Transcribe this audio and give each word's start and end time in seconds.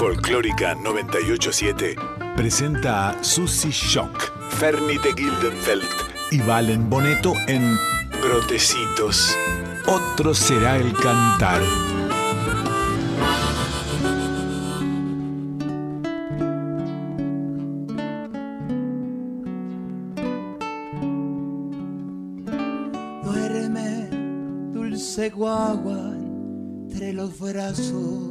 Folclórica 0.00 0.74
987 0.74 1.94
presenta 2.34 3.10
a 3.10 3.22
Susie 3.22 3.70
Shock, 3.70 4.32
Fernie 4.48 4.98
de 4.98 5.12
Gildenfeld 5.12 5.84
y 6.30 6.40
Valen 6.40 6.88
Boneto 6.88 7.34
en 7.46 7.76
Brotecitos. 8.22 9.36
Otro 9.86 10.32
será 10.32 10.78
el 10.78 10.94
cantar. 10.94 11.60
Duerme, 23.22 24.08
dulce 24.72 25.28
guagua, 25.28 26.14
entre 26.88 27.12
los 27.12 27.38
brazos. 27.38 28.29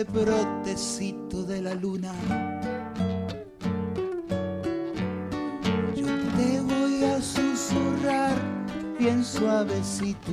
Dulce 0.00 0.04
brotecito 0.04 1.42
de 1.44 1.62
la 1.62 1.74
luna. 1.74 2.12
Yo 5.94 6.06
te 6.36 6.60
voy 6.60 7.04
a 7.04 7.20
susurrar 7.20 8.34
bien 8.98 9.24
suavecito. 9.24 10.32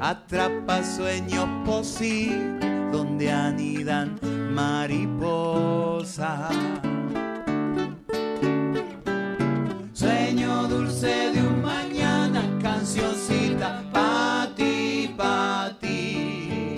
atrapa 0.00 0.82
sueños 0.82 1.46
posibles 1.64 2.60
donde 2.90 3.30
anidan 3.30 4.18
mariposas. 4.52 6.50
Sueño 9.92 10.66
dulce 10.68 11.30
de 11.32 11.42
un 11.42 11.62
mañana, 11.62 12.42
cancioncita 12.62 13.84
pa' 13.92 14.48
ti, 14.56 15.14
pa' 15.16 15.76
ti. 15.80 16.76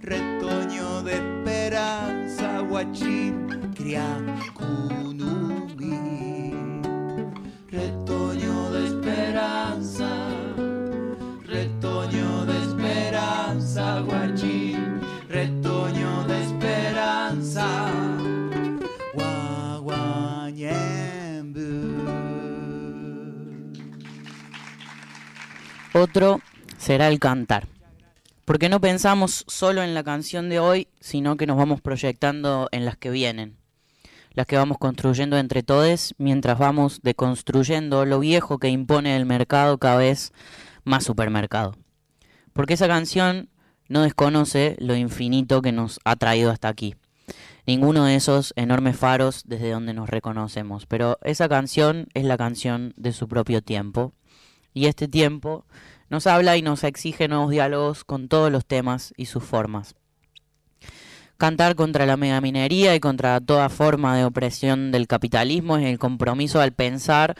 Retoño 0.00 1.02
de 1.02 1.16
esperanza, 1.18 2.60
guachín, 2.60 3.46
cría 3.74 4.16
Otro 26.10 26.40
será 26.76 27.06
el 27.06 27.20
cantar. 27.20 27.68
Porque 28.44 28.68
no 28.68 28.80
pensamos 28.80 29.44
solo 29.46 29.84
en 29.84 29.94
la 29.94 30.02
canción 30.02 30.48
de 30.48 30.58
hoy, 30.58 30.88
sino 30.98 31.36
que 31.36 31.46
nos 31.46 31.56
vamos 31.56 31.80
proyectando 31.80 32.68
en 32.72 32.84
las 32.84 32.96
que 32.96 33.10
vienen. 33.10 33.58
Las 34.32 34.48
que 34.48 34.56
vamos 34.56 34.78
construyendo 34.78 35.38
entre 35.38 35.62
todos 35.62 36.16
mientras 36.18 36.58
vamos 36.58 36.98
deconstruyendo 37.04 38.06
lo 38.06 38.18
viejo 38.18 38.58
que 38.58 38.70
impone 38.70 39.16
el 39.16 39.24
mercado 39.24 39.78
cada 39.78 39.98
vez 39.98 40.32
más 40.82 41.04
supermercado. 41.04 41.76
Porque 42.54 42.74
esa 42.74 42.88
canción 42.88 43.48
no 43.88 44.02
desconoce 44.02 44.74
lo 44.80 44.96
infinito 44.96 45.62
que 45.62 45.70
nos 45.70 46.00
ha 46.04 46.16
traído 46.16 46.50
hasta 46.50 46.66
aquí. 46.66 46.96
Ninguno 47.68 48.04
de 48.06 48.16
esos 48.16 48.52
enormes 48.56 48.96
faros 48.96 49.44
desde 49.46 49.70
donde 49.70 49.94
nos 49.94 50.10
reconocemos. 50.10 50.86
Pero 50.86 51.20
esa 51.22 51.48
canción 51.48 52.08
es 52.14 52.24
la 52.24 52.36
canción 52.36 52.94
de 52.96 53.12
su 53.12 53.28
propio 53.28 53.62
tiempo. 53.62 54.12
Y 54.72 54.86
este 54.86 55.08
tiempo 55.08 55.64
nos 56.10 56.26
habla 56.26 56.56
y 56.56 56.62
nos 56.62 56.84
exige 56.84 57.28
nuevos 57.28 57.50
diálogos 57.50 58.04
con 58.04 58.28
todos 58.28 58.52
los 58.52 58.66
temas 58.66 59.14
y 59.16 59.26
sus 59.26 59.42
formas. 59.42 59.94
Cantar 61.38 61.74
contra 61.74 62.04
la 62.04 62.18
megaminería 62.18 62.94
y 62.94 63.00
contra 63.00 63.40
toda 63.40 63.70
forma 63.70 64.14
de 64.14 64.26
opresión 64.26 64.92
del 64.92 65.06
capitalismo 65.06 65.78
es 65.78 65.86
el 65.86 65.98
compromiso 65.98 66.60
al 66.60 66.72
pensar 66.72 67.34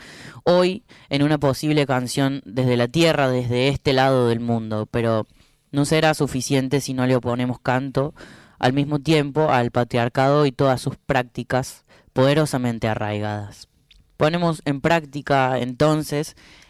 hoy 0.45 0.85
en 1.11 1.23
una 1.23 1.37
posible 1.37 1.85
canción 1.85 2.41
desde 2.47 2.79
la 2.79 2.89
tierra, 2.89 3.29
desde 3.29 3.69
este 3.69 3.93
lado 3.93 4.29
del 4.29 4.41
mundo, 4.41 4.89
pero 4.91 5.27
no 5.71 5.85
será 5.85 6.15
suficiente 6.15 6.81
si 6.81 6.95
no 6.95 7.07
le 7.07 7.17
oponemos 7.17 7.61
canto 7.61 8.15
al 8.59 8.73
mismo 8.73 9.01
tiempo 9.01 9.51
al 9.51 9.71
patriarcado 9.71 10.47
y 10.47 10.53
todas 10.53 10.81
sus 10.81 10.97
prácticas 10.97 11.85
poderosamente 12.15 12.89
arraigadas. 12.89 13.69
Ponemos 14.17 14.63
en 14.65 14.81
práctica 14.81 15.59
entonces 15.59 16.37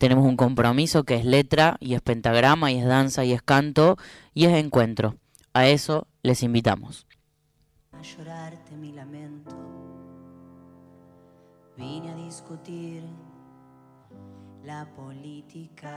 Tenemos 0.00 0.24
un 0.24 0.38
compromiso 0.38 1.04
que 1.04 1.16
es 1.16 1.26
letra 1.26 1.76
y 1.78 1.92
es 1.92 2.00
pentagrama 2.00 2.72
y 2.72 2.78
es 2.78 2.86
danza 2.86 3.26
y 3.26 3.34
es 3.34 3.42
canto 3.42 3.98
y 4.32 4.46
es 4.46 4.54
encuentro. 4.54 5.16
A 5.52 5.66
eso 5.66 6.06
les 6.22 6.42
invitamos. 6.42 7.06
A 7.92 8.00
llorarte 8.00 8.78
mi 8.78 8.92
lamento. 8.92 9.54
Vine 11.76 12.12
a 12.12 12.14
discutir 12.14 13.02
la 14.64 14.88
política 14.96 15.92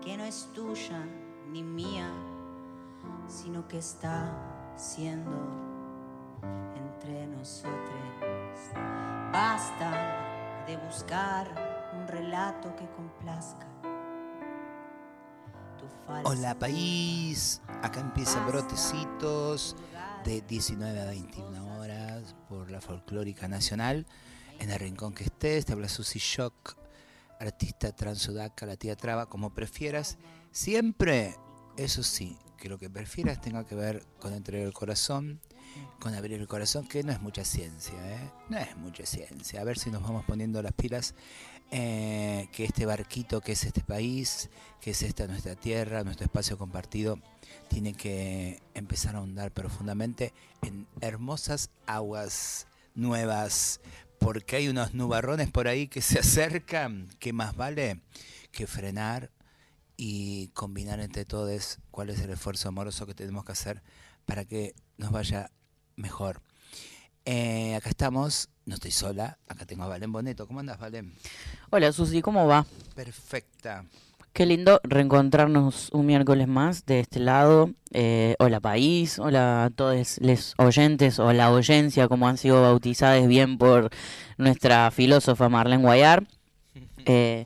que 0.00 0.16
no 0.16 0.22
es 0.22 0.48
tuya 0.54 1.04
ni 1.50 1.64
mía, 1.64 2.08
sino 3.26 3.66
que 3.66 3.78
está 3.78 4.32
siendo 4.76 5.36
entre 6.76 7.26
nosotros. 7.26 7.72
Basta 9.32 10.64
de 10.68 10.76
buscar 10.76 11.63
relato 12.14 12.74
que 12.76 12.86
complazca. 12.90 13.66
Hola 16.24 16.56
país, 16.56 17.60
acá 17.82 18.00
empiezan 18.00 18.46
brotecitos 18.46 19.74
de 20.24 20.40
19 20.42 21.00
a 21.00 21.06
21 21.06 21.78
horas 21.78 22.36
por 22.48 22.70
la 22.70 22.80
Folclórica 22.80 23.48
Nacional. 23.48 24.06
En 24.60 24.70
el 24.70 24.78
rincón 24.78 25.12
que 25.12 25.24
estés, 25.24 25.64
te 25.64 25.72
habla 25.72 25.88
Susi 25.88 26.20
Shock, 26.20 26.76
artista 27.40 27.90
transudaca, 27.90 28.64
la 28.64 28.76
tía 28.76 28.94
traba, 28.94 29.26
como 29.26 29.52
prefieras. 29.52 30.16
Siempre, 30.52 31.36
eso 31.76 32.04
sí, 32.04 32.38
que 32.56 32.68
lo 32.68 32.78
que 32.78 32.88
prefieras 32.88 33.40
tenga 33.40 33.64
que 33.64 33.74
ver 33.74 34.06
con 34.20 34.32
entregar 34.32 34.66
el 34.66 34.72
corazón, 34.72 35.40
con 36.00 36.14
abrir 36.14 36.40
el 36.40 36.46
corazón, 36.46 36.86
que 36.86 37.02
no 37.02 37.12
es 37.12 37.20
mucha 37.20 37.44
ciencia, 37.44 37.94
¿eh? 38.14 38.30
No 38.48 38.58
es 38.58 38.76
mucha 38.76 39.04
ciencia. 39.04 39.60
A 39.60 39.64
ver 39.64 39.78
si 39.78 39.90
nos 39.90 40.02
vamos 40.02 40.24
poniendo 40.24 40.62
las 40.62 40.72
pilas, 40.72 41.14
eh, 41.76 42.46
que 42.52 42.62
este 42.62 42.86
barquito 42.86 43.40
que 43.40 43.50
es 43.50 43.64
este 43.64 43.80
país, 43.82 44.48
que 44.80 44.92
es 44.92 45.02
esta 45.02 45.26
nuestra 45.26 45.56
tierra, 45.56 46.04
nuestro 46.04 46.24
espacio 46.24 46.56
compartido, 46.56 47.18
tiene 47.68 47.94
que 47.94 48.62
empezar 48.74 49.16
a 49.16 49.18
ahondar 49.18 49.50
profundamente 49.50 50.32
en 50.62 50.86
hermosas 51.00 51.70
aguas 51.86 52.68
nuevas, 52.94 53.80
porque 54.20 54.54
hay 54.54 54.68
unos 54.68 54.94
nubarrones 54.94 55.50
por 55.50 55.66
ahí 55.66 55.88
que 55.88 56.00
se 56.00 56.18
acercan, 56.20 57.08
que 57.18 57.32
más 57.32 57.56
vale 57.56 58.02
que 58.52 58.68
frenar 58.68 59.32
y 59.96 60.50
combinar 60.54 61.00
entre 61.00 61.24
todos 61.24 61.80
cuál 61.90 62.08
es 62.08 62.20
el 62.20 62.30
esfuerzo 62.30 62.68
amoroso 62.68 63.04
que 63.04 63.14
tenemos 63.14 63.44
que 63.44 63.50
hacer 63.50 63.82
para 64.26 64.44
que 64.44 64.76
nos 64.96 65.10
vaya 65.10 65.50
mejor. 65.96 66.40
Eh, 67.26 67.74
acá 67.76 67.88
estamos, 67.88 68.48
no 68.66 68.74
estoy 68.74 68.90
sola, 68.90 69.38
acá 69.48 69.64
tengo 69.64 69.84
a 69.84 69.88
Valen 69.88 70.12
Boneto. 70.12 70.46
¿Cómo 70.46 70.60
andas, 70.60 70.78
Valen? 70.78 71.14
Hola 71.70 71.90
Susi, 71.92 72.20
¿cómo 72.20 72.46
va? 72.46 72.66
Perfecta. 72.94 73.84
Qué 74.34 74.46
lindo 74.46 74.80
reencontrarnos 74.82 75.90
un 75.92 76.06
miércoles 76.06 76.48
más 76.48 76.84
de 76.86 77.00
este 77.00 77.20
lado. 77.20 77.70
Eh, 77.92 78.34
hola 78.40 78.60
país, 78.60 79.18
hola 79.20 79.64
a 79.64 79.70
todos 79.70 80.18
los 80.20 80.54
oyentes 80.58 81.18
o 81.20 81.32
la 81.32 81.50
oyencia, 81.52 82.08
como 82.08 82.28
han 82.28 82.36
sido 82.36 82.60
bautizados 82.60 83.26
bien 83.28 83.58
por 83.58 83.90
nuestra 84.36 84.90
filósofa 84.90 85.48
Marlene 85.48 85.82
Guayar. 85.82 86.26
Eh, 87.06 87.44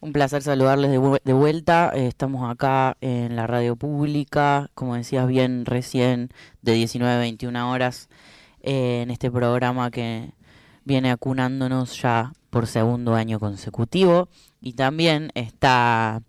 un 0.00 0.14
placer 0.14 0.42
saludarles 0.42 0.90
de, 0.90 0.98
vu- 0.98 1.20
de 1.22 1.32
vuelta. 1.34 1.92
Eh, 1.94 2.06
estamos 2.06 2.50
acá 2.50 2.96
en 3.02 3.36
la 3.36 3.46
radio 3.46 3.76
pública, 3.76 4.70
como 4.74 4.94
decías 4.96 5.26
bien 5.28 5.66
recién, 5.66 6.30
de 6.62 6.72
19 6.72 7.12
a 7.14 7.18
21 7.18 7.70
horas, 7.70 8.08
en 8.62 9.10
este 9.10 9.30
programa 9.30 9.90
que 9.90 10.32
viene 10.84 11.10
acunándonos 11.10 12.00
ya 12.00 12.32
por 12.50 12.66
segundo 12.66 13.14
año 13.14 13.38
consecutivo. 13.38 14.28
Y 14.60 14.74
también 14.74 15.30
está 15.34 16.22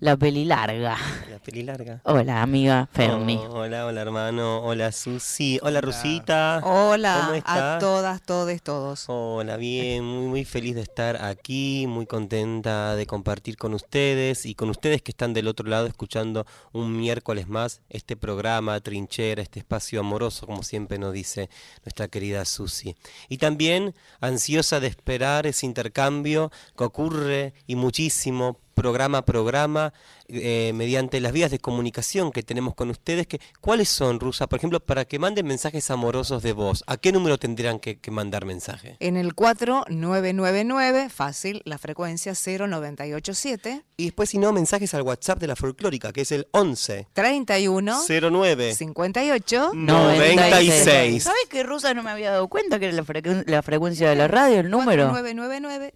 la 0.00 0.16
peli 0.16 0.44
larga. 0.44 0.96
La 1.28 1.38
peli 1.40 1.62
larga. 1.64 2.00
Hola, 2.04 2.42
amiga 2.42 2.88
Fermi. 2.92 3.36
Oh, 3.36 3.60
hola, 3.60 3.86
hola 3.86 4.00
hermano, 4.00 4.62
hola 4.62 4.92
Susi, 4.92 5.58
hola 5.62 5.80
Rusita. 5.80 6.60
Hola 6.62 7.20
¿Cómo 7.20 7.32
a 7.32 7.38
está? 7.38 7.78
todas, 7.80 8.22
todes, 8.22 8.62
todos. 8.62 9.04
Hola, 9.08 9.56
bien, 9.56 10.04
muy 10.04 10.26
muy 10.26 10.44
feliz 10.44 10.76
de 10.76 10.82
estar 10.82 11.24
aquí, 11.24 11.86
muy 11.88 12.06
contenta 12.06 12.94
de 12.94 13.06
compartir 13.06 13.56
con 13.56 13.74
ustedes 13.74 14.46
y 14.46 14.54
con 14.54 14.70
ustedes 14.70 15.02
que 15.02 15.10
están 15.10 15.34
del 15.34 15.48
otro 15.48 15.68
lado 15.68 15.86
escuchando 15.86 16.46
un 16.72 16.96
miércoles 16.96 17.48
más 17.48 17.80
este 17.88 18.16
programa 18.16 18.80
Trinchera, 18.80 19.42
este 19.42 19.58
espacio 19.58 19.98
amoroso, 20.00 20.46
como 20.46 20.62
siempre 20.62 20.98
nos 20.98 21.12
dice 21.12 21.50
nuestra 21.84 22.06
querida 22.06 22.44
Susi. 22.44 22.94
Y 23.28 23.38
también 23.38 23.94
ansiosa 24.20 24.78
de 24.78 24.86
esperar 24.86 25.46
ese 25.46 25.66
intercambio 25.66 26.52
que 26.76 26.84
ocurre 26.84 27.54
y 27.66 27.74
muchísimo 27.74 28.60
programa 28.78 29.18
programa 29.26 29.90
eh, 30.28 30.72
mediante 30.74 31.20
las 31.20 31.32
vías 31.32 31.50
de 31.50 31.58
comunicación 31.58 32.30
que 32.32 32.42
tenemos 32.42 32.74
con 32.74 32.90
ustedes. 32.90 33.26
Que, 33.26 33.40
¿Cuáles 33.60 33.88
son, 33.88 34.20
Rusa? 34.20 34.46
Por 34.46 34.58
ejemplo, 34.58 34.80
para 34.80 35.04
que 35.04 35.18
manden 35.18 35.46
mensajes 35.46 35.90
amorosos 35.90 36.42
de 36.42 36.52
voz, 36.52 36.84
¿a 36.86 36.96
qué 36.98 37.12
número 37.12 37.38
tendrían 37.38 37.78
que, 37.80 37.98
que 37.98 38.10
mandar 38.10 38.44
mensaje? 38.44 38.96
En 39.00 39.16
el 39.16 39.34
4999, 39.34 41.08
fácil, 41.08 41.62
la 41.64 41.78
frecuencia 41.78 42.34
0987 42.34 43.84
Y 43.96 44.04
después, 44.06 44.30
si 44.30 44.38
no, 44.38 44.52
mensajes 44.52 44.94
al 44.94 45.02
WhatsApp 45.02 45.38
de 45.40 45.46
la 45.46 45.56
folclórica, 45.56 46.12
que 46.12 46.20
es 46.22 46.32
el 46.32 46.46
11 46.52 47.08
31 47.12 48.00
09 48.30 48.74
58 48.74 49.70
96. 49.74 51.22
¿Sabes 51.24 51.46
que 51.48 51.62
Rusa 51.62 51.94
no 51.94 52.02
me 52.02 52.10
había 52.10 52.30
dado 52.32 52.48
cuenta 52.48 52.78
que 52.78 52.86
era 52.86 52.94
la, 52.94 53.02
frecu- 53.04 53.44
la 53.46 53.62
frecuencia 53.62 54.10
de 54.10 54.16
la 54.16 54.28
radio, 54.28 54.60
el 54.60 54.70
número? 54.70 55.08
4999 55.10 55.92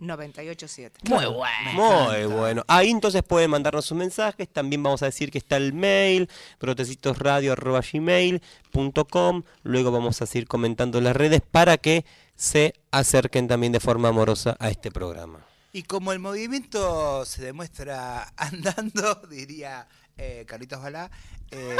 0987. 0.00 1.00
Muy 1.08 1.24
bueno. 1.26 1.72
Muy 1.74 2.24
bueno. 2.26 2.64
Ahí 2.68 2.90
entonces 2.90 3.22
pueden 3.22 3.50
mandarnos 3.64 3.86
sus 3.86 3.96
mensajes. 3.96 4.46
También 4.46 4.82
vamos 4.82 5.02
a 5.02 5.06
decir 5.06 5.30
que 5.30 5.38
está 5.38 5.56
el 5.56 5.72
mail, 5.72 6.28
protecitosradio.gmail.com. 6.58 9.42
Luego 9.62 9.90
vamos 9.90 10.20
a 10.20 10.26
seguir 10.26 10.46
comentando 10.46 11.00
las 11.00 11.16
redes 11.16 11.40
para 11.40 11.78
que 11.78 12.04
se 12.36 12.74
acerquen 12.90 13.48
también 13.48 13.72
de 13.72 13.80
forma 13.80 14.10
amorosa 14.10 14.54
a 14.60 14.68
este 14.68 14.90
programa. 14.90 15.46
Y 15.72 15.84
como 15.84 16.12
el 16.12 16.18
movimiento 16.18 17.24
se 17.24 17.42
demuestra 17.42 18.30
andando, 18.36 19.22
diría 19.30 19.88
eh, 20.18 20.44
Carlitos 20.46 20.82
Balá, 20.82 21.10
eh, 21.50 21.78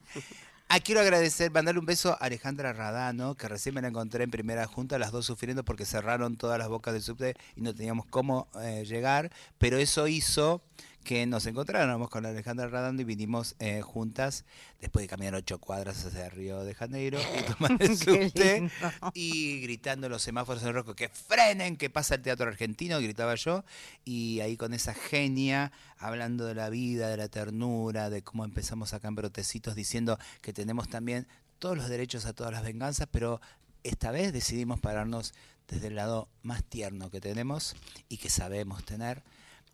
ah, 0.68 0.80
quiero 0.80 1.00
agradecer, 1.00 1.52
mandarle 1.52 1.78
un 1.78 1.86
beso 1.86 2.14
a 2.14 2.16
Alejandra 2.16 2.72
Radano, 2.72 3.36
que 3.36 3.46
recién 3.48 3.76
me 3.76 3.80
la 3.80 3.86
encontré 3.88 4.24
en 4.24 4.32
primera 4.32 4.66
junta, 4.66 4.98
las 4.98 5.12
dos 5.12 5.24
sufriendo 5.24 5.64
porque 5.64 5.84
cerraron 5.84 6.36
todas 6.36 6.58
las 6.58 6.66
bocas 6.68 6.94
del 6.94 7.02
subte 7.02 7.36
y 7.54 7.60
no 7.60 7.72
teníamos 7.72 8.06
cómo 8.06 8.48
eh, 8.60 8.84
llegar, 8.84 9.30
pero 9.56 9.78
eso 9.78 10.08
hizo 10.08 10.62
que 11.06 11.24
nos 11.24 11.46
encontráramos 11.46 12.10
con 12.10 12.26
Alejandra 12.26 12.66
Radano 12.66 13.00
y 13.00 13.04
vinimos 13.04 13.54
eh, 13.60 13.80
juntas 13.80 14.44
después 14.80 15.04
de 15.04 15.08
caminar 15.08 15.36
ocho 15.36 15.60
cuadras 15.60 16.04
hacia 16.04 16.28
Río 16.28 16.64
de 16.64 16.74
Janeiro 16.74 17.20
y 17.38 17.42
tomar 17.54 17.80
el 17.80 17.96
subte 17.96 18.68
y 19.14 19.60
gritando 19.60 20.08
los 20.08 20.22
semáforos 20.22 20.64
en 20.64 20.74
rojo 20.74 20.96
que 20.96 21.08
frenen, 21.08 21.76
que 21.76 21.90
pasa 21.90 22.16
el 22.16 22.22
teatro 22.22 22.48
argentino, 22.48 22.98
gritaba 23.00 23.36
yo, 23.36 23.64
y 24.04 24.40
ahí 24.40 24.56
con 24.56 24.74
esa 24.74 24.94
genia, 24.94 25.70
hablando 25.96 26.44
de 26.44 26.56
la 26.56 26.70
vida, 26.70 27.08
de 27.08 27.16
la 27.16 27.28
ternura, 27.28 28.10
de 28.10 28.22
cómo 28.22 28.44
empezamos 28.44 28.92
acá 28.92 29.06
en 29.06 29.14
Brotecitos, 29.14 29.76
diciendo 29.76 30.18
que 30.40 30.52
tenemos 30.52 30.88
también 30.88 31.28
todos 31.60 31.76
los 31.76 31.88
derechos 31.88 32.26
a 32.26 32.32
todas 32.32 32.52
las 32.52 32.64
venganzas, 32.64 33.06
pero 33.12 33.40
esta 33.84 34.10
vez 34.10 34.32
decidimos 34.32 34.80
pararnos 34.80 35.34
desde 35.68 35.86
el 35.86 35.94
lado 35.94 36.28
más 36.42 36.64
tierno 36.64 37.10
que 37.10 37.20
tenemos 37.20 37.76
y 38.08 38.16
que 38.16 38.28
sabemos 38.28 38.84
tener 38.84 39.22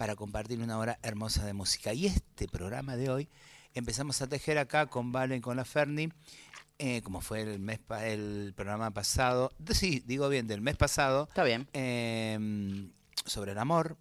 para 0.02 0.16
compartir 0.16 0.58
una 0.58 0.80
hora 0.80 0.98
hermosa 1.04 1.46
de 1.46 1.52
música. 1.52 1.94
Y 1.94 2.06
este 2.06 2.48
programa 2.48 2.96
de 2.96 3.08
hoy 3.08 3.28
empezamos 3.72 4.20
a 4.20 4.26
tejer 4.26 4.58
acá 4.58 4.86
con 4.86 5.12
Valen, 5.12 5.40
con 5.40 5.56
la 5.56 5.64
Ferni, 5.64 6.08
eh, 6.80 7.02
como 7.02 7.20
fue 7.20 7.42
el 7.42 7.60
mes 7.60 7.78
el 8.00 8.52
programa 8.56 8.90
pasado, 8.90 9.52
sí, 9.70 10.02
digo 10.04 10.28
bien, 10.28 10.48
del 10.48 10.60
mes 10.60 10.76
pasado, 10.76 11.28
Está 11.28 11.44
bien. 11.44 11.68
eh, 11.72 12.90
sobre 13.26 13.52
el 13.52 13.58
amor. 13.58 13.96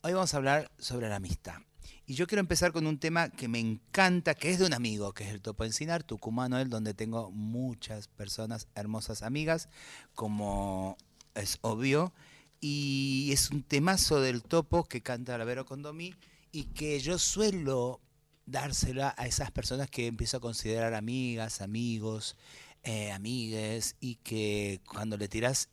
Hoy 0.00 0.12
vamos 0.12 0.34
a 0.34 0.38
hablar 0.38 0.72
sobre 0.76 1.08
la 1.08 1.14
amistad. 1.14 1.58
Y 2.04 2.14
yo 2.14 2.26
quiero 2.26 2.40
empezar 2.40 2.72
con 2.72 2.88
un 2.88 2.98
tema 2.98 3.28
que 3.28 3.46
me 3.46 3.60
encanta, 3.60 4.34
que 4.34 4.50
es 4.50 4.58
de 4.58 4.66
un 4.66 4.74
amigo, 4.74 5.12
que 5.12 5.22
es 5.22 5.30
el 5.30 5.40
Topo 5.40 5.62
Encinar, 5.62 6.02
tucumano 6.02 6.58
él, 6.58 6.68
donde 6.68 6.94
tengo 6.94 7.30
muchas 7.30 8.08
personas 8.08 8.66
hermosas 8.74 9.22
amigas, 9.22 9.68
como 10.16 10.96
es 11.36 11.58
obvio. 11.60 12.12
Y 12.60 13.30
es 13.32 13.50
un 13.50 13.62
temazo 13.62 14.20
del 14.20 14.42
Topo 14.42 14.84
que 14.84 15.00
canta 15.00 15.38
la 15.38 15.44
Vero 15.44 15.64
Condomí 15.64 16.14
y 16.50 16.64
que 16.64 16.98
yo 17.00 17.18
suelo 17.18 18.00
dársela 18.46 19.14
a 19.16 19.26
esas 19.26 19.50
personas 19.50 19.90
que 19.90 20.06
empiezo 20.06 20.38
a 20.38 20.40
considerar 20.40 20.94
amigas, 20.94 21.60
amigos, 21.60 22.36
eh, 22.82 23.12
amigues, 23.12 23.96
y 24.00 24.16
que 24.16 24.80
cuando 24.86 25.16
le 25.16 25.28
tiras 25.28 25.68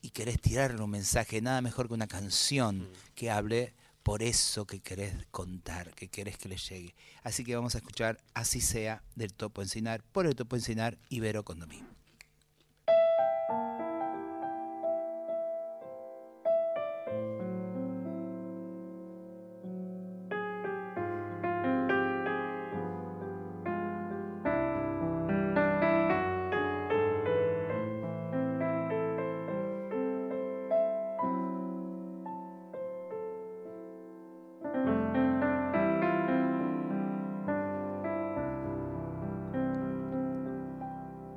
y 0.00 0.10
querés 0.10 0.40
tirarle 0.40 0.82
un 0.82 0.90
mensaje, 0.90 1.40
nada 1.40 1.60
mejor 1.60 1.88
que 1.88 1.94
una 1.94 2.06
canción 2.06 2.88
que 3.14 3.30
hable 3.30 3.74
por 4.02 4.22
eso 4.22 4.66
que 4.66 4.80
querés 4.80 5.14
contar, 5.30 5.94
que 5.94 6.08
querés 6.08 6.36
que 6.36 6.48
le 6.48 6.56
llegue. 6.56 6.94
Así 7.22 7.42
que 7.44 7.56
vamos 7.56 7.74
a 7.74 7.78
escuchar 7.78 8.18
Así 8.34 8.60
sea 8.60 9.02
del 9.14 9.32
Topo 9.32 9.62
Encinar, 9.62 10.02
por 10.02 10.26
el 10.26 10.34
Topo 10.34 10.56
Encinar, 10.56 10.98
Ibero 11.08 11.44
Condomí. 11.44 11.82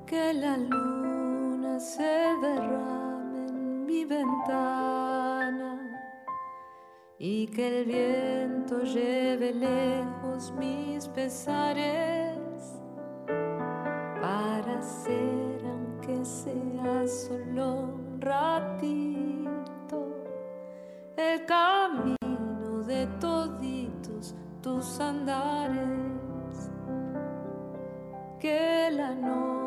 Que 0.08 0.34
la 0.34 0.56
luna 0.56 1.80
se 1.82 2.38
derrame 2.42 3.48
en 3.50 3.86
mi 3.86 4.06
ventana 4.06 5.72
y 7.20 7.46
que 7.48 7.82
el 7.82 7.86
viento 7.86 8.84
lleve 8.84 9.54
lejos 9.54 10.54
mis 10.58 11.10
pesares 11.10 12.40
para 14.22 14.82
ser 14.82 15.62
aunque 15.66 16.24
sea 16.24 17.06
solo 17.06 17.74
un 17.74 18.22
ratito 18.22 18.88
el 21.18 21.46
camino 21.46 22.84
de 22.86 23.08
toditos 23.20 24.36
tus 24.62 25.00
andares. 25.02 25.90
Que 28.40 28.92
la 28.92 29.16
noche 29.16 29.67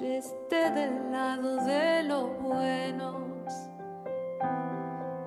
esté 0.00 0.70
del 0.70 1.10
lado 1.10 1.56
de 1.64 2.04
los 2.04 2.38
buenos 2.40 3.52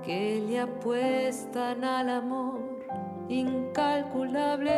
que 0.02 0.42
le 0.48 0.62
apuestan 0.62 1.84
al 1.84 2.10
amor 2.10 2.86
incalculable 3.28 4.72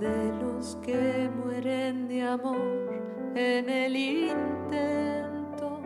de 0.00 0.32
los 0.40 0.76
que 0.76 1.30
mueren 1.36 2.08
de 2.08 2.22
amor 2.22 3.02
en 3.34 3.68
el 3.68 3.94
intento 3.96 5.80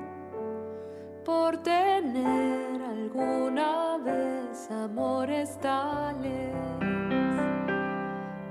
por 1.24 1.56
tener 1.58 2.82
alguna 2.82 3.98
vez 3.98 4.70
amores 4.70 5.58
tales. 5.60 6.54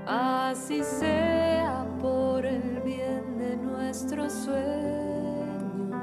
Así 0.06 0.82
sea 0.82 1.47
nuestros 3.88 4.34
sueños, 4.34 5.94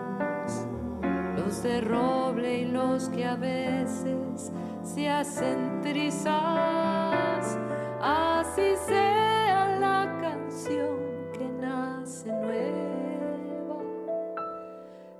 los 1.37 1.61
de 1.61 1.81
roble 1.81 2.61
y 2.61 2.65
los 2.65 3.09
que 3.09 3.23
a 3.23 3.35
veces 3.35 4.51
se 4.81 5.07
hacen 5.07 5.81
trizas, 5.83 7.59
así 8.01 8.73
sea 8.87 9.77
la 9.79 10.17
canción 10.19 10.97
que 11.31 11.47
nace 11.61 12.31
nueva 12.31 13.83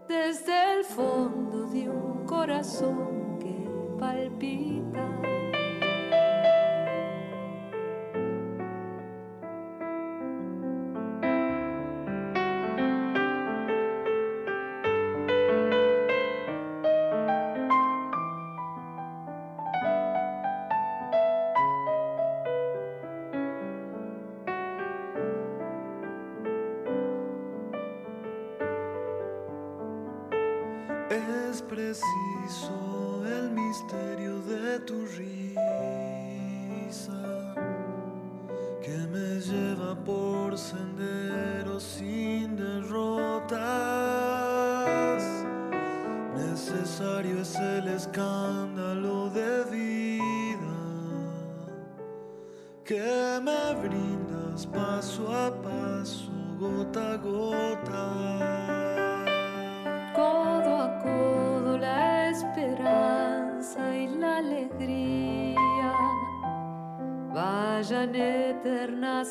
desde 0.08 0.74
el 0.74 0.84
fondo 0.86 1.68
de 1.68 1.88
un 1.88 2.26
corazón 2.26 3.38
que 3.40 3.70
palpita. 4.00 5.35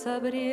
sabré 0.04 0.43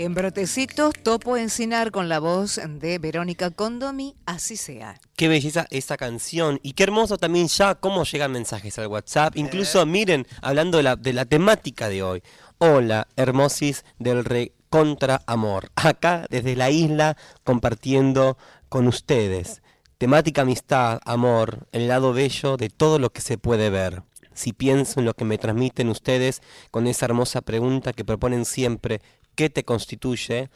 En 0.00 0.14
Brotecitos, 0.14 0.94
Topo 1.02 1.36
Encinar 1.36 1.90
con 1.90 2.08
la 2.08 2.20
voz 2.20 2.60
de 2.64 3.00
Verónica 3.00 3.50
Condomi, 3.50 4.14
así 4.26 4.56
sea. 4.56 5.00
Qué 5.16 5.26
belleza 5.26 5.66
esa 5.70 5.96
canción 5.96 6.60
y 6.62 6.74
qué 6.74 6.84
hermoso 6.84 7.18
también 7.18 7.48
ya 7.48 7.74
cómo 7.74 8.04
llegan 8.04 8.30
mensajes 8.30 8.78
al 8.78 8.86
WhatsApp. 8.86 9.36
Incluso 9.36 9.84
miren, 9.86 10.24
hablando 10.40 10.76
de 10.76 10.84
la, 10.84 10.94
de 10.94 11.12
la 11.12 11.24
temática 11.24 11.88
de 11.88 12.04
hoy. 12.04 12.22
Hola, 12.58 13.08
hermosis 13.16 13.84
del 13.98 14.24
re 14.24 14.52
contra 14.70 15.20
amor. 15.26 15.72
Acá 15.74 16.26
desde 16.30 16.54
la 16.54 16.70
isla 16.70 17.16
compartiendo 17.42 18.38
con 18.68 18.86
ustedes. 18.86 19.62
Temática 19.98 20.42
amistad, 20.42 21.00
amor, 21.06 21.66
el 21.72 21.88
lado 21.88 22.12
bello 22.12 22.56
de 22.56 22.68
todo 22.70 23.00
lo 23.00 23.10
que 23.10 23.20
se 23.20 23.36
puede 23.36 23.68
ver. 23.68 24.04
si 24.32 24.52
pienso 24.52 25.00
en 25.00 25.06
lo 25.06 25.14
que 25.14 25.24
me 25.24 25.36
transmiten 25.36 25.88
ustedes 25.88 26.42
con 26.70 26.86
esa 26.86 27.06
hermosa 27.06 27.40
pregunta 27.40 27.92
que 27.92 28.04
proponen 28.04 28.44
siempre, 28.44 29.00
¿qué 29.38 29.48
te 29.50 29.62
constituye? 29.64 30.50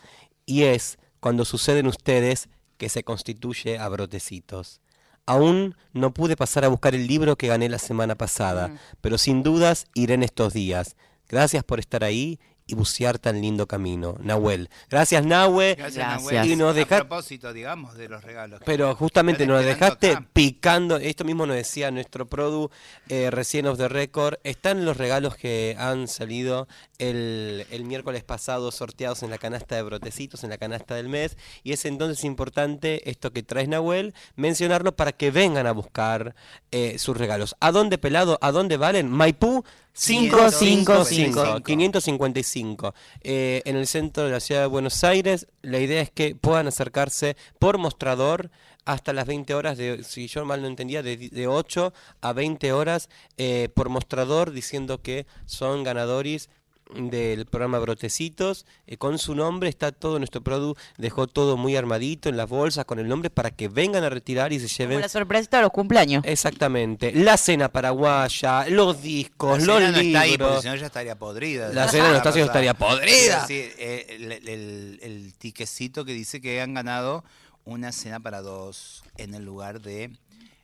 Y 0.45 0.65
es 0.65 0.99
cuando 1.21 1.45
suceden 1.45 1.87
ustedes 1.87 2.49
que 2.79 2.89
se 2.89 3.05
constituye 3.05 3.79
a 3.79 3.89
brotecitos. 3.89 4.81
Aún 5.25 5.77
no 5.93 6.13
pude 6.13 6.35
pasar 6.37 6.65
a 6.65 6.69
buscar 6.69 6.97
el 6.97 7.07
libro 7.07 7.37
que 7.37 7.47
gané 7.47 7.69
la 7.69 7.79
semana 7.79 8.17
pasada, 8.17 8.67
Mm. 8.69 8.79
pero 9.01 9.19
sin 9.19 9.45
dudas 9.45 9.87
iré 9.95 10.15
en 10.15 10.25
estos 10.25 10.53
días. 10.53 10.97
Gracias 11.29 11.63
por 11.63 11.79
estar 11.79 12.03
ahí 12.03 12.41
y 12.73 12.75
bucear 12.75 13.19
tan 13.19 13.41
lindo 13.43 13.67
camino. 13.67 14.17
Nahuel. 14.21 14.71
Gracias, 14.89 15.25
Nahue. 15.27 15.75
Gracias. 15.77 16.07
Nahuel. 16.23 16.51
Y 16.51 16.57
nos 16.57 16.71
A 16.71 16.73
deja- 16.75 16.97
propósito, 16.99 17.53
digamos, 17.53 17.95
de 17.97 18.09
los 18.09 18.25
regalos. 18.25 18.61
Pero 18.65 18.95
justamente 18.97 19.47
nos 19.47 19.63
dejaste 19.65 20.13
acá. 20.13 20.27
picando, 20.33 20.97
esto 20.97 21.25
mismo 21.25 21.45
nos 21.45 21.57
decía 21.57 21.91
nuestro 21.91 22.27
produ 22.27 22.71
eh, 23.09 23.31
recién 23.31 23.67
off 23.67 23.77
the 23.77 23.89
record, 23.89 24.37
están 24.43 24.85
los 24.87 24.97
regalos 24.97 25.37
que 25.37 25.77
han 25.79 26.09
salido 26.09 26.67
el, 26.99 27.67
el 27.71 27.85
miércoles 27.85 28.25
pasado 28.25 28.71
sorteados 28.73 29.23
en 29.23 29.29
la 29.31 29.37
canasta 29.39 29.77
de 29.77 29.83
brotecitos, 29.83 30.43
en 30.45 30.51
la 30.51 30.57
canasta 30.59 30.95
del 30.95 31.09
mes, 31.11 31.37
y 31.63 31.73
es 31.73 31.85
entonces 31.85 32.25
importante 32.25 33.11
esto 33.11 33.33
que 33.33 33.43
traes 33.43 33.69
Nahuel, 33.69 34.15
mencionarlo 34.37 34.97
para 34.97 35.13
que 35.13 35.31
vengan 35.31 35.67
a 35.67 35.73
buscar 35.73 36.35
eh, 36.71 36.99
sus 36.99 37.17
regalos. 37.17 37.55
¿A 37.61 37.71
dónde 37.71 37.99
pelado? 37.99 38.39
¿A 38.41 38.51
dónde 38.51 38.79
valen? 38.79 39.11
Maipú 39.11 39.63
555 39.95 41.63
555 41.63 42.95
eh, 43.21 43.63
en 43.65 43.77
el 43.77 43.87
centro 43.87 44.25
de 44.25 44.31
la 44.31 44.41
ciudad 44.41 44.63
de 44.63 44.67
Buenos 44.67 45.05
Aires. 45.05 45.47
La 45.61 45.79
idea 45.79 46.01
es 46.01 46.11
que 46.11 46.35
puedan 46.35 46.67
acercarse 46.67 47.37
por 47.59 47.79
mostrador 47.79 48.51
hasta 48.85 49.13
las 49.13 49.27
20 49.27 49.55
horas, 49.55 49.79
de, 49.79 50.03
si 50.03 50.27
yo 50.27 50.45
mal 50.45 50.63
no 50.63 50.69
entendía, 50.69 51.03
de, 51.03 51.17
de 51.17 51.47
8 51.47 51.93
a 52.21 52.33
20 52.33 52.73
horas 52.73 53.09
eh, 53.37 53.69
por 53.75 53.91
mostrador, 53.91 54.51
diciendo 54.51 55.03
que 55.03 55.27
son 55.47 55.85
ganadores 55.85 56.51
del 56.95 57.47
programa 57.47 57.79
Brotecitos, 57.79 58.67
eh, 58.87 58.97
con 58.97 59.19
su 59.19 59.35
nombre, 59.35 59.69
está 59.69 59.93
todo 59.93 60.19
nuestro 60.19 60.43
produ, 60.43 60.75
dejó 60.99 61.27
todo 61.27 61.57
muy 61.57 61.77
armadito 61.77 62.29
en 62.29 62.37
las 62.37 62.49
bolsas 62.49 62.85
con 62.85 62.99
el 62.99 63.09
nombre 63.09 63.31
para 63.31 63.51
que 63.51 63.69
vengan 63.69 64.05
a 64.05 64.11
retirar 64.11 64.53
y 64.53 64.59
se 64.61 64.67
Como 64.67 64.77
lleven 64.91 65.01
la 65.03 65.09
sorpresita 65.09 65.57
de 65.59 65.63
los 65.65 65.73
cumpleaños. 65.73 66.25
Exactamente. 66.27 67.13
La 67.13 67.37
cena 67.37 67.71
paraguaya, 67.71 68.67
los 68.69 69.01
discos, 69.03 69.61
La 69.61 69.65
los 69.67 69.77
cena 69.79 69.91
no 69.93 69.99
está 69.99 70.21
ahí, 70.21 70.31
libros. 70.33 70.49
porque 70.51 70.63
si 70.63 70.69
no 70.69 70.77
ya 70.77 70.87
estaría 70.87 71.19
podrida. 71.19 71.69
La 71.73 71.89
cena 71.89 72.11
no 72.11 72.17
está, 72.17 72.33
si 72.33 72.39
no 72.41 72.45
estaría 72.47 72.75
podrida. 72.75 73.41
decir, 73.43 73.73
eh, 73.79 74.07
el, 74.11 74.33
el- 74.49 74.99
el 75.03 75.35
tiquecito 75.35 76.05
que 76.05 76.13
dice 76.13 76.41
que 76.41 76.61
han 76.61 76.75
ganado 76.75 77.25
una 77.65 77.93
cena 77.93 78.21
para 78.21 78.43
dos 78.43 79.05
en 79.17 79.35
el 79.35 79.45
lugar 79.45 79.81
de 79.81 80.11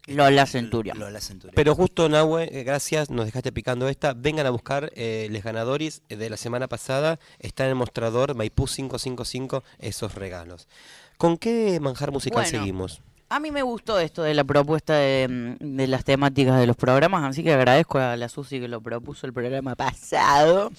Lola 0.09 0.47
Centurion. 0.47 0.99
Lola 0.99 1.21
Centurion. 1.21 1.55
Pero 1.55 1.75
justo, 1.75 2.09
Nahue, 2.09 2.49
eh, 2.53 2.65
gracias, 2.65 3.11
nos 3.11 3.27
dejaste 3.27 3.53
picando 3.53 3.89
esta. 3.89 4.15
Vengan 4.15 4.47
a 4.47 4.51
buscar 4.51 4.91
eh, 4.95 5.29
los 5.31 5.43
ganadores 5.43 6.03
de 6.09 6.31
la 6.31 6.37
semana 6.37 6.67
pasada. 6.69 7.19
Está 7.39 7.65
en 7.65 7.71
el 7.71 7.75
mostrador 7.77 8.35
Maipú 8.35 8.67
555 8.67 9.63
esos 9.79 10.15
regalos. 10.15 10.69
¿Con 11.17 11.37
qué 11.37 11.79
manjar 11.81 12.11
musical 12.13 12.43
Bueno. 12.45 12.59
seguimos? 12.59 13.01
A 13.31 13.41
mí 13.41 13.51
me 13.51 13.61
gustó 13.63 13.99
esto 14.01 14.23
de 14.23 14.33
la 14.33 14.45
propuesta 14.45 14.95
de, 14.95 15.57
mm, 15.61 15.77
de 15.77 15.87
las 15.87 16.05
temáticas 16.05 16.59
de 16.59 16.67
los 16.67 16.77
programas, 16.77 17.25
así 17.25 17.45
que 17.45 17.53
agradezco 17.53 17.99
a 17.99 18.17
la 18.17 18.29
Susi 18.31 18.59
que 18.59 18.69
lo 18.69 18.81
propuso 18.81 19.27
el 19.27 19.35
programa 19.35 19.75
pasado. 19.77 20.73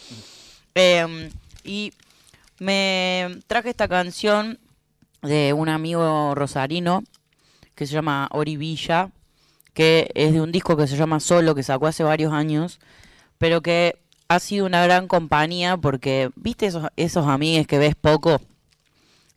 Em, 0.74 1.30
y 1.64 1.94
me 2.60 3.40
traje 3.48 3.70
esta 3.70 3.88
canción 3.88 4.60
de 5.22 5.54
un 5.54 5.70
amigo 5.70 6.34
rosarino 6.34 7.04
que 7.76 7.86
se 7.86 7.94
llama 7.94 8.28
Ori 8.32 8.58
Villa, 8.58 9.12
que 9.80 10.12
es 10.14 10.34
de 10.34 10.42
un 10.42 10.52
disco 10.52 10.76
que 10.76 10.88
se 10.88 10.98
llama 10.98 11.22
Solo, 11.22 11.56
que 11.56 11.64
sacó 11.64 11.88
hace 11.88 12.04
varios 12.04 12.34
años, 12.34 12.82
pero 13.38 13.62
que 13.62 13.98
ha 14.28 14.40
sido 14.40 14.66
una 14.66 14.84
gran 14.84 15.08
compañía 15.08 15.78
porque, 15.78 16.32
¿viste 16.36 16.66
esos, 16.66 16.90
esos 16.98 17.26
amigues 17.28 17.66
que 17.66 17.78
ves 17.78 17.96
poco 17.96 18.42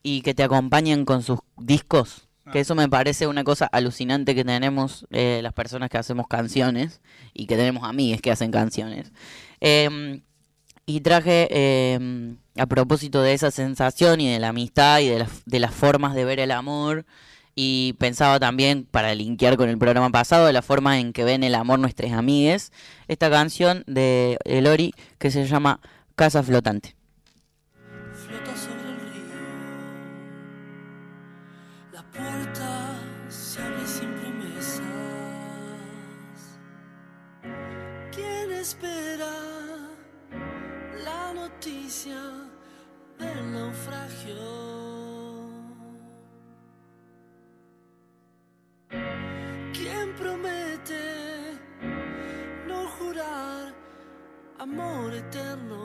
y 0.03 0.23
que 0.23 0.35
te 0.35 0.43
acompañan 0.43 1.05
con 1.05 1.23
sus 1.23 1.38
discos? 1.59 2.27
Que 2.53 2.59
eso 2.59 2.75
me 2.75 2.88
parece 2.88 3.29
una 3.29 3.45
cosa 3.45 3.67
alucinante 3.67 4.35
que 4.35 4.45
tenemos 4.45 5.07
eh, 5.12 5.38
las 5.45 5.53
personas 5.53 5.90
que 5.90 5.99
hacemos 5.99 6.27
canciones 6.27 7.01
y 7.33 7.47
que 7.47 7.55
tenemos 7.55 7.85
amigues 7.85 8.21
que 8.21 8.33
hacen 8.33 8.51
canciones. 8.51 9.12
Em, 9.61 10.23
y 10.87 11.03
traje, 11.03 11.95
em, 11.95 12.38
a 12.57 12.67
propósito 12.67 13.23
de 13.23 13.35
esa 13.35 13.53
sensación 13.53 14.21
y 14.21 14.33
de 14.33 14.40
la 14.40 14.49
amistad 14.49 14.99
y 15.03 15.09
de 15.09 15.61
las 15.61 15.73
formas 15.73 16.17
de 16.17 16.25
ver 16.25 16.40
el 16.40 16.51
amor, 16.51 17.07
y 17.55 17.95
pensaba 17.99 18.41
también, 18.41 18.87
para 18.91 19.15
linkear 19.15 19.57
con 19.57 19.69
el 19.69 19.79
programa 19.79 20.11
pasado, 20.11 20.47
de 20.47 20.53
la 20.53 20.62
forma 20.62 20.99
en 20.99 21.12
que 21.12 21.25
ven 21.25 21.45
el 21.45 21.55
amor 21.55 21.79
nuestras 21.79 22.12
amigues, 22.12 22.73
esta 23.09 23.31
canción 23.31 23.85
de 23.87 24.38
Elori 24.45 24.95
que 25.19 25.31
se 25.31 25.47
llama 25.47 25.81
Casa 26.15 26.43
Flotante. 26.43 26.95
Amor 54.62 55.12
eterno? 55.12 55.77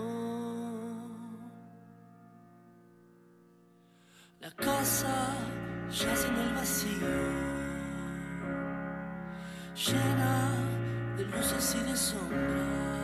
La 4.39 4.51
casa 4.51 5.33
yace 5.89 6.27
en 6.27 6.35
el 6.35 6.53
vacío, 6.53 7.15
llena 9.85 10.35
de 11.17 11.25
luces 11.25 11.75
y 11.75 11.89
de 11.89 11.97
sombras. 11.97 12.96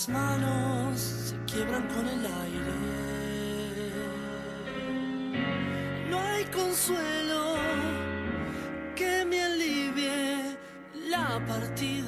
Las 0.00 0.08
manos 0.08 0.98
se 0.98 1.36
quiebran 1.44 1.86
con 1.88 2.08
el 2.08 2.24
aire. 2.24 2.72
No 6.08 6.18
hay 6.18 6.44
consuelo 6.46 7.56
que 8.96 9.26
me 9.26 9.42
alivie 9.42 10.56
la 11.10 11.38
partida. 11.46 11.99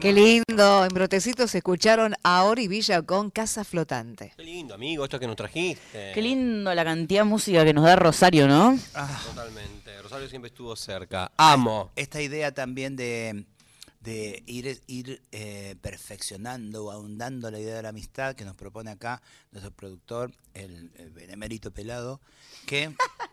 Qué 0.00 0.12
lindo. 0.12 0.84
En 0.84 0.94
Brotecitos 0.94 1.52
escucharon 1.56 2.14
a 2.22 2.44
Ori 2.44 2.68
Villa 2.68 3.02
con 3.02 3.30
Casa 3.30 3.64
Flotante. 3.64 4.32
Qué 4.36 4.44
lindo, 4.44 4.74
amigo, 4.74 5.02
esto 5.02 5.18
que 5.18 5.26
nos 5.26 5.34
trajiste. 5.34 6.12
Qué 6.14 6.22
lindo 6.22 6.72
la 6.72 6.84
cantidad 6.84 7.22
de 7.22 7.24
música 7.24 7.64
que 7.64 7.74
nos 7.74 7.84
da 7.84 7.96
Rosario, 7.96 8.46
¿no? 8.46 8.78
Totalmente. 9.26 10.00
Rosario 10.00 10.28
siempre 10.28 10.50
estuvo 10.50 10.76
cerca. 10.76 11.32
Amo. 11.36 11.90
Esta 11.96 12.22
idea 12.22 12.52
también 12.52 12.94
de, 12.94 13.44
de 14.00 14.44
ir, 14.46 14.80
ir 14.86 15.20
eh, 15.32 15.74
perfeccionando 15.80 16.86
o 16.86 16.90
ahondando 16.92 17.50
la 17.50 17.58
idea 17.58 17.74
de 17.74 17.82
la 17.82 17.88
amistad 17.88 18.36
que 18.36 18.44
nos 18.44 18.54
propone 18.54 18.92
acá 18.92 19.20
nuestro 19.50 19.72
productor, 19.72 20.32
el, 20.54 20.92
el 20.96 21.10
benemérito 21.10 21.72
pelado, 21.72 22.20
que 22.66 22.94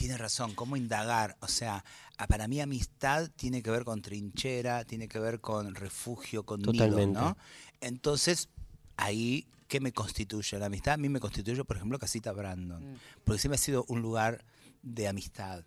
tiene 0.00 0.16
razón, 0.16 0.54
cómo 0.54 0.76
indagar. 0.76 1.36
O 1.40 1.46
sea, 1.48 1.84
para 2.26 2.48
mí 2.48 2.58
amistad 2.58 3.28
tiene 3.36 3.62
que 3.62 3.70
ver 3.70 3.84
con 3.84 4.00
trinchera, 4.00 4.84
tiene 4.84 5.08
que 5.08 5.18
ver 5.18 5.40
con 5.42 5.74
refugio, 5.74 6.42
con 6.44 6.60
nido, 6.60 6.72
Totalmente. 6.72 7.20
¿no? 7.20 7.36
Entonces, 7.82 8.48
ahí, 8.96 9.46
¿qué 9.68 9.78
me 9.78 9.92
constituye 9.92 10.58
la 10.58 10.66
amistad? 10.66 10.94
A 10.94 10.96
mí 10.96 11.10
me 11.10 11.20
constituye, 11.20 11.62
por 11.64 11.76
ejemplo, 11.76 11.98
Casita 11.98 12.32
Brandon, 12.32 12.98
porque 13.24 13.40
siempre 13.40 13.56
ha 13.56 13.58
sido 13.58 13.84
un 13.88 14.00
lugar 14.00 14.42
de 14.82 15.06
amistad, 15.06 15.64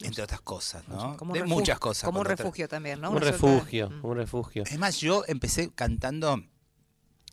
entre 0.00 0.22
otras 0.24 0.40
cosas, 0.40 0.88
¿no? 0.88 1.18
Como 1.18 1.34
de 1.34 1.44
muchas 1.44 1.78
cosas. 1.78 2.04
Como 2.04 2.20
un 2.20 2.26
otra- 2.26 2.36
refugio 2.36 2.66
también, 2.68 3.02
¿no? 3.02 3.10
Un 3.10 3.16
Una 3.18 3.26
suerte 3.26 3.46
de- 3.46 3.54
refugio, 3.54 3.92
un 4.02 4.16
refugio. 4.16 4.62
es 4.64 4.78
más, 4.78 4.96
yo 4.98 5.24
empecé 5.28 5.70
cantando 5.74 6.32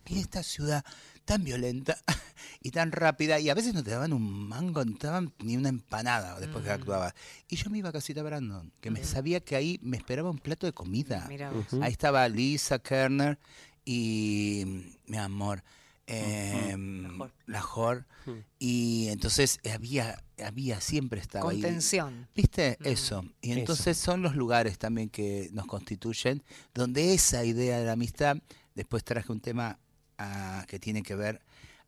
en 0.06 0.18
esta 0.18 0.44
ciudad 0.44 0.84
tan 1.32 1.44
violenta 1.44 1.98
y 2.62 2.72
tan 2.72 2.92
rápida, 2.92 3.40
y 3.40 3.50
a 3.50 3.54
veces 3.54 3.74
no 3.74 3.84
te 3.84 3.92
daban 3.92 4.14
un 4.14 4.48
mango, 4.48 4.84
no 4.84 4.98
te 4.98 5.08
daban 5.08 5.34
ni 5.40 5.56
una 5.58 5.70
empanada 5.70 6.40
después 6.40 6.64
que 6.64 6.72
actuabas. 6.72 7.14
Y 7.48 7.56
yo 7.56 7.70
me 7.70 7.78
iba 7.78 7.90
a 7.90 7.92
Casita 7.92 8.22
Brandon, 8.22 8.72
que 8.82 8.92
me 8.92 9.04
sabía 9.04 9.40
que 9.40 9.56
ahí 9.56 9.80
me 9.82 9.98
esperaba 9.98 10.30
un 10.30 10.40
plato 10.40 10.66
de 10.66 10.74
comida. 10.74 11.26
Mira 11.30 11.52
vos. 11.52 11.66
Ujú. 11.72 11.84
Ahí 11.84 11.92
estaba 11.92 12.28
Lisa 12.28 12.80
Kerner 12.80 13.40
y 13.86 14.98
mi 15.08 15.18
amor, 15.18 15.64
eh, 16.08 16.76
la 17.46 17.62
Jor. 17.62 18.06
Y 18.60 19.08
entonces 19.08 19.60
había, 19.74 20.24
había, 20.44 20.80
siempre 20.82 21.20
estaba 21.20 21.50
ahí. 21.50 21.62
Contención. 21.62 22.28
¿Viste? 22.36 22.78
Mm. 22.80 22.88
Eso. 22.88 23.26
Y 23.42 23.52
Eso. 23.52 23.60
entonces 23.60 23.98
son 23.98 24.22
los 24.22 24.36
lugares 24.36 24.78
también 24.78 25.10
que 25.10 25.50
nos 25.54 25.66
constituyen, 25.66 26.44
donde 26.74 27.14
esa 27.14 27.44
idea 27.44 27.80
de 27.80 27.86
la 27.86 27.94
amistad, 27.94 28.38
después 28.76 29.04
traje 29.04 29.32
un 29.32 29.40
tema 29.40 29.80
ah, 30.22 30.66
que 30.68 30.80
tiene 30.80 31.04
que 31.04 31.16
ver 31.16 31.42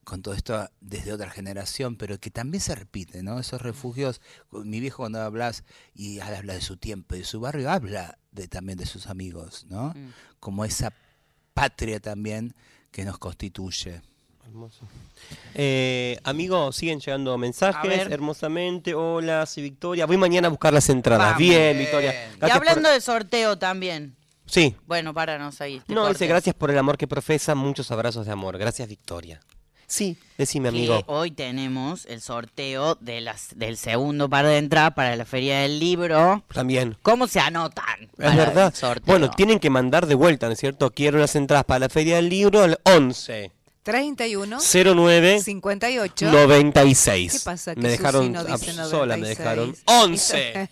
con 0.04 0.22
todo 0.22 0.34
esto 0.34 0.70
desde 0.82 1.14
otra 1.14 1.30
generación, 1.30 1.96
pero 1.96 2.20
que 2.20 2.30
también 2.30 2.62
se 2.62 2.76
repite, 2.76 3.24
¿no? 3.24 3.40
Esos 3.40 3.62
refugios, 3.62 4.20
mi 4.52 4.80
viejo 4.80 4.98
cuando 4.98 5.22
hablas 5.22 5.64
y 5.96 6.20
habla 6.20 6.54
de 6.54 6.62
su 6.62 6.76
tiempo 6.78 7.16
y 7.16 7.20
de 7.20 7.26
su 7.26 7.40
barrio, 7.40 7.72
habla 7.72 8.18
de, 8.32 8.48
también 8.48 8.78
de 8.78 8.86
sus 8.86 9.08
amigos, 9.08 9.66
¿no? 9.70 9.90
Mm. 9.96 10.14
Como 10.40 10.66
esa 10.66 10.92
patria 11.54 12.00
también 12.00 12.54
que 12.92 13.06
nos 13.06 13.18
constituye. 13.18 14.02
Hermoso. 14.46 14.86
Eh, 15.56 16.20
amigo, 16.24 16.72
siguen 16.74 17.00
llegando 17.00 17.38
mensajes 17.38 18.08
hermosamente. 18.12 18.94
Hola, 18.94 19.46
soy 19.46 19.64
Victoria. 19.64 20.06
Voy 20.06 20.18
mañana 20.18 20.48
a 20.48 20.50
buscar 20.50 20.74
las 20.74 20.90
entradas. 20.90 21.28
Vamos. 21.28 21.40
Bien, 21.40 21.78
Victoria. 21.78 22.30
Y 22.36 22.40
por- 22.40 22.52
hablando 22.52 22.90
de 22.90 23.00
sorteo 23.00 23.58
también. 23.58 24.16
Sí. 24.54 24.76
Bueno, 24.86 25.16
para, 25.16 25.40
no 25.40 25.52
seguir. 25.52 25.82
te 25.82 25.96
No, 25.96 26.08
dice 26.08 26.28
gracias 26.28 26.54
por 26.54 26.70
el 26.70 26.78
amor 26.78 26.96
que 26.96 27.08
profesa. 27.08 27.56
Muchos 27.56 27.90
abrazos 27.90 28.28
de 28.28 28.34
amor. 28.34 28.60
Gracias, 28.60 28.88
Victoria. 28.88 29.42
Sí, 29.88 30.16
decime, 30.38 30.70
amigo. 30.70 31.00
Que 31.00 31.04
hoy 31.08 31.32
tenemos 31.32 32.06
el 32.06 32.22
sorteo 32.22 32.94
de 33.02 33.22
las, 33.22 33.58
del 33.58 33.78
segundo 33.78 34.30
par 34.30 34.46
de 34.46 34.60
entradas 34.60 34.94
para 34.94 35.16
la 35.16 35.26
Feria 35.26 35.62
del 35.62 35.80
Libro. 35.80 36.44
También. 36.54 36.96
¿Cómo 37.02 37.26
se 37.26 37.40
anotan? 37.40 38.12
Es 38.20 38.36
verdad. 38.36 38.72
el? 38.76 39.08
Bueno, 39.08 39.32
tienen 39.32 39.60
que 39.60 39.72
mandar 39.72 40.06
de 40.06 40.14
vuelta, 40.14 40.46
¿no 40.46 40.54
es 40.54 40.60
cierto? 40.60 40.92
Quiero 40.92 41.18
las 41.18 41.36
entradas 41.36 41.66
para 41.66 41.80
la 41.80 41.90
Feria 41.90 42.18
del 42.18 42.30
Libro 42.30 42.62
al 42.62 42.80
11 42.84 43.52
31 43.84 44.60
09 44.62 45.42
58 45.44 46.32
96. 46.32 47.32
¿Qué 47.34 47.40
pasa 47.44 47.76
que 47.76 47.82
me 47.82 47.90
dejaron 47.90 48.22
Susi 48.28 48.32
no 48.32 48.44
dice 48.46 48.72
ab- 48.72 48.90
sola, 48.90 49.18
me 49.18 49.28
96? 49.36 49.38
dejaron 49.38 49.76
11 49.86 50.70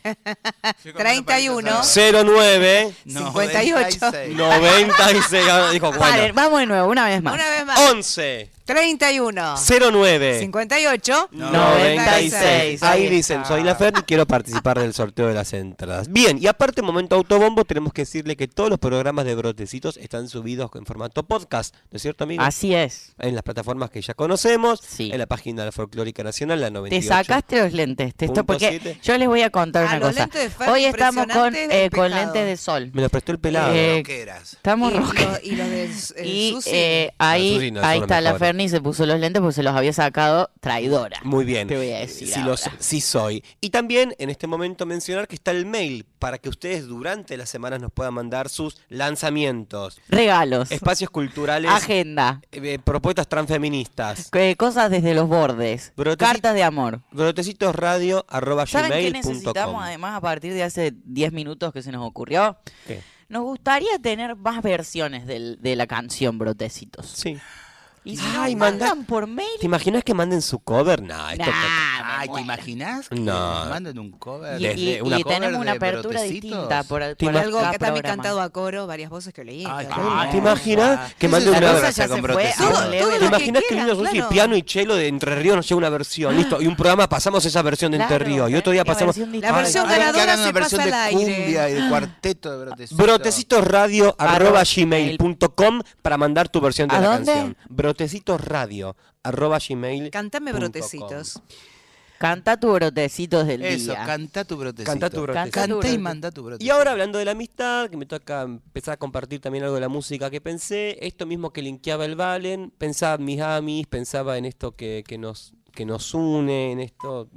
31 0.95 1.71
09 1.84 2.93
58 3.06 4.12
96. 4.30 5.45
Ah, 5.50 5.69
Dijo, 5.71 5.91
Paren, 5.91 6.17
bueno. 6.19 6.34
vamos 6.36 6.60
de 6.62 6.65
nuevo, 6.67 6.89
una 6.89 7.06
vez 7.08 7.21
más. 7.21 7.34
Una 7.34 7.50
vez 7.50 7.65
más. 7.65 7.80
11 7.91 8.50
31 8.65 9.56
09 9.91 10.39
58 10.39 11.30
96. 11.32 12.84
Ahí 12.84 13.10
dicen, 13.10 13.45
soy 13.45 13.63
la 13.63 13.76
Fer 13.76 13.93
y 13.97 14.02
quiero 14.04 14.26
participar 14.26 14.80
del 14.80 14.93
sorteo 14.93 15.28
de 15.28 15.34
las 15.34 15.54
entradas. 15.54 16.08
Bien, 16.12 16.38
y 16.41 16.47
aparte, 16.47 16.82
momento 16.82 17.15
autobombo, 17.15 17.65
tenemos 17.65 17.93
que 17.93 18.04
decirle 18.04 18.36
que 18.36 18.47
todos 18.47 18.69
los 18.69 18.80
programas 18.80 19.26
de 19.26 19.36
Brotecitos 19.36 19.97
están 19.97 20.30
subidos 20.30 20.71
en 20.76 20.86
formato 20.86 21.24
podcast, 21.24 21.76
¿no 21.91 21.95
es 21.97 22.02
cierto, 22.02 22.24
amigo? 22.24 22.43
Así 22.43 22.74
es. 22.76 23.13
En 23.19 23.36
las 23.36 23.43
plataformas 23.43 23.89
que 23.89 24.02
ya 24.02 24.13
conocemos, 24.13 24.80
Sí. 24.82 25.10
en 25.12 25.19
la 25.19 25.26
página 25.28 25.62
de 25.63 25.67
la 25.67 25.71
Folclórica 25.71 26.24
Nacional, 26.24 26.60
la 26.62 26.67
Te 26.67 26.71
98. 26.74 27.08
sacaste 27.08 27.62
los 27.62 27.74
lentes. 27.74 28.15
Te 28.15 28.26
esto, 28.26 28.43
porque 28.43 28.97
yo 29.04 29.17
les 29.17 29.28
voy 29.28 29.41
a 29.41 29.50
contar 29.50 29.84
Ah, 29.86 29.88
una 29.89 30.00
los 30.00 30.10
cosa. 30.10 30.19
lentes 30.21 30.41
de 30.43 30.50
Fer 30.50 30.69
Hoy 30.69 30.86
estamos 30.86 31.28
con, 31.28 31.56
eh, 31.56 31.89
con 31.93 32.10
lentes 32.12 32.45
de 32.45 32.58
sol. 32.58 32.91
Me 32.93 33.02
los 33.02 33.12
prestó 33.12 33.32
el 33.32 33.39
pelado. 33.39 33.74
Eh. 33.74 34.04
Estamos 34.41 34.93
y, 34.93 34.97
rojos. 34.97 35.15
lo- 35.15 35.39
y 35.43 35.56
los 35.56 35.69
de 35.69 35.84
eh, 35.86 36.26
Y 36.26 36.58
eh, 36.67 37.12
ahí, 37.17 37.71
no, 37.71 37.82
ahí 37.84 38.00
está 38.00 38.21
la 38.21 38.34
mejores. 38.34 38.39
Ferni, 38.51 38.67
se 38.69 38.81
puso 38.81 39.05
los 39.05 39.17
lentes 39.19 39.39
porque 39.41 39.53
se 39.55 39.63
los 39.63 39.73
había 39.73 39.93
sacado 39.93 40.49
traidora. 40.59 41.17
Muy 41.23 41.45
bien. 41.45 41.67
Te 41.69 41.77
voy 41.77 41.91
a 41.91 41.99
decir 41.99 42.27
Sí, 42.27 42.39
lo 42.39 42.47
ahora. 42.51 42.57
so- 42.57 42.71
sí 42.79 42.99
soy. 42.99 43.43
Y 43.61 43.69
también 43.69 44.13
en 44.19 44.29
este 44.29 44.45
momento 44.45 44.85
mencionar 44.85 45.27
que 45.29 45.35
está 45.35 45.51
el 45.51 45.65
mail 45.65 46.05
para 46.19 46.37
que 46.37 46.49
ustedes 46.49 46.85
durante 46.87 47.37
las 47.37 47.49
semanas 47.49 47.79
nos 47.79 47.91
puedan 47.93 48.13
mandar 48.13 48.49
sus 48.49 48.81
lanzamientos, 48.89 49.99
Regalos. 50.09 50.69
espacios 50.71 51.09
culturales, 51.09 51.71
Agenda. 51.71 52.41
eh, 52.51 52.77
propuestas 52.83 53.27
transfeministas. 53.27 54.29
eh, 54.33 54.55
cosas 54.57 54.91
desde 54.91 55.13
los 55.13 55.29
bordes. 55.29 55.93
Broteci- 55.95 56.17
Cartas 56.17 56.53
de 56.53 56.63
amor. 56.63 57.01
Brotecitosradio 57.11 58.25
arroba 58.27 58.65
¿Saben 58.65 58.91
qué 58.91 58.97
gmail 59.09 59.13
necesitamos 59.13 59.75
com. 59.75 59.83
además 59.83 60.15
a 60.17 60.21
partir 60.21 60.53
de 60.53 60.63
hace 60.63 60.93
10 61.05 61.31
minutos 61.31 61.71
que 61.71 61.81
se 61.81 61.91
nos 61.91 62.05
ocurrió? 62.05 62.57
¿Qué? 62.85 63.01
Nos 63.29 63.43
gustaría 63.43 63.97
tener 64.01 64.35
más 64.35 64.61
versiones 64.61 65.25
del- 65.25 65.57
de 65.61 65.77
la 65.77 65.87
canción 65.87 66.37
Brotecitos. 66.37 67.05
Sí. 67.07 67.37
Y 68.03 68.17
si 68.17 68.23
Ay, 68.35 68.55
nos 68.55 68.59
manda- 68.61 68.87
mandan 68.87 69.05
por 69.05 69.27
mail. 69.27 69.47
¿Te 69.59 69.65
imaginas 69.67 70.03
que 70.03 70.13
manden 70.15 70.41
su 70.41 70.57
cover? 70.59 71.03
No, 71.03 71.29
esto 71.29 71.45
Nah, 71.45 72.17
Ay, 72.21 72.29
¿te 72.33 72.41
imaginas? 72.41 73.07
Que 73.09 73.15
No. 73.19 73.59
nos 73.59 73.69
manden 73.69 73.99
un 73.99 74.11
cover? 74.11 74.59
Y, 74.59 74.65
y- 74.65 74.67
desde 74.67 75.01
una 75.03 75.19
y 75.19 75.23
cover 75.23 75.37
tenemos 75.39 75.61
una 75.61 75.71
de 75.71 75.77
apertura 75.77 76.19
Brotecitos? 76.19 76.49
distinta 76.51 76.83
por. 76.83 77.03
Algo 77.03 77.15
cada 77.59 77.71
que 77.71 77.77
también 77.77 78.01
programa. 78.01 78.01
cantado 78.01 78.41
a 78.41 78.49
coro, 78.49 78.87
varias 78.87 79.09
voces 79.11 79.33
que 79.35 79.43
leí. 79.43 79.65
Ay, 79.69 79.85
claro. 79.85 80.19
qué 80.25 80.31
¿Te 80.31 80.37
imaginas 80.37 81.13
que 81.13 81.27
mande 81.27 81.49
una 81.51 81.59
cosa 81.61 81.89
ya 81.91 82.07
con 82.07 82.15
se 82.17 82.21
fue 82.21 82.21
Brotecitos. 82.21 82.61
a 82.65 82.67
un 82.69 82.73
Todo- 82.73 82.89
level. 82.89 82.99
todo 83.01 83.11
¿Te 83.11 83.19
lo 83.19 83.25
imaginas 83.27 83.61
que, 83.61 83.67
quieran, 83.67 83.87
Niños 83.87 84.09
claro. 84.09 84.29
piano 84.29 84.55
y 84.55 84.63
chelo 84.63 84.95
de 84.95 85.07
Entre 85.07 85.35
Ríos 85.35 85.55
nos 85.55 85.69
lleva 85.69 85.77
una 85.77 85.89
versión? 85.89 86.35
Listo, 86.35 86.59
y 86.61 86.65
un 86.67 86.75
programa 86.75 87.07
pasamos 87.07 87.45
esa 87.45 87.61
versión 87.61 87.91
de 87.91 87.97
Entre 87.97 88.17
Claro, 88.17 88.25
Ríos. 88.25 88.49
Y 88.49 88.55
otro 88.55 88.71
día 88.73 88.83
pasamos. 88.83 89.15
versión 89.15 89.39
La 89.41 89.49
Ay, 89.49 89.53
versión 89.55 89.87
que 89.87 89.91
ganadora 89.97 90.23
hagan 90.23 90.39
una 90.39 90.47
se 90.47 90.53
versión 90.53 90.79
pasa 90.81 90.89
de 90.89 90.95
al 90.95 91.15
aire. 91.17 91.35
cumbia 91.35 91.69
y 91.69 91.73
de 91.73 91.81
cuarteto 91.89 92.51
de 92.57 92.65
Brotecitos. 92.65 92.97
Brotecitosradio 93.05 94.15
arroba 94.17 94.35
Arroba 94.35 94.63
gmail.com 94.75 95.81
para 96.01 96.17
mandar 96.17 96.49
tu 96.49 96.59
versión 96.61 96.87
de 96.89 96.95
¿A 96.95 96.99
la 97.01 97.07
dónde? 97.07 97.31
canción. 97.31 97.57
Brotecitosradio 97.91 98.95
arroba 99.23 99.60
gmail. 99.60 100.10
Cantame 100.12 100.54
brotecitos. 100.54 101.41
Canta 102.17 102.60
tu 102.60 102.71
brotecitos 102.71 103.47
del 103.47 103.63
Eso, 103.63 103.91
día. 103.93 104.06
canta 104.06 104.45
tu 104.45 104.56
brotecito. 104.56 104.91
Canta 104.91 105.10
tu 105.10 105.21
brotecito. 105.23 105.51
Canta 105.51 105.89
y 105.89 105.97
manda 105.97 106.30
tu 106.32 106.43
brotecito. 106.43 106.65
Y 106.65 106.69
ahora 106.69 106.91
hablando 106.91 107.17
de 107.17 107.25
la 107.25 107.32
amistad, 107.32 107.89
que 107.89 107.97
me 107.97 108.06
toca 108.06 108.43
empezar 108.43 108.93
a 108.93 108.97
compartir 108.97 109.41
también 109.41 109.63
algo 109.63 109.73
de 109.75 109.82
la 109.82 109.89
música 109.89 110.30
que 110.30 110.39
pensé, 110.39 110.97
esto 111.01 111.25
mismo 111.25 111.51
que 111.51 111.63
linkeaba 111.63 112.06
el 112.06 112.15
Valen, 112.15 112.71
pensaba 112.77 113.15
en 113.15 113.25
mis 113.25 113.41
amis, 113.41 113.88
pensaba 113.88 114.38
en 114.38 114.45
esto 114.45 114.75
que, 114.75 115.04
que 115.08 115.17
nos 115.17 115.54
que 115.73 115.86
nos 115.86 116.13
une, 116.13 116.73
en 116.73 116.80
esto, 116.82 117.27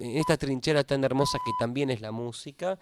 en 0.00 0.16
esta 0.16 0.36
trinchera 0.38 0.82
tan 0.82 1.04
hermosa 1.04 1.38
que 1.44 1.52
también 1.60 1.90
es 1.90 2.00
la 2.00 2.10
música. 2.10 2.78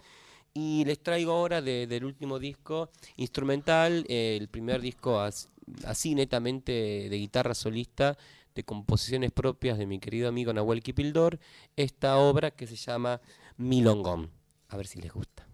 Y 0.53 0.83
les 0.85 0.99
traigo 1.03 1.33
ahora 1.33 1.61
de- 1.61 1.85
del 1.85 2.05
último 2.05 2.39
disco 2.39 2.89
instrumental, 3.17 4.03
eh, 4.07 4.37
el 4.39 4.47
primer 4.47 4.81
disco 4.81 5.19
as- 5.19 5.49
así 5.85 6.15
netamente 6.15 6.71
de 7.09 7.17
guitarra 7.17 7.53
solista, 7.53 8.17
de 8.55 8.63
composiciones 8.63 9.31
propias 9.31 9.77
de 9.77 9.85
mi 9.85 9.99
querido 9.99 10.27
amigo 10.27 10.53
Nahuel 10.53 10.83
Kipildor, 10.83 11.39
esta 11.75 12.17
obra 12.17 12.51
que 12.51 12.67
se 12.67 12.75
llama 12.75 13.21
Milongón. 13.57 14.29
A 14.69 14.77
ver 14.77 14.87
si 14.87 15.01
les 15.01 15.11
gusta. 15.11 15.47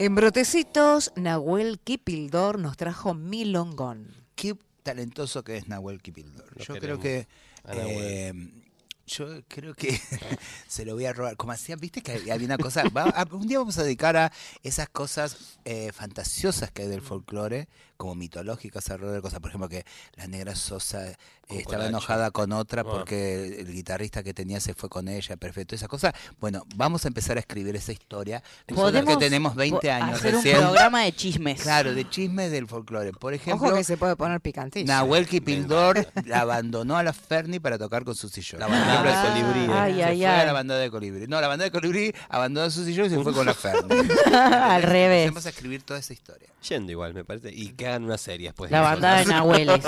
En 0.00 0.14
Brotecitos, 0.14 1.12
Nahuel 1.14 1.78
Kipildor 1.78 2.58
nos 2.58 2.78
trajo 2.78 3.12
Milongón. 3.12 4.08
Qué 4.34 4.56
talentoso 4.82 5.44
que 5.44 5.58
es 5.58 5.68
Nahuel 5.68 6.00
Kipildor. 6.00 6.56
Lo 6.56 6.64
Yo 6.64 6.74
creo 6.76 6.98
que... 6.98 7.28
eh, 7.68 8.32
yo 9.16 9.26
creo 9.48 9.74
que 9.74 10.00
se 10.68 10.84
lo 10.84 10.94
voy 10.94 11.06
a 11.06 11.12
robar. 11.12 11.36
Como 11.36 11.52
hacían, 11.52 11.78
viste 11.80 12.02
que 12.02 12.12
había 12.32 12.46
una 12.46 12.58
cosa. 12.58 12.84
va- 12.96 13.04
a- 13.10 13.26
un 13.32 13.46
día 13.46 13.58
vamos 13.58 13.78
a 13.78 13.82
dedicar 13.82 14.16
a 14.16 14.32
esas 14.62 14.88
cosas 14.88 15.58
eh, 15.64 15.90
fantasiosas 15.92 16.70
que 16.70 16.82
hay 16.82 16.88
del 16.88 17.02
folclore, 17.02 17.68
como 17.96 18.14
mitológicas, 18.14 18.88
alrededor 18.90 19.16
de 19.16 19.22
cosas. 19.22 19.40
Por 19.40 19.50
ejemplo, 19.50 19.68
que 19.68 19.84
la 20.16 20.26
negra 20.26 20.54
Sosa 20.54 21.06
eh, 21.10 21.16
estaba 21.48 21.86
enojada 21.86 22.30
con 22.30 22.52
otra 22.52 22.82
Ah. 22.82 22.84
porque 22.84 23.60
el 23.60 23.72
guitarrista 23.72 24.22
que 24.22 24.32
tenía 24.32 24.60
se 24.60 24.72
fue 24.74 24.88
con 24.88 25.08
ella, 25.08 25.36
perfecto. 25.36 25.74
Esas 25.74 25.88
cosas. 25.88 26.14
Bueno, 26.40 26.64
vamos 26.76 27.04
a 27.04 27.08
empezar 27.08 27.36
a 27.36 27.40
escribir 27.40 27.74
esa 27.76 27.92
historia. 27.92 28.42
Nosotros 28.68 28.92
que 28.92 29.00
Podemos 29.04 29.18
tenemos 29.18 29.54
20 29.56 29.80
po- 29.86 29.92
años 29.92 30.18
hacer 30.18 30.34
recién. 30.36 30.56
un 30.58 30.62
programa 30.64 31.02
de 31.02 31.12
chismes. 31.14 31.60
Claro, 31.62 31.94
de 31.94 32.08
chismes 32.08 32.50
del 32.50 32.66
folclore. 32.68 33.12
Por 33.12 33.34
ejemplo, 33.34 33.66
Ojo 33.68 33.76
que 33.76 33.84
se 33.84 33.96
puede 33.96 34.16
poner 34.16 34.40
picantilla. 34.40 34.86
Nahuel 34.86 35.26
Kipildor 35.26 36.06
la 36.24 36.40
abandonó 36.40 36.96
a 36.96 37.02
la 37.02 37.12
Ferni 37.12 37.58
para 37.60 37.76
tocar 37.78 38.04
con 38.04 38.14
Susy 38.14 38.40
Show. 38.40 38.58
La 38.60 38.68
Colibrí. 39.02 39.66
Ah, 39.70 39.82
Ay, 39.84 39.94
se 39.94 40.04
ay, 40.04 40.18
fue 40.18 40.26
a 40.26 40.44
la 40.44 40.50
ay. 40.50 40.52
bandada 40.54 40.80
de 40.80 40.90
Colibrí. 40.90 41.26
No, 41.26 41.40
la 41.40 41.48
bandada 41.48 41.70
de 41.70 41.72
Colibrí 41.72 42.12
abandonó 42.28 42.66
a 42.66 42.70
Susy 42.70 42.94
Show 42.94 43.06
y 43.06 43.10
se 43.10 43.22
fue 43.22 43.32
con 43.32 43.46
la 43.46 43.54
Ferni. 43.54 43.88
Al 44.32 44.82
revés. 44.82 45.28
Empecemos 45.28 45.46
a 45.46 45.48
escribir 45.50 45.82
toda 45.82 46.00
esa 46.00 46.12
historia. 46.12 46.48
Yendo 46.68 46.92
igual, 46.92 47.14
me 47.14 47.24
parece. 47.24 47.52
Y 47.52 47.70
que 47.70 47.86
hagan 47.86 48.04
una 48.04 48.18
serie 48.18 48.48
después. 48.48 48.70
La 48.70 48.78
de 48.78 48.84
bandada 48.84 49.18
de. 49.20 49.24
Nahueles. 49.26 49.84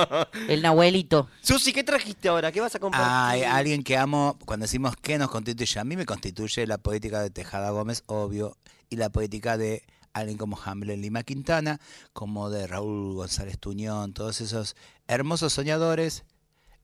El 0.48 0.62
Nahuelito. 0.62 1.28
Susi, 1.40 1.72
¿qué 1.72 1.84
trajiste 1.84 2.28
ahora? 2.28 2.52
¿Qué 2.52 2.60
vas 2.60 2.74
a 2.74 2.78
compartir? 2.78 3.08
Hay 3.10 3.42
alguien 3.42 3.82
que 3.82 3.96
amo, 3.96 4.38
cuando 4.44 4.64
decimos 4.64 4.96
que 4.96 5.18
nos 5.18 5.30
constituye, 5.30 5.78
a 5.78 5.84
mí 5.84 5.96
me 5.96 6.06
constituye 6.06 6.66
la 6.66 6.78
poética 6.78 7.22
de 7.22 7.30
Tejada 7.30 7.70
Gómez, 7.70 8.02
obvio, 8.06 8.56
y 8.90 8.96
la 8.96 9.10
poética 9.10 9.56
de 9.56 9.82
alguien 10.12 10.38
como 10.38 10.58
Hamlet 10.62 10.98
Lima 10.98 11.22
Quintana, 11.22 11.78
como 12.12 12.48
de 12.50 12.66
Raúl 12.66 13.14
González 13.14 13.58
Tuñón, 13.58 14.14
todos 14.14 14.40
esos 14.40 14.74
hermosos 15.08 15.52
soñadores, 15.52 16.24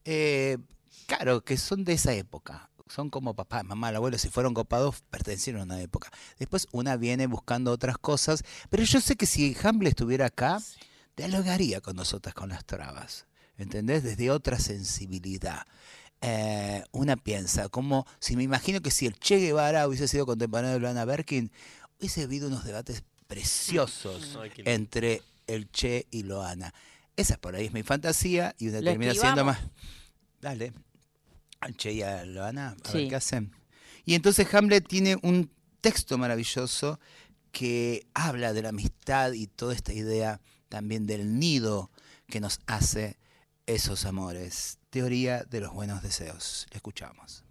eh, 0.04 0.58
claro, 1.16 1.44
que 1.44 1.56
son 1.56 1.84
de 1.84 1.94
esa 1.94 2.14
época. 2.14 2.70
Son 2.88 3.10
como 3.10 3.34
papá, 3.34 3.62
mamá, 3.62 3.90
el 3.90 3.96
abuelo, 3.96 4.18
si 4.18 4.28
fueron 4.28 4.54
copados, 4.54 5.02
pertenecieron 5.10 5.62
a 5.62 5.64
una 5.64 5.80
época. 5.80 6.10
Después 6.38 6.68
una 6.72 6.96
viene 6.96 7.26
buscando 7.26 7.70
otras 7.70 7.96
cosas, 7.98 8.44
pero 8.70 8.82
yo 8.82 9.00
sé 9.00 9.16
que 9.16 9.26
si 9.26 9.56
Hamlet 9.62 9.90
estuviera 9.90 10.26
acá, 10.26 10.60
dialogaría 11.16 11.80
con 11.80 11.96
nosotras 11.96 12.34
con 12.34 12.50
las 12.50 12.64
trabas. 12.64 13.26
¿Entendés? 13.56 14.02
Desde 14.02 14.30
otra 14.30 14.58
sensibilidad. 14.58 15.66
Eh, 16.20 16.84
una 16.92 17.16
piensa, 17.16 17.68
como 17.68 18.06
si 18.18 18.36
me 18.36 18.42
imagino 18.42 18.80
que 18.80 18.90
si 18.90 19.06
el 19.06 19.18
Che 19.18 19.38
Guevara 19.38 19.88
hubiese 19.88 20.08
sido 20.08 20.24
contemporáneo 20.24 20.72
de 20.74 20.78
Luana 20.78 21.04
Berkin, 21.04 21.50
hubiese 21.98 22.22
habido 22.22 22.48
unos 22.48 22.64
debates 22.64 23.04
preciosos 23.26 24.38
Ay, 24.40 24.50
entre 24.64 25.22
el 25.46 25.70
Che 25.70 26.06
y 26.10 26.22
Loana. 26.22 26.72
Esa 27.16 27.36
por 27.38 27.54
ahí 27.54 27.66
es 27.66 27.72
mi 27.72 27.82
fantasía 27.82 28.54
y 28.58 28.68
una 28.68 28.80
¿Lo 28.80 28.90
termina 28.90 29.14
siendo 29.14 29.44
más. 29.44 29.58
Dale. 30.40 30.72
Che 31.76 31.92
y 31.92 32.02
a 32.02 32.24
Loana, 32.24 32.76
a 32.84 32.88
Sí. 32.90 32.98
ver 32.98 33.08
qué 33.08 33.16
hacen. 33.16 33.52
Y 34.04 34.14
entonces 34.14 34.52
Hamlet 34.52 34.86
tiene 34.86 35.16
un 35.22 35.50
texto 35.80 36.18
maravilloso 36.18 36.98
que 37.52 38.06
habla 38.14 38.52
de 38.52 38.62
la 38.62 38.70
amistad 38.70 39.32
y 39.32 39.46
toda 39.46 39.74
esta 39.74 39.92
idea 39.92 40.40
también 40.68 41.06
del 41.06 41.38
nido 41.38 41.90
que 42.26 42.40
nos 42.40 42.60
hace 42.66 43.18
esos 43.66 44.04
amores. 44.06 44.78
Teoría 44.90 45.44
de 45.44 45.60
los 45.60 45.72
buenos 45.72 46.02
deseos. 46.02 46.66
Le 46.70 46.76
escuchamos. 46.76 47.44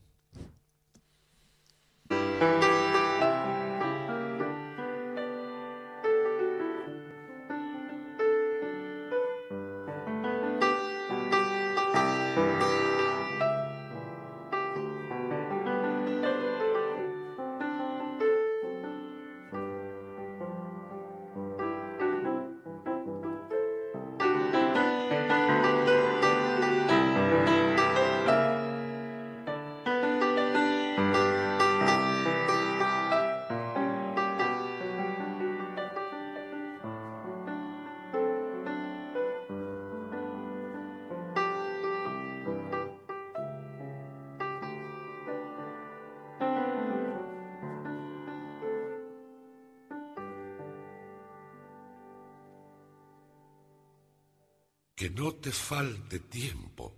Que 55.02 55.10
no 55.10 55.34
te 55.34 55.52
falte 55.52 56.20
tiempo 56.20 56.94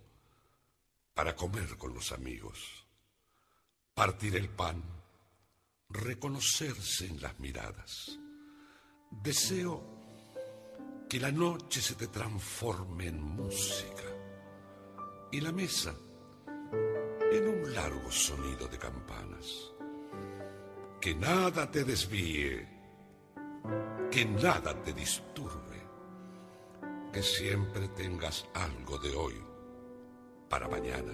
para 1.14 1.34
comer 1.34 1.78
con 1.78 1.94
los 1.94 2.12
amigos, 2.12 2.84
partir 3.94 4.36
el 4.36 4.50
pan, 4.50 4.84
reconocerse 5.88 7.06
en 7.06 7.22
las 7.22 7.40
miradas. 7.40 8.18
Deseo 9.10 9.82
que 11.08 11.18
la 11.18 11.32
noche 11.32 11.80
se 11.80 11.94
te 11.94 12.08
transforme 12.08 13.06
en 13.06 13.22
música 13.22 14.04
y 15.32 15.40
la 15.40 15.52
mesa 15.52 15.94
en 17.32 17.48
un 17.48 17.72
largo 17.72 18.12
sonido 18.12 18.68
de 18.68 18.76
campanas. 18.76 19.72
Que 21.00 21.14
nada 21.14 21.70
te 21.70 21.84
desvíe, 21.84 22.68
que 24.10 24.26
nada 24.26 24.82
te 24.82 24.92
disturbe 24.92 25.83
que 27.14 27.22
siempre 27.22 27.86
tengas 27.90 28.44
algo 28.54 28.98
de 28.98 29.14
hoy 29.14 29.40
para 30.48 30.66
mañana 30.66 31.12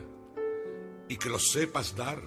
y 1.07 1.17
que 1.19 1.29
lo 1.29 1.39
sepas 1.39 1.95
dar 1.95 2.19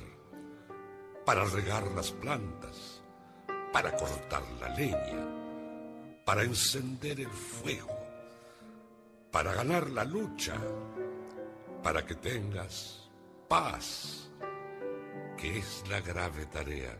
para 1.26 1.44
regar 1.46 1.88
las 1.94 2.12
plantas, 2.12 3.02
para 3.72 3.96
cortar 3.98 4.44
la 4.62 4.70
leña, 4.76 6.22
para 6.24 6.44
encender 6.44 7.22
el 7.22 7.32
fuego, 7.32 7.98
para 9.32 9.54
ganar 9.54 9.90
la 9.90 10.06
lucha, 10.06 10.56
para 11.82 12.06
que 12.06 12.14
tengas 12.14 13.10
paz, 13.48 14.30
que 15.36 15.58
es 15.58 15.84
la 15.90 16.00
grave 16.00 16.46
tarea 16.46 16.96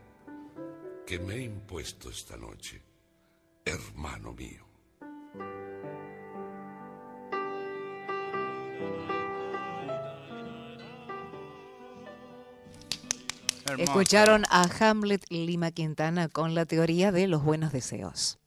que 1.06 1.20
me 1.20 1.36
he 1.36 1.42
impuesto 1.42 2.10
esta 2.10 2.36
noche, 2.36 2.82
hermano 3.64 4.32
mío. 4.32 4.64
Escucharon 13.78 14.44
a 14.50 14.68
Hamlet 14.80 15.24
Lima 15.30 15.70
Quintana 15.70 16.28
con 16.28 16.54
la 16.54 16.64
teoría 16.64 17.12
de 17.12 17.26
los 17.26 17.42
buenos 17.42 17.72
deseos. 17.72 18.38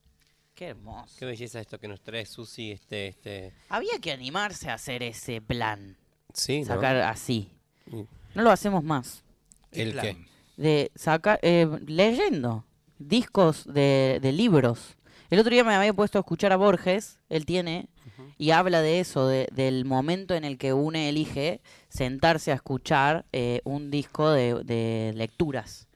Qué 0.56 0.68
hermoso. 0.70 1.16
Qué 1.20 1.26
belleza 1.26 1.60
esto 1.60 1.80
que 1.80 1.88
nos 1.88 2.02
trae 2.02 2.26
Susi, 2.26 2.72
este, 2.72 3.08
este. 3.08 3.54
Había 3.70 4.00
que 4.02 4.12
animarse 4.12 4.70
a 4.70 4.74
hacer 4.74 5.04
ese 5.04 5.42
plan. 5.42 5.98
Sí, 6.34 6.62
¿no? 6.62 6.66
Sacar 6.68 6.98
así. 6.98 7.52
Mm. 7.86 8.02
No 8.36 8.42
lo 8.42 8.52
hacemos 8.52 8.84
más. 8.84 9.24
¿El 9.72 9.92
plan? 9.92 10.06
qué? 10.06 10.18
De 10.58 10.92
sacar, 10.96 11.40
eh, 11.44 11.68
leyendo 11.86 12.66
discos 12.98 13.66
de, 13.72 14.20
de 14.22 14.32
libros. 14.32 14.98
El 15.30 15.40
otro 15.40 15.52
día 15.52 15.64
me 15.64 15.76
había 15.76 15.94
puesto 15.94 16.18
a 16.18 16.22
escuchar 16.22 16.52
a 16.54 16.56
Borges, 16.56 17.20
él 17.30 17.46
tiene, 17.46 17.90
y 18.38 18.52
habla 18.52 18.82
de 18.82 19.00
eso, 19.00 19.28
de- 19.28 19.48
del 19.54 19.86
momento 19.86 20.34
en 20.36 20.44
el 20.46 20.58
que 20.58 20.74
uno 20.74 20.98
elige 20.98 21.62
sentarse 21.90 22.52
a 22.52 22.56
escuchar 22.56 23.26
eh, 23.34 23.62
un 23.64 23.90
disco 23.92 24.30
de, 24.32 24.64
de 24.64 25.14
lecturas. 25.16 25.88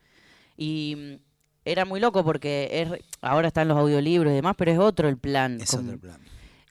Y 0.56 0.94
mm, 0.96 1.14
era 1.64 1.84
muy 1.84 2.00
loco 2.00 2.24
porque 2.24 2.68
es, 2.72 3.00
ahora 3.20 3.48
están 3.48 3.68
los 3.68 3.78
audiolibros 3.78 4.32
y 4.32 4.34
demás, 4.36 4.54
pero 4.58 4.72
es 4.72 4.78
otro 4.78 5.08
el 5.08 5.16
plan. 5.18 5.60
Es 5.60 5.72
otro 5.74 5.98
plan. 5.98 6.20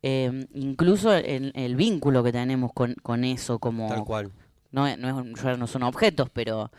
eh, 0.03 0.47
incluso 0.53 1.13
el, 1.13 1.51
el 1.55 1.75
vínculo 1.75 2.23
que 2.23 2.31
tenemos 2.31 2.71
con, 2.73 2.95
con 3.01 3.23
eso, 3.23 3.59
como... 3.59 3.87
Tal 3.87 4.03
cual. 4.03 4.31
No, 4.71 4.87
es- 4.87 4.97
no, 4.97 5.07
es 5.07 5.13
un- 5.13 5.35
ya 5.35 5.55
no 5.57 5.67
son 5.67 5.83
objetos, 5.83 6.29
pero 6.33 6.71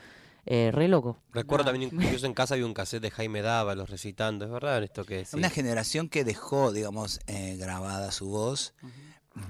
eh, 0.47 0.71
re 0.73 0.89
loco. 0.89 1.19
Recuerdo 1.33 1.65
Nada. 1.65 1.73
también, 1.79 1.91
incluso 2.07 2.27
en 2.27 2.35
casa 2.35 2.55
había 2.55 2.67
un 2.67 2.75
cassette 2.75 3.03
de 3.03 3.11
Jaime 3.11 3.43
Dávalos 3.43 3.91
recitando. 3.91 4.45
Es 4.45 4.51
verdad 4.51 4.83
esto 4.83 5.05
que 5.05 5.17
decís. 5.19 5.35
Una 5.35 5.51
generación 5.51 6.09
que 6.09 6.25
dejó, 6.25 6.73
digamos, 6.73 7.21
eh, 7.27 7.57
grabada 7.59 8.11
su 8.13 8.29
voz, 8.29 8.75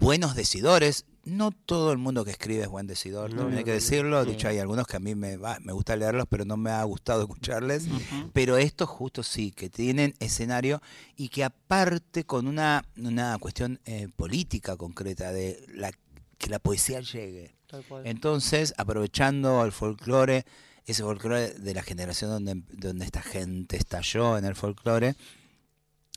buenos 0.01 0.35
decidores. 0.37 1.05
No 1.25 1.53
todo 1.53 1.93
el 1.93 1.99
mundo 1.99 2.25
que 2.25 2.33
escribe 2.33 2.65
es 2.65 2.69
buen 2.69 2.89
decidor, 2.89 3.31
No, 3.31 3.43
también 3.43 3.59
hay 3.59 3.65
que 3.65 3.71
decirlo. 3.73 4.25
De 4.25 4.33
hecho, 4.33 4.49
hay 4.49 4.59
algunos 4.59 4.89
que 4.89 4.97
a 4.97 5.01
mí 5.01 5.15
me, 5.15 5.37
va- 5.37 5.59
me 5.61 5.73
gusta 5.73 5.95
leerlos, 5.95 6.27
pero 6.29 6.45
no 6.45 6.57
me 6.57 6.73
ha 6.73 6.83
gustado 6.83 7.21
escucharles. 7.23 7.87
Pero 8.33 8.57
estos 8.57 8.89
justo 8.89 9.23
sí, 9.23 9.53
que 9.53 9.71
tienen 9.71 10.15
escenario 10.19 10.83
y 11.17 11.29
que 11.29 11.45
aparte 11.45 12.25
con 12.25 12.49
una, 12.49 12.85
una 12.97 13.39
cuestión 13.39 13.79
eh, 13.85 14.09
política 14.17 14.77
concreta 14.77 15.31
de 15.31 15.65
la, 15.73 15.93
que 16.39 16.51
la 16.51 16.59
poesía 16.59 16.99
llegue. 17.01 17.55
Entonces, 18.03 18.75
aprovechando 18.77 19.65
el 19.65 19.71
folclore, 19.71 20.45
ese 20.87 21.03
folclore 21.03 21.55
de 21.55 21.75
la 21.75 21.83
generación 21.83 22.31
donde, 22.31 22.63
donde 22.71 23.05
esta 23.05 23.23
gente 23.23 23.77
estalló 23.77 24.39
en 24.39 24.45
el 24.45 24.55
folclore, 24.55 25.15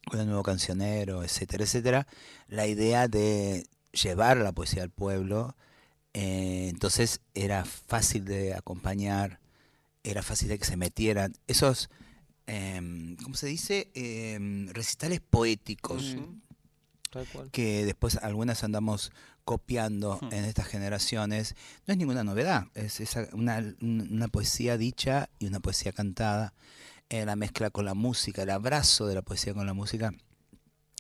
con 0.06 0.20
el 0.20 0.28
nuevo 0.28 0.44
cancionero, 0.44 1.24
etcétera, 1.24 1.64
etcétera, 1.64 2.08
la 2.48 2.68
idea 2.68 3.08
de 3.08 3.68
llevar 3.92 4.38
la 4.38 4.52
poesía 4.52 4.84
al 4.84 4.90
pueblo, 4.90 5.56
eh, 6.14 6.68
entonces 6.70 7.22
era 7.34 7.66
fácil 7.66 8.26
de 8.26 8.54
acompañar, 8.54 9.40
era 10.04 10.22
fácil 10.22 10.50
de 10.50 10.60
que 10.60 10.66
se 10.66 10.78
metieran 10.78 11.34
esos, 11.48 11.90
em, 12.48 13.18
¿cómo 13.18 13.36
se 13.36 13.48
dice? 13.48 13.90
Em, 13.96 14.70
recitales 14.70 15.22
poéticos. 15.22 16.16
Tal 17.12 17.26
cual. 17.28 17.50
que 17.52 17.86
después 17.86 18.18
algunas 18.18 18.66
andamos 18.66 19.14
copiando 19.46 20.20
Hmm. 20.22 20.34
en 20.34 20.44
estas 20.46 20.68
generaciones, 20.68 21.56
no 21.88 21.94
es 21.94 21.98
ninguna 21.98 22.24
novedad, 22.24 22.68
es 22.74 23.00
una, 23.32 23.64
una 23.80 24.28
poesía 24.28 24.78
dicha 24.78 25.30
y 25.40 25.46
una 25.46 25.60
poesía 25.60 25.94
cantada, 25.94 26.54
eh, 27.10 27.26
la 27.26 27.36
mezcla 27.36 27.70
con 27.70 27.86
la 27.86 27.94
música, 27.94 28.42
el 28.44 28.50
abrazo 28.50 29.06
de 29.08 29.16
la 29.16 29.22
poesía 29.22 29.54
con 29.54 29.66
la 29.66 29.74
música. 29.74 30.12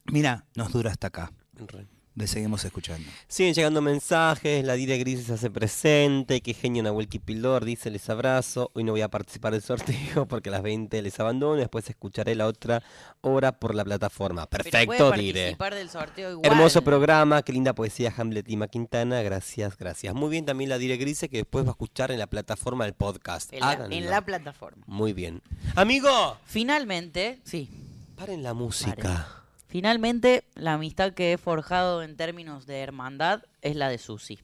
Mira, 0.05 0.45
nos 0.55 0.71
dura 0.71 0.91
hasta 0.91 1.07
acá, 1.07 1.33
Re. 1.53 1.87
Le 2.15 2.27
seguimos 2.27 2.63
escuchando. 2.63 3.07
Siguen 3.27 3.53
llegando 3.53 3.81
mensajes, 3.81 4.63
la 4.63 4.73
Dire 4.73 4.97
Gris 4.97 5.25
se 5.25 5.33
hace 5.33 5.51
presente, 5.51 6.39
qué 6.41 6.53
genio 6.53 6.81
Nahuel 6.81 7.09
Kipildor, 7.09 7.65
dice 7.65 7.91
les 7.91 8.09
abrazo, 8.09 8.71
hoy 8.73 8.85
no 8.85 8.93
voy 8.93 9.01
a 9.01 9.09
participar 9.09 9.51
del 9.51 9.61
sorteo 9.61 10.25
porque 10.29 10.47
a 10.49 10.53
las 10.53 10.63
20 10.63 11.01
les 11.01 11.19
abandono, 11.19 11.55
después 11.55 11.89
escucharé 11.89 12.35
la 12.35 12.47
otra 12.47 12.81
hora 13.21 13.51
por 13.51 13.75
la 13.75 13.83
plataforma. 13.83 14.45
Perfecto, 14.47 15.11
Dire. 15.11 15.33
participar 15.41 15.75
del 15.75 15.89
sorteo 15.89 16.31
igual. 16.31 16.51
Hermoso 16.51 16.83
programa, 16.83 17.41
qué 17.41 17.51
linda 17.51 17.73
poesía 17.75 18.13
Hamlet 18.15 18.49
y 18.49 18.57
Quintana, 18.69 19.21
gracias, 19.21 19.77
gracias. 19.77 20.15
Muy 20.15 20.29
bien 20.29 20.45
también 20.45 20.69
la 20.69 20.77
Dire 20.77 20.97
Grise 20.97 21.27
que 21.27 21.37
después 21.37 21.65
va 21.65 21.69
a 21.69 21.71
escuchar 21.71 22.11
en 22.11 22.19
la 22.19 22.27
plataforma 22.27 22.85
del 22.85 22.93
podcast. 22.93 23.51
En 23.53 23.59
la, 23.59 23.71
Háganlo. 23.71 23.95
en 23.95 24.09
la 24.09 24.21
plataforma. 24.21 24.83
Muy 24.87 25.11
bien. 25.13 25.41
Amigo, 25.75 26.37
Finalmente, 26.45 27.41
sí. 27.43 27.69
paren 28.15 28.41
la 28.41 28.53
música. 28.53 29.44
Finalmente, 29.75 30.45
la 30.55 30.75
amistad 30.75 31.11
que 31.11 31.33
he 31.33 31.37
forjado 31.37 32.01
en 32.01 32.15
términos 32.15 32.65
de 32.65 32.79
hermandad 32.79 33.43
es 33.61 33.75
la 33.75 33.89
de 33.89 33.97
Susi. 33.97 34.39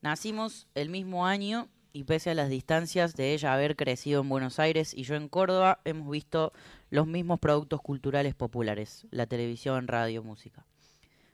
Nacimos 0.00 0.68
el 0.76 0.90
mismo 0.90 1.26
año 1.26 1.66
y 1.92 2.04
pese 2.04 2.30
a 2.30 2.34
las 2.36 2.48
distancias 2.48 3.16
de 3.16 3.34
ella 3.34 3.52
haber 3.52 3.74
crecido 3.74 4.20
en 4.20 4.28
Buenos 4.28 4.60
Aires 4.60 4.94
y 4.94 5.02
yo 5.02 5.16
en 5.16 5.28
Córdoba, 5.28 5.80
hemos 5.84 6.08
visto 6.08 6.52
los 6.88 7.08
mismos 7.08 7.40
productos 7.40 7.80
culturales 7.80 8.36
populares, 8.36 9.08
la 9.10 9.26
televisión, 9.26 9.88
radio, 9.88 10.22
música. 10.22 10.64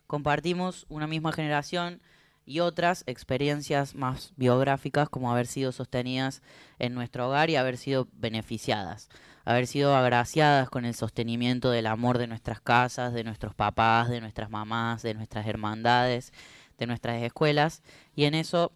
Compartimos 0.07 0.87
una 0.89 1.07
misma 1.07 1.33
generación 1.33 2.01
y 2.47 2.61
otras 2.61 3.05
experiencias 3.07 3.95
más 3.95 4.33
biográficas 4.37 5.11
como 5.11 5.31
haber 5.31 5.47
sido 5.47 5.73
sostenidas 5.73 6.41
en 6.79 6.95
nuestro 6.95 7.29
hogar 7.29 7.51
y 7.51 7.57
haber 7.57 7.77
sido 7.77 8.09
beneficiadas, 8.15 9.11
haber 9.45 9.67
sido 9.67 9.95
agraciadas 9.95 10.71
con 10.71 10.85
el 10.85 10.95
sostenimiento 10.95 11.71
del 11.71 11.87
amor 11.87 12.19
de 12.19 12.27
nuestras 12.27 12.61
casas, 12.61 13.13
de 13.13 13.25
nuestros 13.25 13.55
papás, 13.55 14.09
de 14.09 14.21
nuestras 14.21 14.51
mamás, 14.51 15.03
de 15.03 15.15
nuestras 15.15 15.47
hermandades, 15.47 16.33
de 16.79 16.87
nuestras 16.87 17.23
escuelas 17.23 17.83
y 18.15 18.25
en 18.25 18.35
eso 18.35 18.73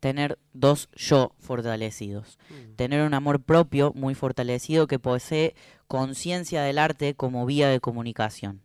tener 0.00 0.38
dos 0.54 0.88
yo 0.94 1.32
fortalecidos, 1.38 2.38
tener 2.76 3.02
un 3.06 3.12
amor 3.12 3.42
propio 3.42 3.92
muy 3.94 4.14
fortalecido 4.14 4.86
que 4.86 4.98
posee 4.98 5.54
conciencia 5.86 6.62
del 6.62 6.78
arte 6.78 7.14
como 7.14 7.44
vía 7.44 7.68
de 7.68 7.80
comunicación. 7.80 8.62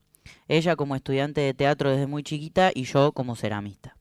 Ella 0.48 0.76
como 0.76 0.96
estudiante 0.96 1.42
de 1.42 1.54
teatro 1.54 1.92
desde 1.92 2.08
muy 2.08 2.24
chiquita 2.24 2.72
y 2.74 2.86
yo 2.86 3.12
como 3.12 3.36
ceramista. 3.36 3.98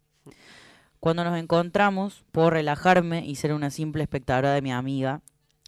Cuando 1.01 1.25
nos 1.25 1.37
encontramos, 1.37 2.25
puedo 2.33 2.51
relajarme 2.51 3.27
y 3.27 3.35
ser 3.35 3.53
una 3.53 3.71
simple 3.71 4.05
espectadora 4.05 4.55
de 4.55 4.63
mi 4.63 4.73
amiga 4.73 5.21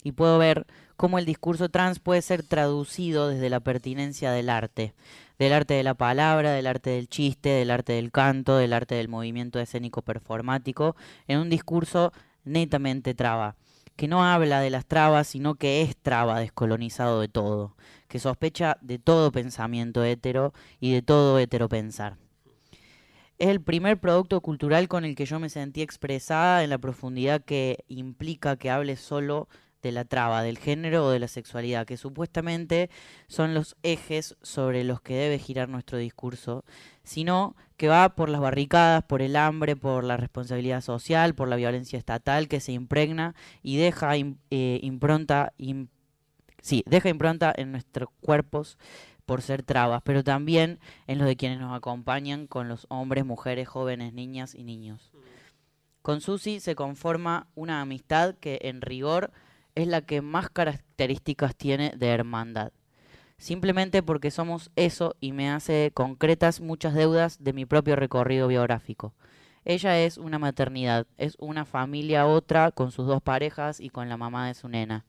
y 0.02 0.12
puedo 0.12 0.38
ver 0.38 0.66
cómo 0.96 1.18
el 1.18 1.26
discurso 1.26 1.68
trans 1.68 1.98
puede 1.98 2.22
ser 2.22 2.42
traducido 2.42 3.28
desde 3.28 3.50
la 3.50 3.60
pertinencia 3.60 4.32
del 4.32 4.48
arte, 4.48 4.94
del 5.38 5.52
arte 5.52 5.74
de 5.74 5.82
la 5.82 5.94
palabra, 5.94 6.52
del 6.52 6.66
arte 6.66 6.90
del 6.90 7.08
chiste, 7.08 7.50
del 7.50 7.70
arte 7.70 7.92
del 7.92 8.10
canto, 8.10 8.56
del 8.56 8.72
arte 8.72 8.94
del 8.94 9.08
movimiento 9.08 9.60
escénico 9.60 10.02
performático, 10.02 10.96
en 11.28 11.38
un 11.38 11.50
discurso 11.50 12.12
netamente 12.44 13.14
traba, 13.14 13.56
que 13.96 14.08
no 14.08 14.24
habla 14.24 14.60
de 14.60 14.70
las 14.70 14.86
trabas, 14.86 15.26
sino 15.26 15.54
que 15.56 15.82
es 15.82 15.96
traba 15.96 16.40
descolonizado 16.40 17.20
de 17.20 17.28
todo, 17.28 17.76
que 18.08 18.18
sospecha 18.18 18.78
de 18.80 18.98
todo 18.98 19.32
pensamiento 19.32 20.02
hetero 20.04 20.52
y 20.80 20.92
de 20.92 21.02
todo 21.02 21.38
heteropensar. 21.38 22.16
Es 23.38 23.48
el 23.48 23.60
primer 23.60 24.00
producto 24.00 24.40
cultural 24.40 24.88
con 24.88 25.04
el 25.04 25.14
que 25.14 25.26
yo 25.26 25.38
me 25.38 25.50
sentí 25.50 25.82
expresada 25.82 26.64
en 26.64 26.70
la 26.70 26.78
profundidad 26.78 27.44
que 27.44 27.84
implica 27.86 28.56
que 28.56 28.70
hable 28.70 28.96
solo 28.96 29.48
de 29.82 29.92
la 29.92 30.04
traba, 30.04 30.42
del 30.42 30.58
género 30.58 31.06
o 31.06 31.10
de 31.10 31.18
la 31.20 31.28
sexualidad, 31.28 31.86
que 31.86 31.96
supuestamente 31.96 32.90
son 33.28 33.54
los 33.54 33.76
ejes 33.82 34.36
sobre 34.42 34.84
los 34.84 35.00
que 35.00 35.14
debe 35.14 35.38
girar 35.38 35.68
nuestro 35.68 35.98
discurso, 35.98 36.64
sino 37.04 37.54
que 37.76 37.88
va 37.88 38.16
por 38.16 38.28
las 38.28 38.40
barricadas, 38.40 39.04
por 39.04 39.22
el 39.22 39.36
hambre, 39.36 39.76
por 39.76 40.02
la 40.02 40.16
responsabilidad 40.16 40.80
social, 40.80 41.34
por 41.34 41.48
la 41.48 41.56
violencia 41.56 41.98
estatal 41.98 42.48
que 42.48 42.60
se 42.60 42.72
impregna 42.72 43.34
y 43.62 43.76
deja 43.76 44.16
eh, 44.16 44.80
impronta, 44.82 45.52
im- 45.58 45.88
sí, 46.62 46.82
deja 46.86 47.08
impronta 47.08 47.52
en 47.56 47.70
nuestros 47.70 48.08
cuerpos 48.20 48.78
por 49.24 49.42
ser 49.42 49.62
trabas, 49.62 50.02
pero 50.04 50.24
también 50.24 50.78
en 51.06 51.18
los 51.18 51.26
de 51.26 51.36
quienes 51.36 51.58
nos 51.58 51.76
acompañan 51.76 52.46
con 52.46 52.68
los 52.68 52.86
hombres, 52.90 53.24
mujeres, 53.26 53.68
jóvenes, 53.68 54.12
niñas 54.12 54.54
y 54.54 54.62
niños. 54.64 55.10
Con 56.02 56.20
Susi 56.20 56.60
se 56.60 56.76
conforma 56.76 57.48
una 57.56 57.80
amistad 57.80 58.36
que 58.36 58.60
en 58.62 58.80
rigor 58.80 59.32
es 59.76 59.86
la 59.86 60.00
que 60.00 60.22
más 60.22 60.50
características 60.50 61.54
tiene 61.54 61.92
de 61.96 62.08
hermandad. 62.08 62.72
Simplemente 63.38 64.02
porque 64.02 64.30
somos 64.30 64.70
eso 64.74 65.14
y 65.20 65.32
me 65.32 65.50
hace 65.50 65.92
concretas 65.94 66.60
muchas 66.60 66.94
deudas 66.94 67.44
de 67.44 67.52
mi 67.52 67.66
propio 67.66 67.94
recorrido 67.94 68.48
biográfico. 68.48 69.14
Ella 69.66 70.00
es 70.00 70.16
una 70.16 70.38
maternidad, 70.38 71.06
es 71.18 71.36
una 71.38 71.66
familia 71.66 72.26
otra 72.26 72.70
con 72.72 72.90
sus 72.90 73.06
dos 73.06 73.20
parejas 73.20 73.78
y 73.78 73.90
con 73.90 74.08
la 74.08 74.16
mamá 74.16 74.46
de 74.46 74.54
su 74.54 74.68
nena. 74.68 75.04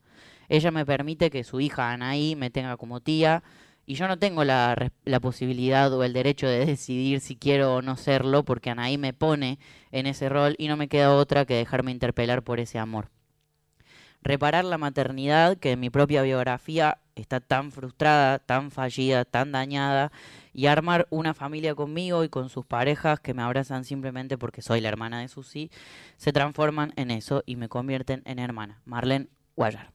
Ella 0.50 0.72
me 0.72 0.86
permite 0.86 1.30
que 1.30 1.46
su 1.46 1.62
hija 1.62 1.92
Anaí 1.92 2.36
me 2.36 2.50
tenga 2.50 2.76
como 2.76 3.00
tía 3.00 3.44
y 3.86 3.94
yo 3.96 4.10
no 4.10 4.20
tengo 4.20 4.44
la, 4.44 4.92
la 5.06 5.20
posibilidad 5.22 5.94
o 5.94 6.04
el 6.04 6.12
derecho 6.12 6.48
de 6.48 6.66
decidir 6.66 7.22
si 7.22 7.38
quiero 7.38 7.76
o 7.76 7.82
no 7.82 7.96
serlo 7.96 8.44
porque 8.44 8.70
Anaí 8.70 8.98
me 8.98 9.14
pone 9.14 9.60
en 9.92 10.08
ese 10.08 10.28
rol 10.28 10.56
y 10.58 10.68
no 10.68 10.76
me 10.76 10.90
queda 10.90 11.14
otra 11.14 11.46
que 11.46 11.54
dejarme 11.54 11.92
interpelar 11.92 12.44
por 12.44 12.60
ese 12.60 12.80
amor. 12.80 13.10
Reparar 14.28 14.66
la 14.66 14.78
maternidad 14.78 15.56
que 15.56 15.72
en 15.72 15.80
mi 15.80 15.90
propia 15.90 16.22
biografía 16.22 16.98
está 17.16 17.40
tan 17.40 17.72
frustrada, 17.72 18.40
tan 18.40 18.72
fallida, 18.72 19.24
tan 19.24 19.54
dañada 19.54 20.12
y 20.52 20.66
armar 20.66 21.08
una 21.12 21.34
familia 21.34 21.76
conmigo 21.76 22.26
y 22.26 22.28
con 22.28 22.50
sus 22.50 22.66
parejas 22.66 23.22
que 23.22 23.34
me 23.34 23.42
abrazan 23.42 23.86
simplemente 23.86 24.38
porque 24.38 24.62
soy 24.62 24.82
la 24.82 24.90
hermana 24.90 25.22
de 25.22 25.30
Susi, 25.30 25.72
se 26.18 26.34
transforman 26.34 26.92
en 26.98 27.12
eso 27.12 27.42
y 27.46 27.56
me 27.56 27.70
convierten 27.70 28.22
en 28.26 28.40
hermana. 28.40 28.82
Marlene 28.84 29.30
Guayar. 29.56 29.94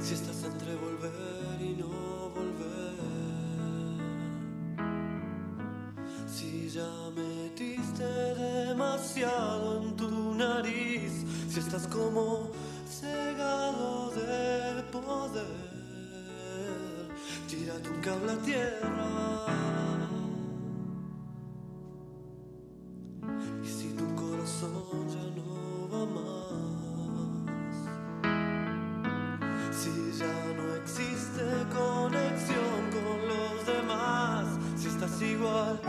Si 0.00 0.14
estás 0.14 0.42
entre 0.42 0.74
volver 0.74 1.60
y 1.60 1.76
no 1.76 2.30
volver, 2.30 2.98
si 6.26 6.68
ya 6.68 6.90
metiste 7.14 8.02
demasiado 8.02 9.82
en 9.84 9.96
tu 9.96 10.34
nariz, 10.34 10.87
si 11.60 11.64
estás 11.64 11.88
como 11.88 12.52
cegado 12.88 14.10
de 14.12 14.80
poder, 14.92 15.44
tírate 17.48 17.88
un 17.88 18.00
cable 18.00 18.32
a 18.32 18.36
tierra. 18.36 19.46
Y 23.64 23.66
si 23.66 23.88
tu 23.94 24.06
corazón 24.14 25.08
ya 25.08 25.24
no 25.38 25.88
va 25.92 26.06
más. 26.18 27.74
Si 29.72 29.92
ya 30.16 30.38
no 30.56 30.74
existe 30.76 31.42
conexión 31.74 32.80
con 32.94 33.18
los 33.32 33.66
demás, 33.66 34.46
si 34.76 34.86
estás 34.86 35.20
igual 35.22 35.80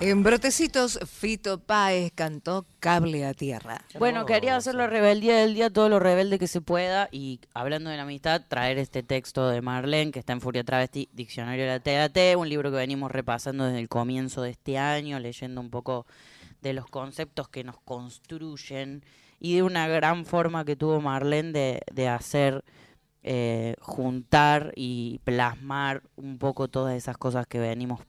En 0.00 0.22
Brotecitos, 0.22 1.00
Fito 1.06 1.58
Páez 1.58 2.12
cantó 2.14 2.66
Cable 2.78 3.26
a 3.26 3.34
Tierra. 3.34 3.82
Bueno, 3.98 4.26
quería 4.26 4.54
hacer 4.54 4.76
la 4.76 4.86
rebeldía 4.86 5.38
del 5.38 5.54
día, 5.54 5.70
todo 5.70 5.88
lo 5.88 5.98
rebelde 5.98 6.38
que 6.38 6.46
se 6.46 6.60
pueda, 6.60 7.08
y 7.10 7.40
hablando 7.52 7.90
de 7.90 7.96
la 7.96 8.04
amistad, 8.04 8.42
traer 8.46 8.78
este 8.78 9.02
texto 9.02 9.48
de 9.48 9.60
Marlene, 9.60 10.12
que 10.12 10.20
está 10.20 10.32
en 10.34 10.40
Furia 10.40 10.62
Travesti, 10.62 11.08
Diccionario 11.12 11.64
de 11.64 11.70
la 11.70 11.80
TAT, 11.80 12.36
un 12.36 12.48
libro 12.48 12.70
que 12.70 12.76
venimos 12.76 13.10
repasando 13.10 13.64
desde 13.64 13.80
el 13.80 13.88
comienzo 13.88 14.42
de 14.42 14.50
este 14.50 14.78
año, 14.78 15.18
leyendo 15.18 15.60
un 15.60 15.70
poco 15.70 16.06
de 16.62 16.74
los 16.74 16.86
conceptos 16.86 17.48
que 17.48 17.64
nos 17.64 17.80
construyen, 17.80 19.02
y 19.40 19.56
de 19.56 19.64
una 19.64 19.88
gran 19.88 20.24
forma 20.26 20.64
que 20.64 20.76
tuvo 20.76 21.00
Marlene 21.00 21.50
de, 21.50 21.82
de 21.92 22.08
hacer 22.08 22.64
eh, 23.24 23.74
juntar 23.80 24.72
y 24.76 25.20
plasmar 25.24 26.02
un 26.14 26.38
poco 26.38 26.68
todas 26.68 26.94
esas 26.94 27.18
cosas 27.18 27.48
que 27.48 27.58
venimos 27.58 28.00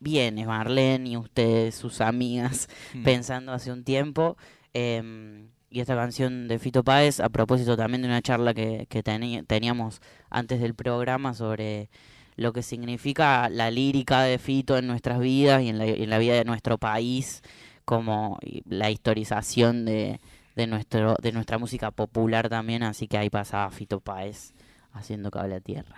viene 0.00 0.46
Marlene 0.46 1.10
y 1.10 1.16
ustedes, 1.16 1.74
sus 1.74 2.00
amigas, 2.00 2.68
Mm. 2.94 3.02
pensando 3.04 3.52
hace 3.52 3.72
un 3.72 3.84
tiempo. 3.84 4.36
em, 4.74 5.48
y 5.70 5.80
esta 5.80 5.94
canción 5.94 6.48
de 6.48 6.58
Fito 6.58 6.82
Páez, 6.84 7.20
a 7.20 7.28
propósito 7.28 7.76
también 7.76 8.02
de 8.02 8.08
una 8.08 8.22
charla 8.22 8.54
que, 8.54 8.86
que 8.88 9.02
teníamos 9.02 10.00
antes 10.30 10.60
del 10.60 10.74
programa 10.74 11.34
sobre 11.34 11.88
lo 12.36 12.52
que 12.54 12.62
significa 12.62 13.48
la 13.50 13.70
lírica 13.70 14.22
de 14.22 14.38
Fito 14.38 14.78
en 14.78 14.86
nuestras 14.86 15.18
vidas 15.18 15.62
y 15.62 15.68
en 15.68 15.78
la, 15.78 15.86
y 15.86 16.02
en 16.02 16.10
la 16.10 16.18
vida 16.18 16.34
de 16.34 16.44
nuestro 16.44 16.78
país, 16.78 17.42
como 17.84 18.38
la 18.66 18.90
historización 18.90 19.84
de, 19.84 20.20
de, 20.56 20.66
nuestro, 20.66 21.16
de 21.20 21.32
nuestra 21.32 21.58
música 21.58 21.90
popular 21.90 22.48
también, 22.48 22.82
así 22.82 23.08
que 23.08 23.18
ahí 23.18 23.28
pasaba 23.30 23.70
Fito 23.70 24.00
Páez 24.00 24.54
haciendo 24.92 25.30
cable 25.30 25.54
a 25.56 25.60
tierra. 25.60 25.96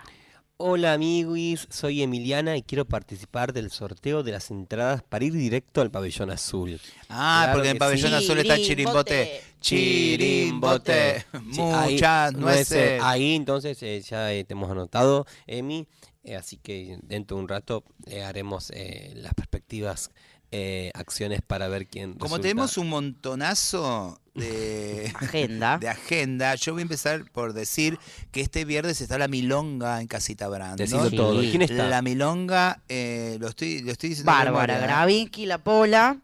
Hola 0.57 0.93
amiguis, 0.93 1.67
soy 1.69 2.01
Emiliana 2.01 2.55
y 2.55 2.63
quiero 2.63 2.85
participar 2.85 3.51
del 3.51 3.71
sorteo 3.71 4.23
de 4.23 4.31
las 4.31 4.51
entradas 4.51 5.03
para 5.03 5.25
ir 5.25 5.33
directo 5.33 5.81
al 5.81 5.91
pabellón 5.91 6.31
azul. 6.31 6.79
Ah, 7.09 7.41
Claro 7.43 7.53
porque 7.53 7.67
en 7.69 7.73
que 7.75 7.79
Pabellón 7.79 8.11
sí. 8.11 8.15
Azul 8.15 8.37
está 8.37 8.55
Chirimbote. 8.55 9.41
Chirimbote. 9.59 11.25
Sí, 11.51 11.59
ahí- 11.61 11.93
Muchas 11.95 12.33
nueces. 12.35 13.01
Ahí 13.03 13.35
entonces 13.35 13.83
eh, 13.83 14.01
ya 14.01 14.31
eh, 14.31 14.45
te 14.45 14.53
hemos 14.53 14.71
anotado, 14.71 15.25
Emi. 15.45 15.87
eh, 16.23 16.37
así 16.37 16.55
que 16.55 16.99
dentro 17.03 17.35
de 17.35 17.43
un 17.43 17.49
rato 17.49 17.83
eh, 18.05 18.23
haremos 18.23 18.71
eh, 18.71 19.11
las 19.17 19.33
perspectivas 19.33 20.09
eh, 20.57 20.91
acciones 20.93 21.41
para 21.41 21.67
ver 21.67 21.85
quién. 21.85 22.13
Como 22.13 22.35
resulta. 22.35 22.41
tenemos 22.43 22.77
un 22.77 22.87
montonazo 22.89 24.19
de 24.35 25.11
agenda. 25.19 25.77
de 25.79 25.89
agenda, 25.89 26.55
yo 26.55 26.71
voy 26.73 26.81
a 26.81 26.83
empezar 26.83 27.25
por 27.31 27.51
decir 27.51 27.99
que 28.31 28.39
este 28.39 28.63
viernes 28.63 29.01
está 29.01 29.17
la 29.17 29.27
milonga 29.27 29.99
en 29.99 30.07
Casita 30.07 30.47
Brando. 30.47 30.77
Decilo 30.77 31.09
Sí. 31.09 31.15
todo. 31.17 31.43
¿Y 31.43 31.49
¿Quién 31.49 31.61
está? 31.63 31.89
La 31.89 32.01
milonga, 32.01 32.81
eh, 32.87 33.37
lo 33.41 33.49
estoy, 33.49 33.81
lo 33.81 33.91
estoy 33.91 34.09
diciendo. 34.09 34.31
Bárbara 34.31 34.77
¿eh? 34.77 34.81
Gravinsky, 34.81 35.45
la 35.45 35.57
Pola, 35.57 36.17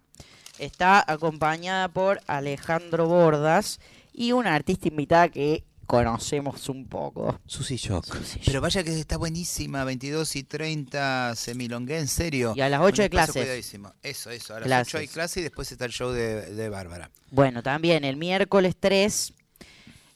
está 0.59 1.03
acompañada 1.05 1.89
por 1.89 2.21
Alejandro 2.27 3.07
Bordas 3.07 3.79
y 4.13 4.31
una 4.31 4.55
artista 4.55 4.87
invitada 4.87 5.27
que 5.29 5.65
conocemos 5.91 6.69
un 6.69 6.87
poco. 6.87 7.37
Susi 7.45 7.75
Shock. 7.75 8.05
Susi 8.05 8.39
Pero 8.45 8.61
vaya 8.61 8.83
que 8.83 8.97
está 8.97 9.17
buenísima, 9.17 9.83
22 9.83 10.35
y 10.37 10.43
30 10.43 11.35
se 11.35 11.53
milongué, 11.53 11.99
en 11.99 12.07
serio. 12.07 12.53
Y 12.55 12.61
a 12.61 12.69
las 12.69 12.79
Un 12.79 12.85
8 12.87 13.01
de 13.01 13.05
espacio 13.07 13.33
clases. 13.33 13.43
cuidadísimo. 13.43 13.93
Eso, 14.01 14.29
eso, 14.29 14.55
a 14.55 14.59
las 14.59 14.67
Clases. 14.67 14.93
8 14.93 14.97
hay 14.99 15.07
clase 15.07 15.39
y 15.41 15.43
después 15.43 15.71
está 15.71 15.85
el 15.85 15.91
show 15.91 16.11
de, 16.11 16.53
de 16.53 16.69
Bárbara. 16.69 17.11
Bueno, 17.29 17.61
también 17.61 18.05
el 18.05 18.15
miércoles 18.15 18.75
3 18.79 19.33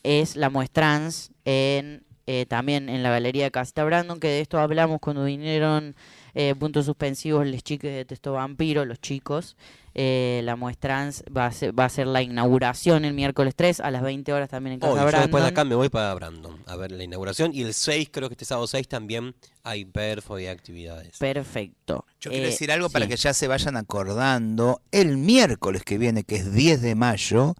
es 0.03 0.35
la 0.37 0.49
muestrans 0.49 1.31
en 1.43 2.05
eh, 2.27 2.45
también 2.47 2.89
en 2.89 3.03
la 3.03 3.11
Galería 3.11 3.43
de 3.43 3.51
Casita 3.51 3.83
Brandon, 3.83 4.19
que 4.19 4.27
de 4.27 4.41
esto 4.41 4.59
hablamos 4.59 4.99
cuando 4.99 5.25
vinieron 5.25 5.95
eh, 6.35 6.53
puntos 6.53 6.85
suspensivos 6.85 7.47
los 7.47 7.63
chicos 7.63 7.89
de 7.89 8.05
Testo 8.05 8.33
Vampiro, 8.33 8.85
los 8.85 8.99
chicos. 8.99 9.55
Eh, 9.97 10.41
la 10.43 10.57
muestrans 10.57 11.23
va 11.35 11.45
a, 11.45 11.51
ser, 11.53 11.77
va 11.77 11.85
a 11.85 11.89
ser 11.89 12.05
la 12.07 12.21
inauguración 12.21 13.05
el 13.05 13.13
miércoles 13.13 13.55
3 13.55 13.79
a 13.79 13.91
las 13.91 14.01
20 14.03 14.33
horas 14.33 14.49
también 14.49 14.73
en 14.73 14.79
Casa 14.81 14.93
yo 14.93 15.19
después 15.21 15.41
de 15.41 15.47
acá 15.47 15.63
me 15.63 15.73
voy 15.73 15.87
para 15.87 16.13
Brandon 16.13 16.61
a 16.65 16.75
ver 16.75 16.91
la 16.91 17.01
inauguración. 17.05 17.51
Y 17.53 17.61
el 17.61 17.73
6, 17.73 18.09
creo 18.11 18.27
que 18.27 18.33
este 18.33 18.43
sábado 18.43 18.67
6 18.67 18.89
también 18.89 19.33
hay 19.63 19.85
perfo 19.85 20.37
y 20.37 20.47
actividades. 20.47 21.17
Perfecto. 21.17 22.05
Yo 22.19 22.29
quiero 22.29 22.45
Eh, 22.45 22.49
decir 22.49 22.71
algo 22.73 22.89
para 22.89 23.07
que 23.07 23.15
ya 23.15 23.33
se 23.33 23.47
vayan 23.47 23.77
acordando. 23.77 24.81
El 24.91 25.15
miércoles 25.17 25.83
que 25.83 25.97
viene, 25.97 26.25
que 26.25 26.35
es 26.35 26.51
10 26.53 26.81
de 26.81 26.95
mayo, 26.95 27.55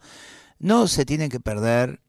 no 0.60 0.88
se 0.88 1.06
tienen 1.06 1.30
que 1.30 1.40
perder 1.40 2.02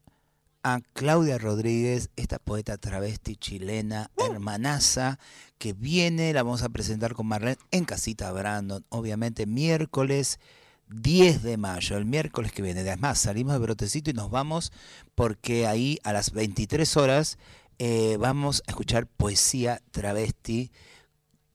a 0.68 0.80
Claudia 0.94 1.38
Rodríguez, 1.38 2.10
esta 2.16 2.40
poeta 2.40 2.76
travesti 2.76 3.36
chilena, 3.36 4.10
hermanaza, 4.16 5.20
que 5.58 5.74
viene, 5.74 6.32
la 6.32 6.42
vamos 6.42 6.64
a 6.64 6.70
presentar 6.70 7.14
con 7.14 7.28
Marlene 7.28 7.58
en 7.70 7.84
Casita 7.84 8.32
Brandon, 8.32 8.84
obviamente 8.88 9.46
miércoles 9.46 10.40
10 10.88 11.44
de 11.44 11.56
mayo, 11.56 11.96
el 11.96 12.04
miércoles 12.04 12.50
que 12.50 12.62
viene. 12.62 12.80
Además, 12.80 13.20
salimos 13.20 13.52
de 13.52 13.60
Brotecito 13.60 14.10
y 14.10 14.14
nos 14.14 14.28
vamos 14.28 14.72
porque 15.14 15.68
ahí 15.68 16.00
a 16.02 16.12
las 16.12 16.32
23 16.32 16.96
horas 16.96 17.38
eh, 17.78 18.16
vamos 18.18 18.64
a 18.66 18.72
escuchar 18.72 19.06
poesía 19.06 19.80
travesti 19.92 20.72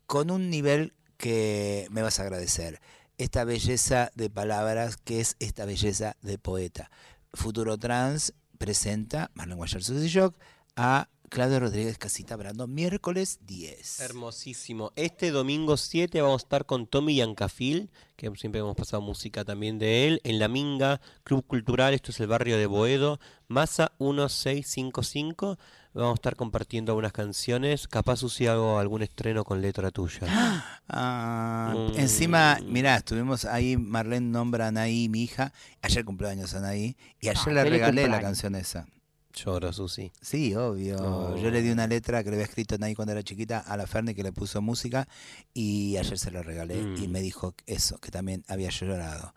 con 0.05 0.31
un 0.31 0.49
nivel 0.49 0.93
que 1.17 1.85
me 1.91 2.01
vas 2.01 2.21
a 2.21 2.23
agradecer. 2.23 2.79
Esta 3.17 3.43
belleza 3.43 4.09
de 4.15 4.29
palabras 4.29 4.95
que 4.95 5.19
es 5.19 5.35
esta 5.39 5.65
belleza 5.65 6.15
de 6.21 6.37
poeta. 6.37 6.89
Futuro 7.33 7.77
Trans 7.77 8.33
presenta, 8.61 9.31
Marlene 9.33 9.57
Guayar 9.57 9.81
Shock, 9.81 10.35
a 10.75 11.09
Claudio 11.29 11.61
Rodríguez 11.61 11.97
Casita 11.97 12.35
Brando, 12.35 12.67
miércoles 12.67 13.39
10. 13.47 14.01
Hermosísimo. 14.01 14.93
Este 14.95 15.31
domingo 15.31 15.77
7 15.77 16.21
vamos 16.21 16.43
a 16.43 16.45
estar 16.45 16.67
con 16.67 16.85
Tommy 16.85 17.15
Yancafil, 17.15 17.89
que 18.15 18.31
siempre 18.35 18.61
hemos 18.61 18.75
pasado 18.75 19.01
música 19.01 19.43
también 19.43 19.79
de 19.79 20.07
él, 20.07 20.21
en 20.23 20.37
La 20.37 20.47
Minga, 20.47 21.01
Club 21.23 21.43
Cultural, 21.47 21.95
esto 21.95 22.11
es 22.11 22.19
el 22.19 22.27
barrio 22.27 22.55
de 22.55 22.67
Boedo, 22.67 23.19
Masa 23.47 23.93
1655. 23.97 25.57
Vamos 25.93 26.11
a 26.11 26.15
estar 26.15 26.35
compartiendo 26.37 26.93
algunas 26.93 27.11
canciones, 27.11 27.85
capaz 27.87 28.21
si 28.29 28.47
hago 28.47 28.79
algún 28.79 29.01
estreno 29.01 29.43
con 29.43 29.61
letra 29.61 29.91
tuya. 29.91 30.21
Ah, 30.93 31.73
Mm. 31.73 31.99
Encima, 31.99 32.59
mirá, 32.65 32.97
estuvimos 32.97 33.45
ahí, 33.45 33.77
Marlene 33.77 34.27
nombra 34.29 34.65
a 34.65 34.67
Anaí, 34.69 35.07
mi 35.07 35.23
hija. 35.23 35.53
Ayer 35.81 36.03
cumpleaños 36.03 36.53
Anaí. 36.53 36.97
Y 37.21 37.29
ayer 37.29 37.43
Ah, 37.47 37.51
le 37.53 37.63
regalé 37.69 38.07
la 38.09 38.19
canción 38.19 38.55
esa. 38.55 38.87
Lloro, 39.33 39.71
Susi. 39.71 40.11
Sí, 40.21 40.53
obvio. 40.55 40.97
Oh. 40.99 41.37
Yo 41.37 41.49
le 41.49 41.61
di 41.61 41.69
una 41.71 41.87
letra 41.87 42.21
que 42.21 42.29
le 42.29 42.35
había 42.35 42.45
escrito 42.45 42.75
Anaí 42.75 42.93
cuando 42.95 43.13
era 43.13 43.23
chiquita 43.23 43.59
a 43.59 43.77
la 43.77 43.87
Ferni 43.87 44.13
que 44.13 44.23
le 44.23 44.33
puso 44.33 44.61
música. 44.61 45.07
Y 45.53 45.95
ayer 45.95 46.19
se 46.19 46.31
la 46.31 46.41
regalé. 46.43 46.79
Y 46.97 47.07
Mm. 47.07 47.11
me 47.11 47.21
dijo 47.21 47.53
eso, 47.65 47.97
que 47.99 48.11
también 48.11 48.43
había 48.49 48.69
llorado. 48.69 49.33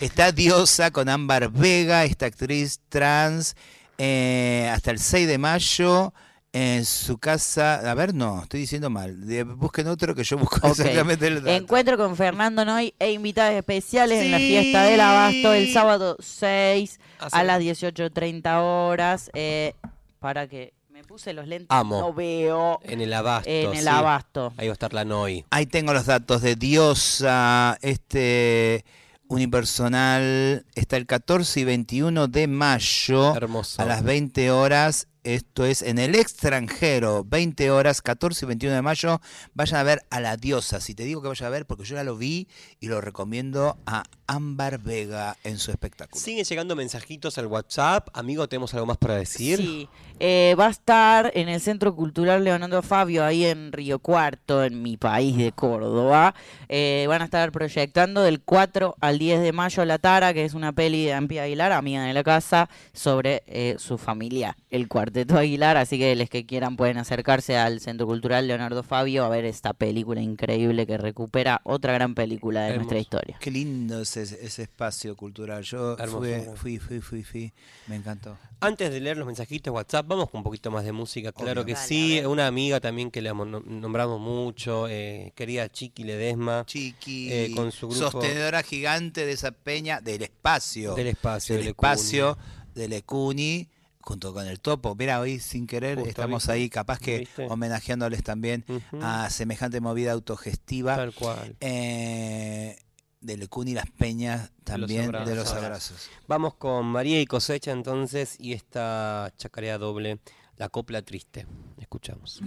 Está 0.00 0.30
Diosa 0.30 0.92
con 0.92 1.08
Ámbar 1.08 1.50
Vega, 1.50 2.04
esta 2.04 2.26
actriz 2.26 2.78
trans, 2.88 3.56
eh, 3.98 4.70
hasta 4.72 4.90
el 4.90 4.98
6 4.98 5.26
de 5.28 5.38
mayo 5.38 6.12
en 6.52 6.84
su 6.84 7.18
casa. 7.18 7.90
A 7.90 7.94
ver, 7.94 8.14
no, 8.14 8.42
estoy 8.42 8.60
diciendo 8.60 8.90
mal. 8.90 9.26
De- 9.26 9.44
busquen 9.44 9.88
otro 9.88 10.14
que 10.14 10.22
yo 10.24 10.36
busco 10.38 10.56
exactamente 10.68 11.26
el 11.26 11.36
dato. 11.36 11.48
Encuentro 11.50 11.96
con 11.96 12.16
Fernando 12.16 12.64
Noy 12.64 12.94
e 12.98 13.12
invitados 13.12 13.54
especiales 13.54 14.22
en 14.22 14.30
la 14.30 14.38
fiesta 14.38 14.84
del 14.84 15.00
abasto 15.00 15.52
el 15.54 15.72
sábado 15.72 16.16
6 16.20 17.00
a 17.20 17.26
Hace- 17.26 17.44
las 17.44 17.60
18.30 17.60 18.60
horas. 18.62 19.30
eh, 19.34 19.74
para 20.18 20.46
que 20.46 20.72
me 20.90 21.02
puse 21.02 21.32
los 21.32 21.48
lentes, 21.48 21.66
Amo. 21.70 21.98
no 22.00 22.12
veo. 22.14 22.78
En 22.84 23.00
el 23.00 23.12
abasto. 23.12 23.50
En 23.50 23.72
el 23.74 23.82
sí. 23.82 23.88
abasto. 23.88 24.52
Ahí 24.56 24.68
va 24.68 24.72
a 24.72 24.74
estar 24.74 24.92
la 24.92 25.04
Noi. 25.04 25.44
Ahí 25.50 25.66
tengo 25.66 25.92
los 25.92 26.06
datos 26.06 26.42
de 26.42 26.54
Diosa, 26.54 27.76
este 27.82 28.84
unipersonal. 29.32 30.64
Está 30.74 30.96
el 30.96 31.06
14 31.06 31.60
y 31.60 31.64
21 31.64 32.28
de 32.28 32.46
mayo 32.46 33.34
Hermoso. 33.34 33.80
a 33.80 33.84
las 33.84 34.02
20 34.02 34.50
horas. 34.50 35.08
Esto 35.24 35.64
es 35.64 35.82
en 35.82 35.98
el 35.98 36.16
extranjero, 36.16 37.24
20 37.24 37.70
horas, 37.70 38.02
14 38.02 38.44
y 38.44 38.48
21 38.48 38.74
de 38.74 38.82
mayo. 38.82 39.20
Vayan 39.54 39.78
a 39.78 39.82
ver 39.84 40.02
a 40.10 40.18
la 40.18 40.36
diosa. 40.36 40.80
Si 40.80 40.96
te 40.96 41.04
digo 41.04 41.22
que 41.22 41.28
vayan 41.28 41.46
a 41.46 41.50
ver, 41.50 41.64
porque 41.64 41.84
yo 41.84 41.94
ya 41.94 42.02
lo 42.02 42.16
vi 42.16 42.48
y 42.80 42.88
lo 42.88 43.00
recomiendo 43.00 43.78
a 43.86 44.02
Ámbar 44.26 44.78
Vega 44.78 45.36
en 45.44 45.58
su 45.58 45.70
espectáculo. 45.70 46.20
Siguen 46.20 46.44
llegando 46.44 46.74
mensajitos 46.74 47.38
al 47.38 47.46
WhatsApp. 47.46 48.08
Amigo, 48.14 48.48
¿tenemos 48.48 48.74
algo 48.74 48.86
más 48.86 48.96
para 48.96 49.14
decir? 49.14 49.58
Sí, 49.58 49.88
eh, 50.18 50.56
va 50.58 50.66
a 50.66 50.70
estar 50.70 51.30
en 51.34 51.48
el 51.48 51.60
Centro 51.60 51.94
Cultural 51.94 52.42
Leonardo 52.42 52.82
Fabio, 52.82 53.24
ahí 53.24 53.44
en 53.44 53.70
Río 53.72 54.00
Cuarto, 54.00 54.64
en 54.64 54.82
mi 54.82 54.96
país 54.96 55.36
de 55.36 55.52
Córdoba. 55.52 56.34
Eh, 56.68 57.04
van 57.08 57.22
a 57.22 57.26
estar 57.26 57.52
proyectando 57.52 58.22
del 58.22 58.40
4 58.40 58.96
al 59.00 59.18
10 59.18 59.40
de 59.42 59.52
mayo 59.52 59.84
La 59.84 59.98
Tara, 59.98 60.34
que 60.34 60.44
es 60.44 60.54
una 60.54 60.72
peli 60.72 61.04
de 61.04 61.12
Ampi 61.12 61.38
Aguilar, 61.38 61.70
amiga 61.72 62.02
de 62.02 62.12
la 62.12 62.24
casa, 62.24 62.68
sobre 62.92 63.42
eh, 63.46 63.76
su 63.78 63.98
familia, 63.98 64.56
el 64.70 64.88
Cuarteto 65.12 65.36
Aguilar. 65.38 65.76
Así 65.76 65.98
que 65.98 66.16
los 66.16 66.30
que 66.30 66.46
quieran 66.46 66.76
pueden 66.76 66.96
acercarse 66.96 67.56
al 67.58 67.80
Centro 67.80 68.06
Cultural 68.06 68.46
Leonardo 68.48 68.82
Fabio 68.82 69.24
a 69.24 69.28
ver 69.28 69.44
esta 69.44 69.74
película 69.74 70.22
increíble 70.22 70.86
que 70.86 70.96
recupera 70.96 71.60
otra 71.64 71.92
gran 71.92 72.14
película 72.14 72.62
de 72.62 72.76
nuestra 72.76 72.98
historia. 72.98 73.36
Qué 73.38 73.50
lindo 73.50 74.00
ese, 74.00 74.22
ese 74.22 74.62
espacio 74.62 75.14
cultural. 75.14 75.62
Yo 75.64 75.96
fui, 76.08 76.32
fui, 76.56 76.78
fui, 76.78 77.00
fui, 77.00 77.22
fui. 77.22 77.52
Me 77.88 77.96
encantó. 77.96 78.38
Antes 78.60 78.90
de 78.90 79.00
leer 79.00 79.18
los 79.18 79.26
mensajitos 79.26 79.64
de 79.64 79.70
WhatsApp, 79.76 80.06
vamos 80.08 80.30
con 80.30 80.38
un 80.38 80.44
poquito 80.44 80.70
más 80.70 80.84
de 80.84 80.92
música. 80.92 81.32
Claro 81.32 81.60
Obvio. 81.62 81.66
que 81.66 81.72
Dale, 81.74 81.86
sí. 81.86 82.22
Una 82.24 82.46
amiga 82.46 82.80
también 82.80 83.10
que 83.10 83.20
nom- 83.22 83.64
nombramos 83.64 84.18
mucho, 84.20 84.86
eh, 84.88 85.32
querida 85.34 85.68
Chiqui 85.68 86.04
Ledesma. 86.04 86.64
Chiqui, 86.66 87.28
Eh, 87.30 87.52
con 87.54 87.70
su 87.70 87.88
grupo- 87.88 88.10
sostenedora 88.12 88.62
gigante 88.62 89.26
de 89.26 89.32
esa 89.32 89.50
peña 89.50 90.00
del 90.00 90.22
espacio. 90.22 90.94
Del 90.94 91.08
espacio, 91.08 91.54
del 91.56 91.64
del 91.64 91.70
espacio 91.70 92.38
del 92.74 92.92
Ecuni, 92.94 93.68
junto 94.02 94.34
con 94.34 94.46
el 94.46 94.60
topo. 94.60 94.94
Mira, 94.94 95.20
hoy 95.20 95.38
sin 95.40 95.66
querer 95.66 95.96
Justo, 95.96 96.10
estamos 96.10 96.42
¿viste? 96.42 96.52
ahí, 96.52 96.68
capaz 96.68 96.98
que 96.98 97.20
¿Viste? 97.20 97.46
homenajeándoles 97.48 98.22
también 98.22 98.64
a 99.00 99.30
semejante 99.30 99.80
movida 99.80 100.12
autogestiva. 100.12 100.96
Tal 100.96 101.14
cual. 101.14 101.56
Eh, 101.60 102.76
del 103.20 103.42
Ecuni 103.44 103.72
Las 103.72 103.88
Peñas 103.90 104.50
también, 104.64 105.12
de 105.12 105.34
los 105.36 105.48
abrazos. 105.52 105.56
abrazos. 105.56 106.10
Vamos 106.26 106.54
con 106.54 106.86
María 106.86 107.20
y 107.20 107.26
Cosecha 107.26 107.70
entonces 107.70 108.36
y 108.38 108.52
esta 108.52 109.32
chacarea 109.38 109.78
doble, 109.78 110.18
la 110.56 110.68
copla 110.68 111.02
triste. 111.02 111.46
Escuchamos. 111.78 112.42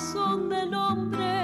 Corazón 0.00 0.48
del 0.48 0.74
hombre 0.74 1.39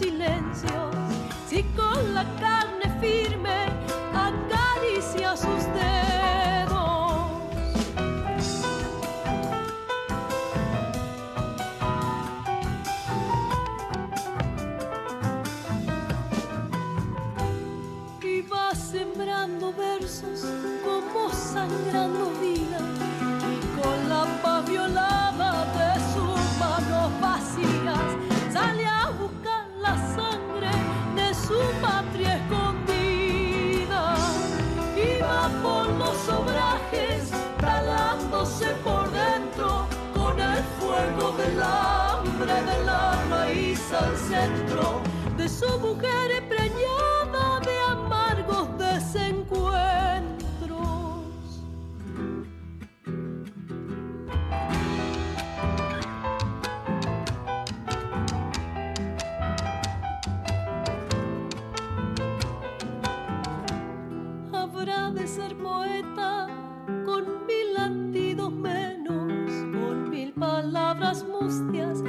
silencios. 0.00 0.96
Si 1.46 1.62
con 1.76 2.14
la 2.14 2.24
carne 2.40 2.86
firme 3.00 3.66
acaricia 4.14 5.36
sus 5.36 5.64
dedos. 5.74 5.99
Al 43.92 44.16
centro 44.16 45.00
de 45.36 45.48
su 45.48 45.66
mujer 45.80 46.48
preñada 46.48 47.58
de 47.60 47.76
amargos 47.88 48.68
desencuentros. 48.78 49.66
Habrá 64.52 65.10
de 65.10 65.26
ser 65.26 65.56
poeta 65.56 66.46
con 67.04 67.44
mil 67.46 67.74
latidos 67.74 68.52
menos, 68.52 69.50
con 69.72 70.10
mil 70.10 70.32
palabras 70.34 71.24
mustias 71.24 72.04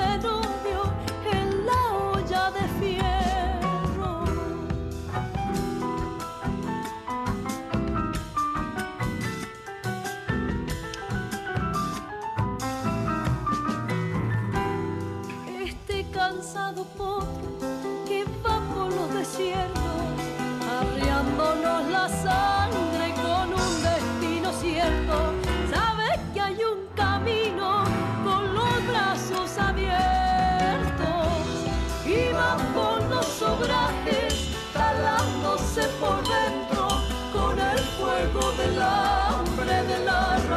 de 0.00 0.18
tu 0.22 0.49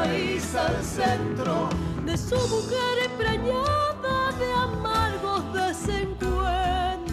regresa 0.04 0.68
al 0.68 0.84
centro 0.84 1.70
de 2.06 2.18
su 2.18 2.36
mujer 2.36 3.10
empreñada 3.12 4.32
de 4.38 4.52
amargos 4.54 5.54
desencuentros. 5.54 7.04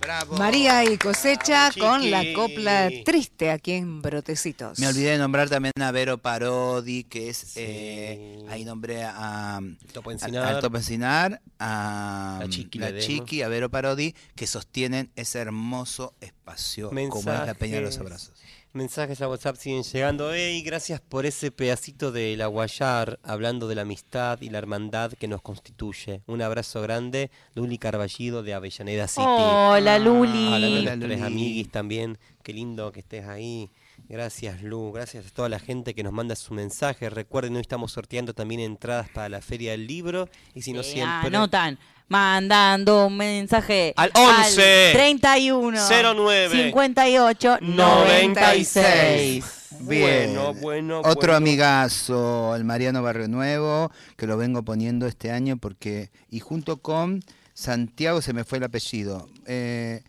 Bravo. 0.00 0.36
María 0.38 0.82
y 0.90 0.96
cosecha 0.96 1.68
Chiqui. 1.68 1.80
con 1.80 2.10
la 2.10 2.24
copla 2.34 2.88
triste 3.04 3.50
aquí 3.50 3.72
en 3.72 4.00
Brotecitos. 4.02 4.78
Me 4.78 4.88
olvidé 4.88 5.10
de 5.12 5.18
nombrar 5.18 5.48
también 5.48 5.72
a 5.80 5.90
Vero 5.92 6.18
Parodi, 6.18 7.04
que 7.04 7.28
es. 7.28 7.52
eh, 7.56 8.44
ahí 8.48 8.64
nombré 8.64 9.04
a. 9.04 9.60
Topo 9.92 10.10
a- 10.10 10.12
Encinar. 10.14 10.46
al 10.56 10.60
Topo 10.60 10.78
Encinar, 10.78 11.40
a 11.58 12.38
La 12.40 12.48
Chiqui 12.48 12.78
la. 12.78 12.98
Chiqui, 12.98 13.42
a 13.42 13.48
Vero 13.48 13.70
Parodi, 13.70 14.14
que 14.34 14.46
sostienen 14.46 15.10
ese 15.16 15.38
hermoso 15.38 16.14
espacio 16.20 16.88
como 16.90 17.32
es 17.32 17.46
la 17.46 17.54
Peña 17.54 17.76
de 17.76 17.82
los 17.82 17.98
Mensajes. 17.98 18.00
Abrazos. 18.00 18.32
Mensajes 18.72 19.20
a 19.20 19.28
WhatsApp 19.28 19.56
siguen 19.56 19.82
llegando. 19.82 20.32
Hey, 20.32 20.62
gracias 20.62 21.00
por 21.00 21.26
ese 21.26 21.50
pedacito 21.50 22.12
de 22.12 22.36
la 22.36 22.46
Guayar, 22.46 23.18
hablando 23.24 23.66
de 23.66 23.74
la 23.74 23.82
amistad 23.82 24.40
y 24.40 24.48
la 24.48 24.58
hermandad 24.58 25.12
que 25.14 25.26
nos 25.26 25.42
constituye. 25.42 26.22
Un 26.28 26.40
abrazo 26.40 26.80
grande, 26.80 27.32
Luli 27.56 27.78
Carballido 27.78 28.44
de 28.44 28.54
Avellaneda 28.54 29.08
City. 29.08 29.26
Hola, 29.26 29.98
Luli. 29.98 30.54
Hablando 30.76 31.08
de 31.08 31.16
Luli. 31.16 31.26
amiguis 31.26 31.68
también. 31.72 32.16
Qué 32.44 32.52
lindo 32.52 32.92
que 32.92 33.00
estés 33.00 33.26
ahí. 33.26 33.70
Gracias, 34.08 34.62
Lu. 34.62 34.92
Gracias 34.92 35.26
a 35.26 35.30
toda 35.30 35.48
la 35.48 35.58
gente 35.58 35.92
que 35.92 36.04
nos 36.04 36.12
manda 36.12 36.36
su 36.36 36.54
mensaje. 36.54 37.10
Recuerden, 37.10 37.56
hoy 37.56 37.62
estamos 37.62 37.90
sorteando 37.90 38.34
también 38.34 38.60
entradas 38.60 39.08
para 39.08 39.28
la 39.28 39.40
Feria 39.40 39.72
del 39.72 39.88
Libro. 39.88 40.28
Y 40.54 40.62
si 40.62 40.72
no 40.72 40.84
Sí, 40.84 40.92
siempre... 40.92 41.26
Anotan, 41.26 41.76
mandando 42.10 43.06
un 43.06 43.16
mensaje 43.16 43.94
Al 43.96 44.10
11 44.14 44.90
31 44.92 45.78
09 45.88 46.62
58 46.64 47.58
96. 47.60 49.44
Bien. 49.80 50.34
Bueno, 50.34 50.54
bueno, 50.54 50.98
Otro 50.98 51.14
bueno. 51.14 51.34
amigazo, 51.36 52.54
el 52.54 52.64
Mariano 52.64 53.02
Barrio 53.02 53.28
Nuevo, 53.28 53.90
que 54.16 54.26
lo 54.26 54.36
vengo 54.36 54.62
poniendo 54.62 55.06
este 55.06 55.30
año 55.30 55.56
porque. 55.56 56.10
Y 56.28 56.40
junto 56.40 56.78
con 56.82 57.22
Santiago 57.54 58.20
se 58.20 58.34
me 58.34 58.44
fue 58.44 58.58
el 58.58 58.64
apellido. 58.64 59.28
Eh, 59.46 60.02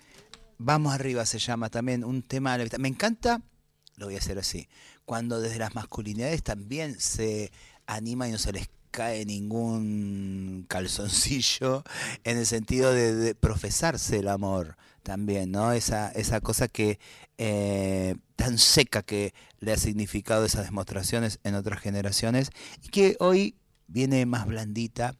Vamos 0.63 0.93
arriba 0.93 1.25
se 1.25 1.39
llama 1.39 1.69
también 1.69 2.03
un 2.03 2.21
tema. 2.21 2.55
de 2.57 2.65
la- 2.67 2.77
Me 2.77 2.87
encanta, 2.87 3.41
lo 3.95 4.05
voy 4.07 4.15
a 4.15 4.19
hacer 4.19 4.37
así, 4.37 4.67
cuando 5.05 5.39
desde 5.41 5.57
las 5.57 5.73
masculinidades 5.73 6.43
también 6.43 6.99
se 6.99 7.51
anima 7.87 8.27
y 8.27 8.31
no 8.31 8.37
se 8.37 8.51
les 8.53 8.69
cae 8.91 9.25
ningún 9.25 10.65
calzoncillo 10.67 11.83
en 12.23 12.37
el 12.37 12.45
sentido 12.45 12.93
de, 12.93 13.33
profesarse 13.35 14.19
el 14.19 14.27
amor 14.27 14.77
también, 15.03 15.51
¿no? 15.51 15.71
Esa, 15.71 16.11
esa 16.11 16.41
cosa 16.41 16.67
que 16.67 16.99
eh, 17.37 18.15
tan 18.35 18.57
seca 18.57 19.01
que 19.01 19.33
le 19.59 19.71
ha 19.71 19.77
significado 19.77 20.45
esas 20.45 20.65
demostraciones 20.65 21.39
en 21.43 21.55
otras 21.55 21.79
generaciones 21.81 22.51
y 22.83 22.89
que 22.89 23.15
hoy 23.19 23.55
viene 23.87 24.25
más 24.25 24.45
blandita 24.45 25.15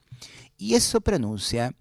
y 0.58 0.76
eso 0.76 1.02
pronuncia 1.02 1.74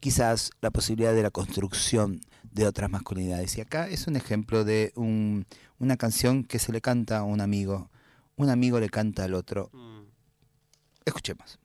quizás 0.00 0.50
la 0.60 0.70
posibilidad 0.70 1.12
de 1.14 1.22
la 1.24 1.30
construcción 1.30 2.20
de 2.52 2.66
otras 2.66 2.88
masculinidades. 2.90 3.56
Y 3.58 3.60
acá 3.60 3.88
es 3.88 4.06
un 4.06 4.16
ejemplo 4.16 4.64
de 4.64 4.92
un- 4.94 5.46
una 5.78 5.96
canción 5.96 6.44
que 6.44 6.58
se 6.58 6.72
le 6.72 6.80
canta 6.80 7.18
a 7.18 7.22
un 7.24 7.40
amigo, 7.40 7.90
un 8.36 8.50
amigo 8.50 8.78
le 8.78 8.88
canta 8.88 9.24
al 9.24 9.34
otro. 9.34 9.70
Mm. 9.72 9.97
Escuchemos. 11.08 11.58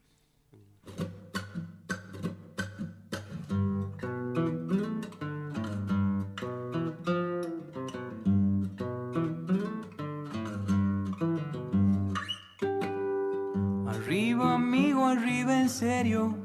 Arriba, 13.86 14.54
amigo, 14.54 15.06
arriba 15.06 15.60
en 15.60 15.68
serio. 15.68 16.38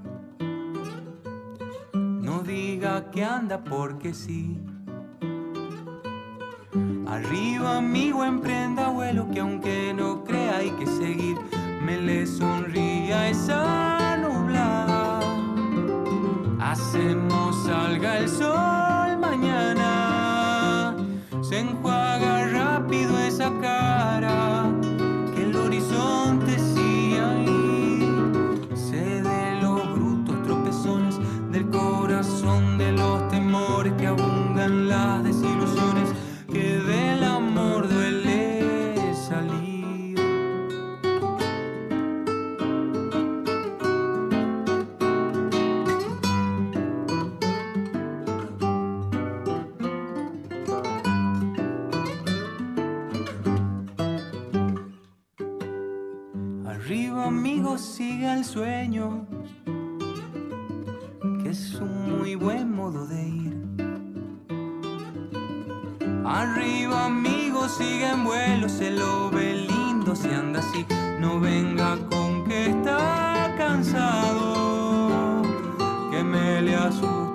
No 1.94 2.42
diga 2.42 3.12
que 3.12 3.22
anda 3.22 3.62
porque 3.62 4.12
sí. 4.12 4.58
Arriba, 7.06 7.76
amigo, 7.76 8.24
emprenda 8.24 8.88
vuelo 8.88 9.30
que 9.30 9.38
aunque 9.38 9.94
no 9.94 10.24
crea 10.24 10.56
hay 10.56 10.70
que 10.72 10.86
seguir. 10.86 11.57
Me 11.88 11.96
le 11.96 12.26
sonría 12.26 13.30
esa 13.30 14.18
nublada. 14.18 15.20
Hacemos 16.60 17.64
salga 17.64 18.18
el 18.18 18.28
sol 18.28 19.16
mañana. 19.18 20.94
Se 21.40 21.60
enjuaga 21.60 22.46
rápido 22.48 23.18
esa 23.20 23.50
cara. 23.62 23.97
Siga 58.48 58.80
el 58.80 58.88
sueño, 58.88 59.26
que 61.42 61.50
es 61.50 61.74
un 61.74 62.18
muy 62.18 62.34
buen 62.34 62.72
modo 62.74 63.06
de 63.06 63.28
ir. 63.28 63.56
Arriba, 66.24 67.06
amigo, 67.06 67.68
siga 67.68 68.12
en 68.12 68.24
vuelo, 68.24 68.68
se 68.68 68.90
lo 68.90 69.30
ve 69.30 69.54
lindo 69.54 70.14
si 70.14 70.28
anda 70.28 70.60
así. 70.60 70.86
No 71.20 71.40
venga 71.40 71.96
con 72.10 72.44
que 72.44 72.70
está 72.70 73.54
cansado, 73.56 75.42
que 76.10 76.22
me 76.22 76.62
le 76.62 76.76
asusta 76.76 77.27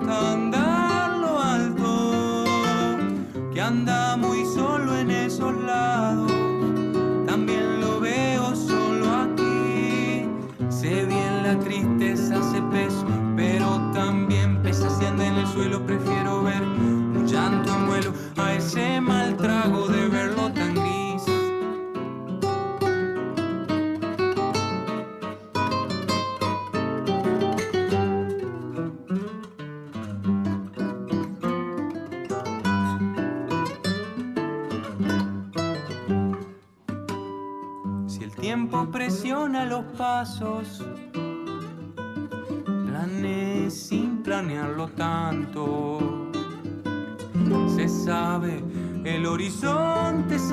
presiona 39.34 39.64
los 39.64 39.84
pasos, 39.96 40.84
planeé 42.86 43.68
sin 43.68 44.22
planearlo 44.22 44.86
tanto. 44.90 46.30
Se 47.74 47.88
sabe, 47.88 48.62
el 49.04 49.26
horizonte 49.26 50.36
es 50.36 50.52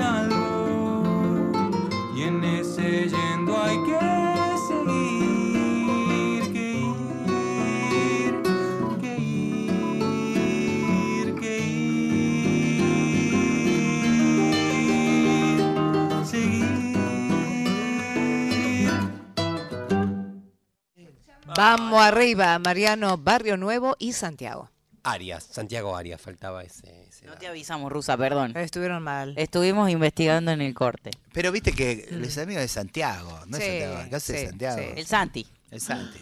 Vamos 21.61 22.01
arriba, 22.01 22.57
Mariano 22.57 23.19
Barrio 23.19 23.55
Nuevo 23.55 23.95
y 23.99 24.13
Santiago. 24.13 24.71
Arias, 25.03 25.43
Santiago 25.51 25.95
Arias, 25.95 26.19
faltaba 26.19 26.63
ese. 26.63 27.05
ese 27.07 27.27
No 27.27 27.35
te 27.35 27.45
avisamos, 27.45 27.91
Rusa, 27.91 28.17
perdón. 28.17 28.57
Estuvieron 28.57 29.03
mal. 29.03 29.35
Estuvimos 29.37 29.87
investigando 29.91 30.49
en 30.49 30.61
el 30.61 30.73
corte. 30.73 31.11
Pero 31.31 31.51
viste 31.51 31.71
que 31.71 32.07
los 32.09 32.35
amigos 32.39 32.63
de 32.63 32.67
Santiago, 32.67 33.41
no 33.45 33.57
Sí, 33.57 33.63
es 33.63 33.69
Santiago, 33.83 33.97
acá 33.97 34.17
es 34.17 34.23
sí, 34.23 34.45
Santiago. 34.47 34.77
sí. 34.81 34.89
El 34.95 35.05
Santi. 35.05 35.47
El 35.69 35.81
Santi. 35.81 36.19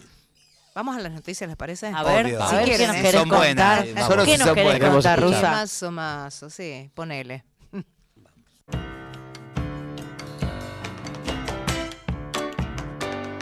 Vamos 0.74 0.94
a 0.98 1.00
las 1.00 1.12
noticias, 1.12 1.48
¿les 1.48 1.56
parece? 1.56 1.86
A 1.86 2.02
ver, 2.02 2.26
Obvio. 2.26 2.42
a 2.42 2.50
Si 2.50 2.56
ver 2.56 2.64
quieren, 2.66 2.80
qué 2.80 2.86
nos 2.88 2.96
¿eh? 2.96 3.00
querés 3.00 3.20
Son 3.20 3.28
buenas, 3.30 3.78
contar. 3.80 3.86
eh, 4.04 4.06
solo 4.06 4.24
¿Qué 4.26 4.36
nos 4.38 4.46
son 4.46 4.54
querés 4.54 4.70
buenas. 4.72 4.90
contar, 4.92 5.20
Rusa? 5.22 5.50
Mazo, 5.52 5.90
mazo, 5.90 6.50
sí, 6.50 6.90
ponele. 6.94 7.44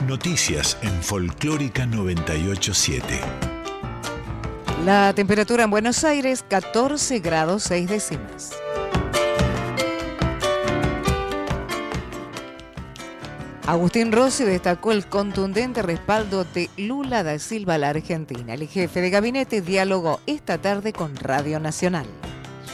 Noticias 0.09 0.79
en 0.81 1.03
Folclórica 1.03 1.85
987. 1.85 3.21
La 4.87 5.13
temperatura 5.13 5.65
en 5.65 5.71
Buenos 5.71 6.03
Aires 6.03 6.43
14 6.49 7.19
grados 7.19 7.65
6 7.65 7.89
décimas. 7.91 8.53
Agustín 13.67 14.11
Rossi 14.11 14.45
destacó 14.45 14.93
el 14.93 15.07
contundente 15.07 15.83
respaldo 15.83 16.45
de 16.55 16.71
Lula 16.79 17.23
da 17.23 17.39
Silva 17.39 17.75
a 17.75 17.79
la 17.79 17.91
Argentina. 17.91 18.55
El 18.55 18.67
jefe 18.67 19.03
de 19.03 19.11
gabinete 19.11 19.61
dialogó 19.61 20.23
esta 20.27 20.57
tarde 20.57 20.95
con 20.95 21.15
Radio 21.17 21.61
Nacional. 21.61 22.07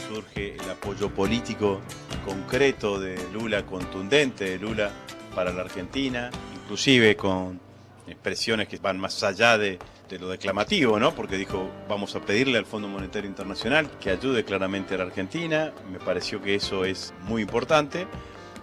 Surge 0.07 0.55
el 0.55 0.69
apoyo 0.69 1.13
político 1.13 1.81
concreto 2.25 2.97
de 2.97 3.19
Lula, 3.33 3.65
contundente 3.65 4.51
de 4.51 4.57
Lula 4.57 4.89
para 5.35 5.51
la 5.51 5.61
Argentina, 5.61 6.31
inclusive 6.55 7.15
con 7.15 7.59
expresiones 8.07 8.67
que 8.67 8.77
van 8.77 8.97
más 8.97 9.21
allá 9.23 9.57
de, 9.57 9.77
lo 10.19 10.29
declamativo, 10.29 10.99
¿no? 10.99 11.13
Porque 11.13 11.35
dijo, 11.35 11.69
vamos 11.89 12.15
a 12.15 12.21
pedirle 12.21 12.57
al 12.57 12.65
Fondo 12.65 12.87
Monetario 12.87 13.29
Internacional 13.29 13.89
que 13.99 14.11
ayude 14.11 14.45
claramente 14.45 14.95
a 14.95 14.97
la 14.97 15.03
Argentina. 15.03 15.73
Me 15.91 15.99
pareció 15.99 16.41
que 16.41 16.55
eso 16.55 16.85
es 16.85 17.13
muy 17.23 17.41
importante. 17.41 18.07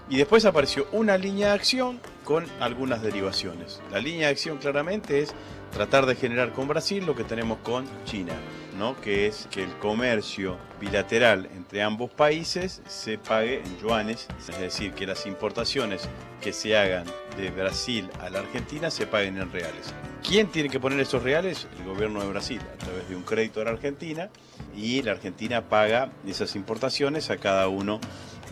Y 0.08 0.16
después 0.16 0.44
apareció 0.44 0.86
una 0.92 1.18
línea 1.18 1.48
de 1.48 1.54
acción 1.54 2.00
con 2.24 2.46
algunas 2.60 3.02
derivaciones. 3.02 3.80
La 3.90 3.98
línea 3.98 4.26
de 4.26 4.32
acción 4.32 4.58
claramente 4.58 5.20
es 5.20 5.34
tratar 5.72 6.06
de 6.06 6.16
generar 6.16 6.52
con 6.52 6.68
Brasil 6.68 7.04
lo 7.04 7.14
que 7.14 7.24
tenemos 7.24 7.58
con 7.58 7.86
China, 8.04 8.34
¿no? 8.82 9.00
que 9.00 9.28
es 9.28 9.46
que 9.48 9.62
el 9.62 9.70
comercio 9.78 10.58
bilateral 10.80 11.48
entre 11.54 11.84
ambos 11.84 12.10
países 12.10 12.82
se 12.88 13.16
pague 13.16 13.60
en 13.60 13.78
yuanes, 13.78 14.26
es 14.40 14.58
decir, 14.58 14.92
que 14.92 15.06
las 15.06 15.24
importaciones 15.24 16.08
que 16.40 16.52
se 16.52 16.76
hagan 16.76 17.04
de 17.36 17.52
Brasil 17.52 18.10
a 18.20 18.28
la 18.28 18.40
Argentina 18.40 18.90
se 18.90 19.06
paguen 19.06 19.38
en 19.38 19.52
reales. 19.52 19.94
¿Quién 20.26 20.48
tiene 20.48 20.68
que 20.68 20.80
poner 20.80 20.98
esos 20.98 21.22
reales? 21.22 21.68
El 21.78 21.84
gobierno 21.84 22.22
de 22.22 22.28
Brasil, 22.30 22.60
a 22.60 22.76
través 22.76 23.08
de 23.08 23.14
un 23.14 23.22
crédito 23.22 23.60
a 23.60 23.64
la 23.64 23.70
Argentina, 23.70 24.30
y 24.76 25.00
la 25.02 25.12
Argentina 25.12 25.68
paga 25.68 26.10
esas 26.26 26.56
importaciones 26.56 27.30
a 27.30 27.36
cada 27.36 27.68
uno 27.68 28.00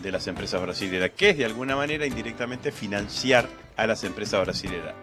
de 0.01 0.13
las 0.13 0.27
empresas 0.27 0.61
brasileras, 0.61 1.11
que 1.11 1.31
es 1.31 1.37
de 1.37 1.43
alguna 1.43 1.75
manera 1.75 2.05
indirectamente 2.05 2.71
financiar 2.71 3.49
a 3.75 3.85
las 3.85 4.05
empresas 4.05 4.39
brasileras. 4.45 4.93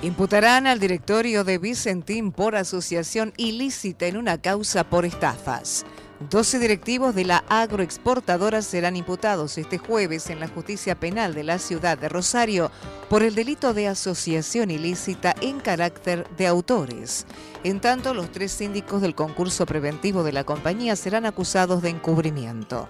Imputarán 0.00 0.68
al 0.68 0.78
directorio 0.78 1.42
de 1.42 1.58
Vicentín 1.58 2.30
por 2.30 2.54
asociación 2.54 3.32
ilícita 3.36 4.06
en 4.06 4.16
una 4.16 4.38
causa 4.40 4.84
por 4.84 5.04
estafas. 5.04 5.84
12 6.20 6.58
directivos 6.58 7.14
de 7.14 7.24
la 7.24 7.44
agroexportadora 7.48 8.60
serán 8.60 8.96
imputados 8.96 9.56
este 9.56 9.78
jueves 9.78 10.30
en 10.30 10.40
la 10.40 10.48
justicia 10.48 10.96
penal 10.96 11.32
de 11.32 11.44
la 11.44 11.60
ciudad 11.60 11.96
de 11.96 12.08
Rosario 12.08 12.72
por 13.08 13.22
el 13.22 13.36
delito 13.36 13.72
de 13.72 13.86
asociación 13.86 14.72
ilícita 14.72 15.32
en 15.40 15.60
carácter 15.60 16.28
de 16.36 16.48
autores. 16.48 17.24
En 17.62 17.80
tanto, 17.80 18.14
los 18.14 18.32
tres 18.32 18.50
síndicos 18.50 19.00
del 19.00 19.14
concurso 19.14 19.64
preventivo 19.64 20.24
de 20.24 20.32
la 20.32 20.42
compañía 20.42 20.96
serán 20.96 21.24
acusados 21.24 21.82
de 21.82 21.90
encubrimiento. 21.90 22.88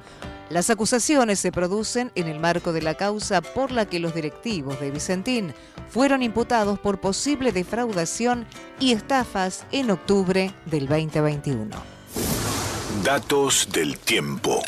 Las 0.48 0.70
acusaciones 0.70 1.38
se 1.38 1.52
producen 1.52 2.10
en 2.14 2.28
el 2.28 2.40
marco 2.40 2.72
de 2.72 2.80
la 2.80 2.94
causa 2.94 3.42
por 3.42 3.72
la 3.72 3.84
que 3.84 4.00
los 4.00 4.14
directivos 4.14 4.80
de 4.80 4.90
Vicentín 4.90 5.52
fueron 5.90 6.22
imputados 6.22 6.78
por 6.78 6.98
posible 6.98 7.52
defraudación 7.52 8.46
y 8.80 8.92
estafas 8.92 9.66
en 9.70 9.90
octubre 9.90 10.54
del 10.64 10.88
2021. 10.88 11.97
Datos 13.04 13.68
del 13.72 13.98
tiempo. 13.98 14.62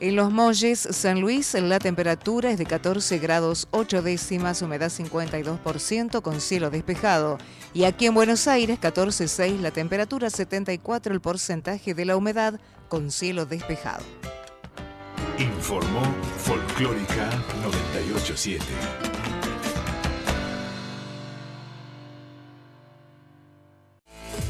En 0.00 0.16
Los 0.16 0.32
Molles, 0.32 0.80
San 0.90 1.20
Luis, 1.20 1.54
la 1.54 1.78
temperatura 1.78 2.50
es 2.50 2.58
de 2.58 2.66
14 2.66 3.18
grados 3.18 3.68
8 3.72 4.02
décimas, 4.02 4.62
humedad 4.62 4.90
52% 4.90 6.22
con 6.22 6.40
cielo 6.40 6.70
despejado. 6.70 7.38
Y 7.72 7.84
aquí 7.84 8.06
en 8.06 8.14
Buenos 8.14 8.48
Aires, 8.48 8.78
14,6, 8.80 9.60
la 9.60 9.70
temperatura 9.70 10.30
74, 10.30 11.12
el 11.12 11.20
porcentaje 11.20 11.94
de 11.94 12.04
la 12.04 12.16
humedad 12.16 12.60
con 12.88 13.10
cielo 13.10 13.44
despejado. 13.44 14.04
Informó 15.38 16.02
Folclórica 16.38 17.30
987. 17.62 19.13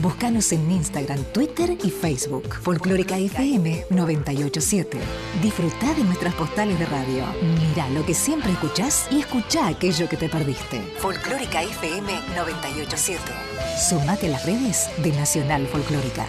Búscanos 0.05 0.53
en 0.53 0.71
Instagram, 0.71 1.25
Twitter 1.33 1.79
y 1.83 1.89
Facebook. 1.89 2.57
Folclórica 2.61 3.17
FM 3.17 3.87
987. 3.89 4.99
Disfruta 5.41 5.95
de 5.95 6.05
nuestras 6.05 6.35
postales 6.35 6.79
de 6.79 6.85
radio. 6.85 7.25
Mira 7.41 7.89
lo 7.89 8.05
que 8.05 8.13
siempre 8.13 8.53
escuchás 8.53 9.07
y 9.11 9.21
escucha 9.21 9.67
aquello 9.67 10.07
que 10.07 10.19
te 10.19 10.29
perdiste. 10.29 10.83
Folclórica 10.99 11.63
FM 11.63 12.13
987. 12.37 13.19
Sumate 13.89 14.27
a 14.27 14.31
las 14.33 14.45
redes 14.45 14.91
de 14.99 15.11
Nacional 15.13 15.67
Folclórica. 15.69 16.27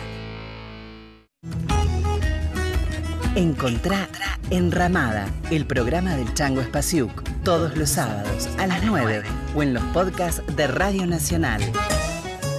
Encontrá 3.36 4.08
Enramada, 4.52 5.28
el 5.52 5.66
programa 5.66 6.16
del 6.16 6.34
Chango 6.34 6.62
Espaciuc, 6.62 7.24
todos 7.44 7.76
los 7.76 7.90
sábados 7.90 8.48
a 8.58 8.68
las 8.68 8.86
9 8.86 9.24
o 9.54 9.64
en 9.64 9.74
los 9.74 9.84
podcasts 9.86 10.42
de 10.56 10.66
Radio 10.68 11.06
Nacional 11.06 11.62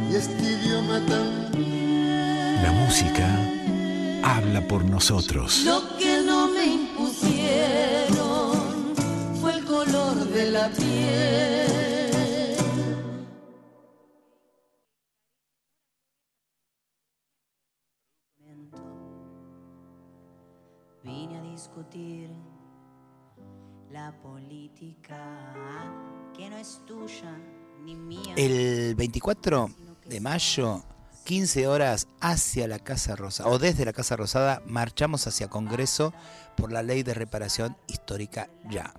y 0.10 0.16
este 0.16 0.44
idioma 0.44 1.00
también. 1.08 2.64
La 2.64 2.72
música 2.72 3.28
habla 4.24 4.62
por 4.68 4.86
nosotros. 4.86 5.64
Lo 5.66 5.98
que 5.98 6.22
no 6.24 6.48
me 6.50 6.66
impusieron 6.66 8.35
de 10.36 10.52
la 10.52 10.70
piel. 10.70 11.66
Vine 21.04 21.38
a 21.38 21.42
discutir 21.42 22.30
la 23.90 24.12
política 24.22 25.18
que 26.36 26.50
no 26.50 26.58
es 26.58 26.82
tuya 26.86 27.38
ni 27.86 27.96
mía. 27.96 28.34
El 28.36 28.96
24 28.96 29.70
de 30.06 30.20
mayo, 30.20 30.84
15 31.24 31.68
horas 31.68 32.10
hacia 32.20 32.68
la 32.68 32.80
Casa 32.80 33.16
Rosada, 33.16 33.50
o 33.50 33.58
desde 33.58 33.86
la 33.86 33.94
Casa 33.94 34.18
Rosada, 34.18 34.62
marchamos 34.66 35.28
hacia 35.28 35.48
Congreso 35.48 36.14
por 36.58 36.74
la 36.74 36.84
ley 36.84 37.04
de 37.04 37.14
reparación 37.14 37.78
histórica 37.88 38.50
ya. 38.70 38.94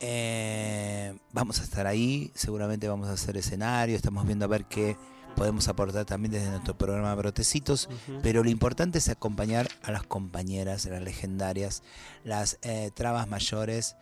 Eh, 0.00 1.16
vamos 1.32 1.60
a 1.60 1.64
estar 1.64 1.86
ahí, 1.86 2.30
seguramente 2.34 2.88
vamos 2.88 3.08
a 3.08 3.12
hacer 3.12 3.36
escenario, 3.36 3.96
estamos 3.96 4.24
viendo 4.26 4.44
a 4.44 4.48
ver 4.48 4.64
qué 4.66 4.96
podemos 5.34 5.68
aportar 5.68 6.04
también 6.04 6.32
desde 6.32 6.50
nuestro 6.50 6.76
programa 6.76 7.14
Brotecitos, 7.14 7.88
pero 8.22 8.42
lo 8.42 8.50
importante 8.50 8.98
es 8.98 9.08
acompañar 9.08 9.68
a 9.82 9.92
las 9.92 10.02
compañeras, 10.02 10.84
las 10.86 11.02
legendarias, 11.02 11.82
las 12.24 12.58
eh, 12.62 12.90
trabas 12.94 13.28
mayores 13.28 13.96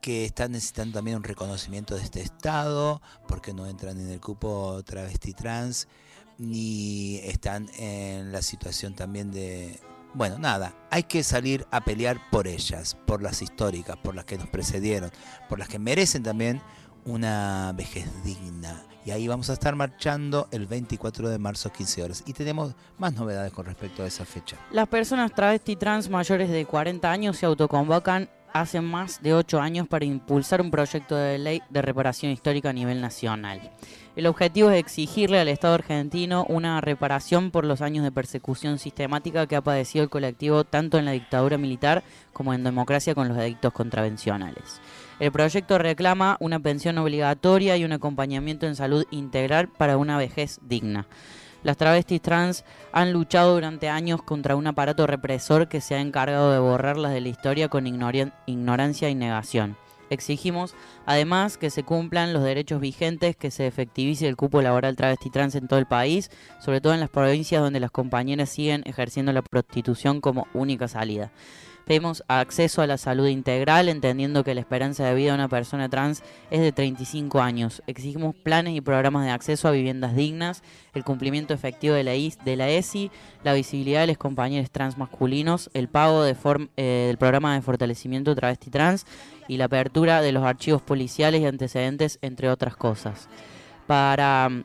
que 0.00 0.24
están 0.24 0.52
necesitando 0.52 0.98
también 0.98 1.18
un 1.18 1.24
reconocimiento 1.24 1.94
de 1.94 2.02
este 2.02 2.22
Estado, 2.22 3.02
porque 3.28 3.52
no 3.52 3.66
entran 3.66 4.00
en 4.00 4.10
el 4.10 4.20
cupo 4.20 4.82
travesti 4.84 5.32
trans, 5.32 5.86
ni 6.38 7.16
están 7.18 7.68
en 7.78 8.32
la 8.32 8.42
situación 8.42 8.94
también 8.94 9.30
de... 9.30 9.78
Bueno, 10.12 10.38
nada, 10.38 10.74
hay 10.90 11.04
que 11.04 11.22
salir 11.22 11.66
a 11.70 11.82
pelear 11.82 12.18
por 12.30 12.48
ellas, 12.48 12.96
por 13.06 13.22
las 13.22 13.42
históricas, 13.42 13.96
por 13.96 14.14
las 14.14 14.24
que 14.24 14.36
nos 14.38 14.48
precedieron, 14.48 15.10
por 15.48 15.58
las 15.58 15.68
que 15.68 15.78
merecen 15.78 16.22
también 16.24 16.60
una 17.04 17.72
vejez 17.76 18.06
digna. 18.24 18.82
Y 19.04 19.12
ahí 19.12 19.28
vamos 19.28 19.48
a 19.50 19.54
estar 19.54 19.76
marchando 19.76 20.48
el 20.50 20.66
24 20.66 21.30
de 21.30 21.38
marzo, 21.38 21.72
15 21.72 22.02
horas. 22.02 22.22
Y 22.26 22.32
tenemos 22.32 22.74
más 22.98 23.14
novedades 23.14 23.52
con 23.52 23.64
respecto 23.64 24.02
a 24.02 24.06
esa 24.06 24.24
fecha. 24.24 24.56
Las 24.72 24.88
personas 24.88 25.32
travesti 25.32 25.76
trans 25.76 26.10
mayores 26.10 26.50
de 26.50 26.66
40 26.66 27.10
años 27.10 27.38
se 27.38 27.46
autoconvocan 27.46 28.28
hace 28.52 28.80
más 28.80 29.22
de 29.22 29.34
8 29.34 29.60
años 29.60 29.88
para 29.88 30.04
impulsar 30.04 30.60
un 30.60 30.70
proyecto 30.70 31.16
de 31.16 31.38
ley 31.38 31.62
de 31.70 31.82
reparación 31.82 32.32
histórica 32.32 32.70
a 32.70 32.72
nivel 32.72 33.00
nacional. 33.00 33.72
El 34.16 34.26
objetivo 34.26 34.70
es 34.70 34.78
exigirle 34.78 35.38
al 35.38 35.48
Estado 35.48 35.74
argentino 35.74 36.44
una 36.48 36.80
reparación 36.80 37.50
por 37.50 37.64
los 37.64 37.80
años 37.80 38.04
de 38.04 38.10
persecución 38.10 38.78
sistemática 38.78 39.46
que 39.46 39.56
ha 39.56 39.62
padecido 39.62 40.02
el 40.02 40.10
colectivo 40.10 40.64
tanto 40.64 40.98
en 40.98 41.04
la 41.04 41.12
dictadura 41.12 41.58
militar 41.58 42.02
como 42.32 42.52
en 42.52 42.64
democracia 42.64 43.14
con 43.14 43.28
los 43.28 43.38
adictos 43.38 43.72
contravencionales. 43.72 44.80
El 45.20 45.32
proyecto 45.32 45.78
reclama 45.78 46.36
una 46.40 46.58
pensión 46.58 46.98
obligatoria 46.98 47.76
y 47.76 47.84
un 47.84 47.92
acompañamiento 47.92 48.66
en 48.66 48.74
salud 48.74 49.04
integral 49.10 49.68
para 49.68 49.96
una 49.96 50.18
vejez 50.18 50.58
digna. 50.62 51.06
Las 51.62 51.76
travestis 51.76 52.22
trans 52.22 52.64
han 52.92 53.12
luchado 53.12 53.54
durante 53.54 53.88
años 53.88 54.22
contra 54.22 54.56
un 54.56 54.66
aparato 54.66 55.06
represor 55.06 55.68
que 55.68 55.80
se 55.80 55.94
ha 55.94 56.00
encargado 56.00 56.52
de 56.52 56.58
borrarlas 56.58 57.12
de 57.12 57.20
la 57.20 57.28
historia 57.28 57.68
con 57.68 57.86
ignoran- 57.86 58.32
ignorancia 58.46 59.10
y 59.10 59.14
negación. 59.14 59.76
Exigimos, 60.08 60.74
además, 61.06 61.56
que 61.56 61.70
se 61.70 61.84
cumplan 61.84 62.32
los 62.32 62.42
derechos 62.42 62.80
vigentes, 62.80 63.36
que 63.36 63.52
se 63.52 63.68
efectivice 63.68 64.26
el 64.26 64.36
cupo 64.36 64.60
laboral 64.60 64.96
travesti 64.96 65.30
trans 65.30 65.54
en 65.54 65.68
todo 65.68 65.78
el 65.78 65.86
país, 65.86 66.30
sobre 66.58 66.80
todo 66.80 66.94
en 66.94 67.00
las 67.00 67.10
provincias 67.10 67.62
donde 67.62 67.78
las 67.78 67.92
compañeras 67.92 68.48
siguen 68.48 68.82
ejerciendo 68.86 69.32
la 69.32 69.42
prostitución 69.42 70.20
como 70.20 70.48
única 70.52 70.88
salida. 70.88 71.30
Pedimos 71.90 72.22
acceso 72.28 72.82
a 72.82 72.86
la 72.86 72.98
salud 72.98 73.26
integral, 73.26 73.88
entendiendo 73.88 74.44
que 74.44 74.54
la 74.54 74.60
esperanza 74.60 75.04
de 75.04 75.12
vida 75.16 75.30
de 75.30 75.38
una 75.38 75.48
persona 75.48 75.88
trans 75.88 76.22
es 76.52 76.60
de 76.60 76.70
35 76.70 77.40
años. 77.40 77.82
Exigimos 77.88 78.36
planes 78.36 78.76
y 78.76 78.80
programas 78.80 79.24
de 79.24 79.32
acceso 79.32 79.66
a 79.66 79.72
viviendas 79.72 80.14
dignas, 80.14 80.62
el 80.94 81.02
cumplimiento 81.02 81.52
efectivo 81.52 81.96
de 81.96 82.04
la, 82.04 82.14
IS 82.14 82.38
de 82.44 82.54
la 82.54 82.68
ESI, 82.68 83.10
la 83.42 83.54
visibilidad 83.54 84.02
de 84.02 84.06
los 84.06 84.18
compañeros 84.18 84.70
trans 84.70 84.98
masculinos, 84.98 85.68
el 85.74 85.88
pago 85.88 86.22
de 86.22 86.36
eh, 86.76 87.06
del 87.08 87.18
programa 87.18 87.54
de 87.54 87.60
fortalecimiento 87.60 88.36
travesti 88.36 88.70
trans 88.70 89.04
y 89.48 89.56
la 89.56 89.64
apertura 89.64 90.22
de 90.22 90.30
los 90.30 90.44
archivos 90.44 90.82
policiales 90.82 91.40
y 91.40 91.46
antecedentes, 91.46 92.20
entre 92.22 92.50
otras 92.50 92.76
cosas. 92.76 93.28
Para 93.88 94.48
mm, 94.48 94.64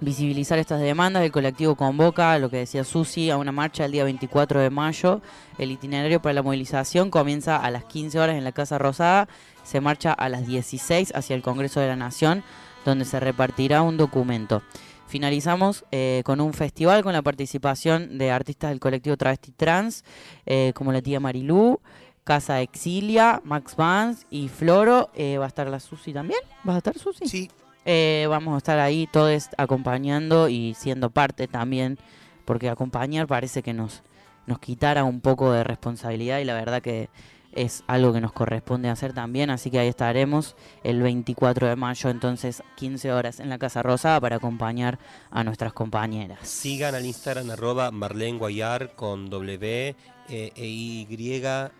visibilizar 0.00 0.58
estas 0.58 0.80
demandas, 0.80 1.22
el 1.22 1.32
colectivo 1.32 1.74
convoca, 1.74 2.38
lo 2.38 2.50
que 2.50 2.58
decía 2.58 2.84
Susi, 2.84 3.30
a 3.30 3.36
una 3.36 3.52
marcha 3.52 3.84
el 3.84 3.92
día 3.92 4.04
24 4.04 4.60
de 4.60 4.70
mayo. 4.70 5.20
El 5.58 5.70
itinerario 5.70 6.20
para 6.20 6.34
la 6.34 6.42
movilización 6.42 7.10
comienza 7.10 7.56
a 7.56 7.70
las 7.70 7.84
15 7.84 8.18
horas 8.18 8.36
en 8.36 8.44
la 8.44 8.52
Casa 8.52 8.78
Rosada, 8.78 9.28
se 9.64 9.80
marcha 9.80 10.12
a 10.12 10.28
las 10.28 10.46
16 10.46 11.12
hacia 11.14 11.34
el 11.34 11.42
Congreso 11.42 11.80
de 11.80 11.88
la 11.88 11.96
Nación, 11.96 12.44
donde 12.84 13.04
se 13.04 13.18
repartirá 13.20 13.82
un 13.82 13.96
documento. 13.96 14.62
Finalizamos 15.08 15.84
eh, 15.92 16.22
con 16.24 16.40
un 16.40 16.52
festival 16.52 17.02
con 17.02 17.12
la 17.12 17.22
participación 17.22 18.18
de 18.18 18.30
artistas 18.30 18.70
del 18.70 18.80
colectivo 18.80 19.16
Travesti 19.16 19.52
Trans, 19.52 20.04
eh, 20.46 20.72
como 20.74 20.92
la 20.92 21.00
tía 21.00 21.20
Marilú, 21.20 21.80
Casa 22.24 22.60
Exilia, 22.60 23.40
Max 23.44 23.76
Vance 23.76 24.26
y 24.30 24.48
Floro. 24.48 25.10
Eh, 25.14 25.38
¿Va 25.38 25.44
a 25.44 25.48
estar 25.48 25.68
la 25.68 25.78
Susi 25.78 26.12
también? 26.12 26.40
¿Vas 26.64 26.74
a 26.74 26.78
estar 26.78 26.98
Susi? 26.98 27.28
Sí. 27.28 27.50
Eh, 27.88 28.26
vamos 28.28 28.54
a 28.54 28.58
estar 28.58 28.80
ahí 28.80 29.06
todos 29.06 29.48
acompañando 29.56 30.48
y 30.48 30.74
siendo 30.74 31.10
parte 31.10 31.46
también, 31.46 31.98
porque 32.44 32.68
acompañar 32.68 33.28
parece 33.28 33.62
que 33.62 33.72
nos, 33.72 34.02
nos 34.46 34.58
quitara 34.58 35.04
un 35.04 35.20
poco 35.20 35.52
de 35.52 35.62
responsabilidad 35.62 36.40
y 36.40 36.44
la 36.44 36.54
verdad 36.54 36.82
que 36.82 37.10
es 37.56 37.82
algo 37.86 38.12
que 38.12 38.20
nos 38.20 38.32
corresponde 38.32 38.88
hacer 38.88 39.12
también, 39.12 39.50
así 39.50 39.70
que 39.70 39.78
ahí 39.78 39.88
estaremos 39.88 40.54
el 40.84 41.02
24 41.02 41.66
de 41.68 41.76
mayo, 41.76 42.10
entonces 42.10 42.62
15 42.76 43.12
horas 43.12 43.40
en 43.40 43.48
la 43.48 43.58
Casa 43.58 43.82
Rosada 43.82 44.20
para 44.20 44.36
acompañar 44.36 44.98
a 45.30 45.42
nuestras 45.42 45.72
compañeras. 45.72 46.38
Sigan 46.48 46.94
al 46.94 47.04
Instagram 47.06 47.50
arroba 47.50 47.90
Marlene 47.90 48.38
Guayar 48.38 48.94
con 48.94 49.28
W 49.30 49.96
eh, 50.28 50.50
e 50.56 50.66
Y. 50.66 51.06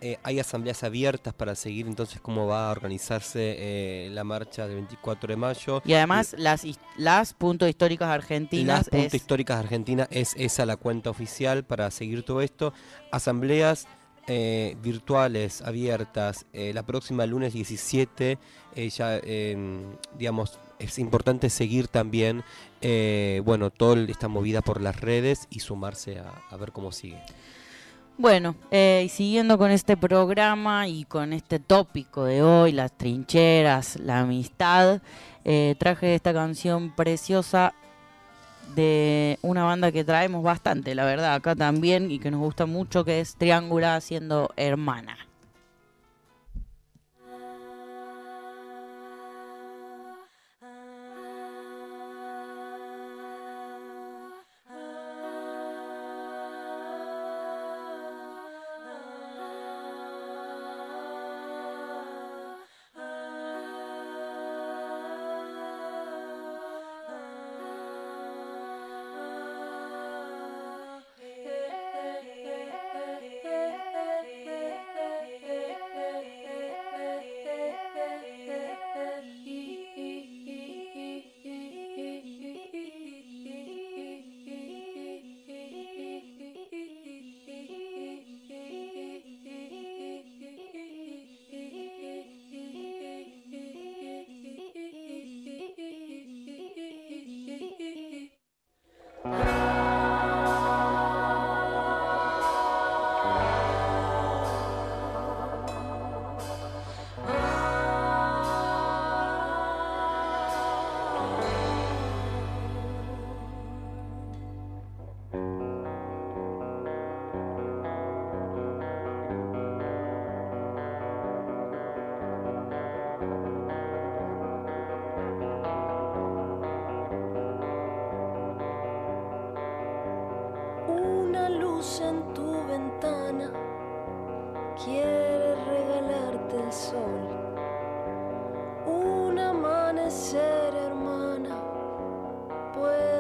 Eh, 0.01 0.19
hay 0.23 0.39
asambleas 0.39 0.85
abiertas 0.85 1.35
para 1.35 1.55
seguir 1.57 1.87
entonces 1.89 2.21
cómo 2.21 2.47
va 2.47 2.69
a 2.69 2.71
organizarse 2.71 3.57
eh, 3.59 4.09
la 4.13 4.23
marcha 4.23 4.67
del 4.67 4.77
24 4.77 5.29
de 5.33 5.37
mayo. 5.37 5.83
Y 5.85 5.95
además 5.95 6.35
las, 6.39 6.65
his- 6.65 6.79
las 6.97 7.35
puntos 7.35 7.69
históricas 7.69 8.09
argentinas 8.09 8.79
Las 8.79 8.89
Punto 8.89 9.07
es- 9.07 9.15
Históricas 9.15 9.59
Argentina 9.59 10.07
es 10.11 10.35
esa 10.37 10.65
la 10.65 10.77
cuenta 10.77 11.11
oficial 11.11 11.65
para 11.65 11.91
seguir 11.91 12.23
todo 12.23 12.41
esto. 12.41 12.73
Asambleas 13.11 13.89
eh, 14.27 14.77
virtuales 14.83 15.63
abiertas. 15.63 16.47
eh, 16.53 16.73
la 16.75 16.83
próxima 16.83 17.27
lunes 17.27 17.53
17, 17.53 18.39
eh, 18.75 18.89
ya, 18.91 19.19
eh, 19.23 19.57
digamos, 20.19 20.59
es 20.79 20.99
importante 20.99 21.49
seguir 21.49 21.89
también, 21.89 22.45
bueno, 23.45 23.71
toda 23.71 24.03
esta 24.09 24.29
movida 24.29 24.61
por 24.61 24.81
las 24.81 25.01
redes 25.01 25.47
y 25.51 25.61
sumarse 25.61 26.19
a, 26.19 26.57
ver 26.57 26.73
cómo 26.73 26.93
sigue. 26.93 27.19
Bueno, 28.19 28.57
y 28.71 29.09
siguiendo 29.09 29.57
con 29.57 29.71
este 29.71 29.97
programa 29.97 30.87
y 30.87 31.05
con 31.05 31.33
este 31.33 31.59
tópico 31.59 32.25
de 32.25 32.43
hoy, 32.43 32.73
las 32.73 32.93
trincheras, 32.93 33.99
la 34.01 34.21
amistad, 34.21 35.01
traje 35.79 36.15
esta 36.15 36.35
canción 36.35 36.95
preciosa 36.95 37.73
de 38.75 39.39
una 39.43 39.65
banda 39.65 39.93
que 39.93 40.05
traemos 40.05 40.43
bastante, 40.43 40.95
la 40.95 41.05
verdad, 41.05 41.35
acá 41.35 41.55
también 41.55 42.11
y 42.11 42.19
que 42.19 42.31
nos 42.31 42.41
gusta 42.41 42.67
mucho, 42.67 43.05
que 43.05 43.21
es 43.21 43.37
Triángula 43.37 44.01
siendo 44.01 44.51
hermana. 44.57 45.26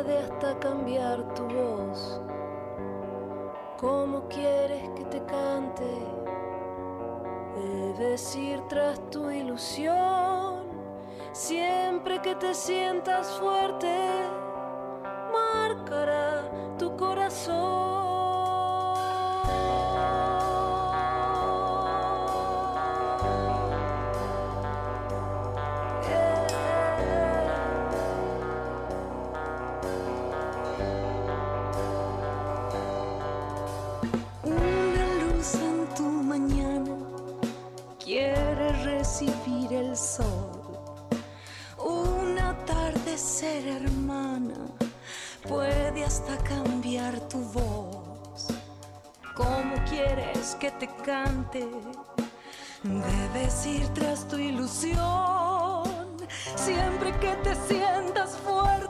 Puede 0.07 0.18
hasta 0.18 0.59
cambiar 0.61 1.34
tu 1.34 1.42
voz. 1.44 2.20
¿Cómo 3.76 4.28
quieres 4.28 4.88
que 4.90 5.04
te 5.04 5.24
cante? 5.24 5.84
Debes 7.57 8.36
ir 8.36 8.61
tras 8.68 9.00
tu 9.11 9.30
ilusión. 9.30 10.66
Siempre 11.32 12.20
que 12.22 12.34
te 12.36 12.54
sientas 12.54 13.28
fuerte, 13.38 13.98
marcará 15.32 16.50
tu 16.78 16.96
corazón. 16.96 17.57
Que 50.55 50.70
te 50.70 50.86
cante? 51.05 51.66
Debes 52.82 53.66
ir 53.66 53.88
tras 53.88 54.28
tu 54.28 54.36
ilusión. 54.36 56.16
Siempre 56.55 57.12
que 57.18 57.34
te 57.42 57.55
sientas 57.66 58.36
fuerte, 58.38 58.86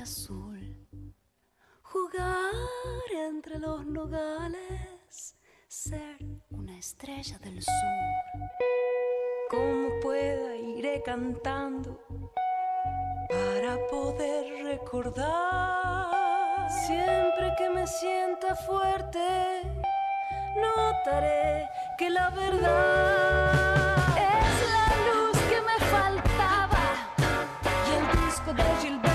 azul. 0.00 0.88
Jugar 1.82 2.54
entre 3.12 3.58
los 3.58 3.84
nogales, 3.84 5.36
ser 5.68 6.16
una 6.50 6.78
estrella 6.78 7.38
del 7.38 7.62
sur. 7.62 7.72
Como 9.50 10.00
pueda 10.00 10.56
iré 10.56 11.02
cantando 11.04 12.00
para 13.28 13.76
poder 13.90 14.64
recordar. 14.64 16.70
Siempre 16.86 17.52
que 17.58 17.68
me 17.68 17.86
sienta 17.86 18.54
fuerte, 18.54 19.60
notaré 20.56 21.68
que 21.98 22.08
la 22.10 22.30
verdad 22.30 23.96
es 24.16 24.70
la 24.76 24.86
luz 25.12 25.36
que 25.50 25.60
me 25.60 25.78
faltaba 25.90 26.84
y 27.88 27.90
el 27.94 28.04
disco 28.26 28.54
de 28.54 28.64
Gilberto 28.80 29.11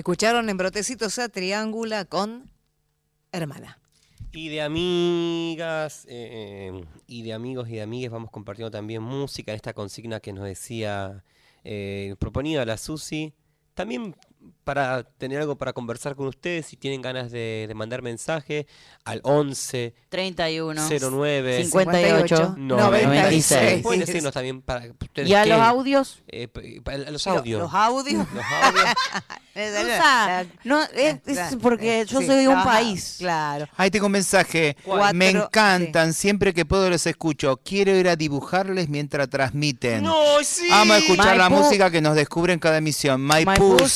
Escucharon 0.00 0.48
en 0.48 0.56
Brotecitos 0.56 1.18
a 1.18 1.28
Triángula 1.28 2.06
con 2.06 2.50
Hermana. 3.32 3.78
Y 4.32 4.48
de 4.48 4.62
amigas, 4.62 6.06
eh, 6.08 6.86
y 7.06 7.20
de 7.20 7.34
amigos 7.34 7.68
y 7.68 7.72
de 7.72 7.82
amigas 7.82 8.10
vamos 8.10 8.30
compartiendo 8.30 8.70
también 8.70 9.02
música, 9.02 9.52
esta 9.52 9.74
consigna 9.74 10.20
que 10.20 10.32
nos 10.32 10.44
decía, 10.44 11.22
eh, 11.64 12.14
proponida 12.18 12.64
la 12.64 12.78
Susi. 12.78 13.34
También 13.74 14.16
para 14.70 15.02
tener 15.02 15.40
algo 15.40 15.56
para 15.58 15.72
conversar 15.72 16.14
con 16.14 16.28
ustedes, 16.28 16.64
si 16.66 16.76
tienen 16.76 17.02
ganas 17.02 17.32
de, 17.32 17.64
de 17.66 17.74
mandar 17.74 18.02
mensaje 18.02 18.68
al 19.04 19.20
11 19.24 19.94
31 20.08 20.80
09 21.10 21.64
58 21.64 22.54
96. 22.56 23.82
Pueden 23.82 24.00
decirnos 24.00 24.32
también 24.32 24.62
para 24.62 24.86
ustedes 24.86 25.28
¿Y 25.28 25.34
a 25.34 25.42
qué- 25.42 25.48
los 25.48 25.58
audios? 25.60 26.22
eh, 26.28 26.46
los 27.10 27.26
audios. 27.26 27.60
Los 27.62 27.74
audios. 27.74 28.26
Los 28.32 28.44
audios. 28.44 28.84
Rosa, 29.52 30.46
no, 30.64 30.80
es, 30.94 31.16
es 31.26 31.56
porque 31.60 32.06
yo 32.08 32.20
Sí, 32.20 32.26
soy 32.26 32.36
de 32.36 32.48
un 32.48 32.54
ajá, 32.54 32.64
país. 32.70 33.16
Claro. 33.18 33.68
Ahí 33.76 33.90
tengo 33.90 34.06
un 34.06 34.12
mensaje. 34.12 34.76
¿Cuál? 34.84 35.14
Me 35.14 35.32
Cuatro- 35.32 35.46
encantan, 35.48 36.14
siempre 36.14 36.54
que 36.54 36.64
puedo 36.64 36.88
los 36.88 37.04
escucho. 37.06 37.56
Quiero 37.62 37.94
ir 37.96 38.08
a 38.08 38.14
dibujarles 38.16 38.88
mientras 38.88 39.28
transmiten. 39.28 40.04
¡No, 40.04 40.14
sí! 40.44 40.68
Amo 40.70 40.94
escuchar 40.94 41.36
la 41.36 41.50
Maipú. 41.50 41.64
música 41.64 41.90
que 41.90 42.00
nos 42.00 42.14
descubre 42.14 42.52
en 42.52 42.58
cada 42.60 42.78
emisión. 42.78 43.20
Maipú, 43.20 43.50
Maipú 43.50 43.88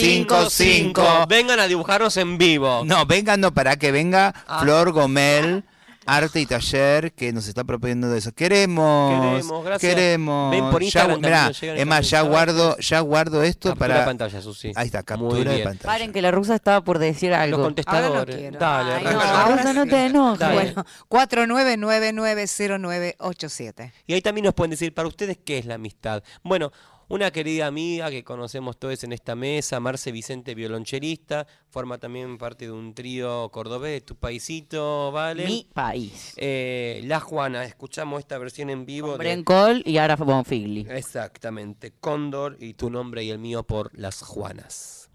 555. 0.00 1.26
Vengan 1.28 1.60
a 1.60 1.66
dibujarnos 1.66 2.16
en 2.16 2.38
vivo. 2.38 2.82
No, 2.84 3.04
vengan, 3.06 3.40
no, 3.40 3.52
para 3.52 3.76
que 3.76 3.92
venga 3.92 4.32
Ah. 4.46 4.60
Flor 4.62 4.92
Gomel, 4.92 5.64
Arte 6.06 6.40
y 6.40 6.46
Taller, 6.46 7.12
que 7.12 7.30
nos 7.32 7.46
está 7.46 7.62
proponiendo 7.62 8.12
eso. 8.16 8.32
Queremos, 8.32 9.30
Queremos, 9.30 9.64
gracias. 9.64 9.94
queremos. 9.94 10.50
Ven 10.50 10.70
por 10.70 10.82
Ya- 10.82 11.06
mirá, 11.08 11.52
es 11.60 11.86
más, 11.86 12.10
ya 12.10 12.22
guardo, 12.22 12.76
ya 12.78 12.98
guardo 13.00 13.42
esto 13.44 13.68
Captura 13.68 13.88
para. 13.88 14.00
de 14.00 14.06
pantalla, 14.06 14.40
Susi. 14.42 14.72
Ahí 14.74 14.86
está, 14.86 15.02
captura 15.04 15.52
de 15.52 15.62
pantalla. 15.62 15.92
Paren 15.92 16.12
que 16.12 16.20
la 16.22 16.30
rusa 16.32 16.54
estaba 16.56 16.82
por 16.82 16.98
decir 16.98 17.32
algo. 17.34 17.58
Los 17.58 17.66
contestadores. 17.66 18.34
quiero. 18.34 18.58
Dale, 18.58 18.94
Ay. 18.94 19.04
No, 19.14 19.20
ahora 19.20 19.72
no 19.72 19.86
te 19.86 20.06
enojes. 20.06 20.52
Bueno, 20.52 20.84
49990987. 21.08 23.92
Y 24.06 24.14
ahí 24.14 24.22
también 24.22 24.46
nos 24.46 24.54
pueden 24.54 24.70
decir 24.70 24.92
para 24.94 25.06
ustedes 25.06 25.38
qué 25.44 25.58
es 25.58 25.66
la 25.66 25.74
amistad. 25.74 26.22
Bueno, 26.42 26.72
una 27.10 27.30
querida 27.30 27.66
amiga 27.66 28.08
que 28.10 28.24
conocemos 28.24 28.78
todos 28.78 29.04
en 29.04 29.12
esta 29.12 29.34
mesa, 29.34 29.78
Marce 29.80 30.12
Vicente, 30.12 30.54
violonchelista, 30.54 31.46
forma 31.68 31.98
también 31.98 32.38
parte 32.38 32.64
de 32.66 32.72
un 32.72 32.94
trío 32.94 33.48
cordobés, 33.50 34.04
tu 34.04 34.16
paisito, 34.16 35.10
¿vale? 35.12 35.44
Mi 35.44 35.68
país. 35.74 36.34
Eh, 36.36 37.02
la 37.04 37.20
Juana, 37.20 37.64
escuchamos 37.64 38.20
esta 38.20 38.38
versión 38.38 38.70
en 38.70 38.86
vivo. 38.86 39.12
de- 39.12 39.18
Brencol 39.18 39.82
y 39.84 39.98
Ara 39.98 40.16
Bonfigli. 40.16 40.86
Exactamente, 40.88 41.92
Cóndor 42.00 42.56
y 42.60 42.74
tu 42.74 42.88
nombre 42.90 43.22
y 43.24 43.30
el 43.30 43.38
mío 43.38 43.64
por 43.64 43.90
las 43.98 44.22
Juanas. 44.22 45.10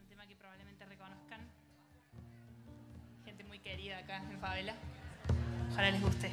Un 0.00 0.08
tema 0.08 0.26
que 0.26 0.36
probablemente 0.36 0.84
reconozcan. 0.86 1.40
Gente 3.24 3.44
muy 3.44 3.58
querida 3.58 3.98
acá 3.98 4.22
en 4.30 4.38
Favela. 4.40 4.74
Ojalá 5.72 5.90
les 5.90 6.00
guste. 6.00 6.30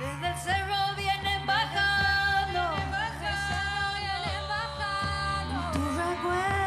Desde 0.00 0.28
el 0.28 0.38
cerro 0.38 0.94
vienen 0.96 1.44
bajando. 1.44 2.74
Tu 5.74 5.78
recuerdo. 5.78 6.59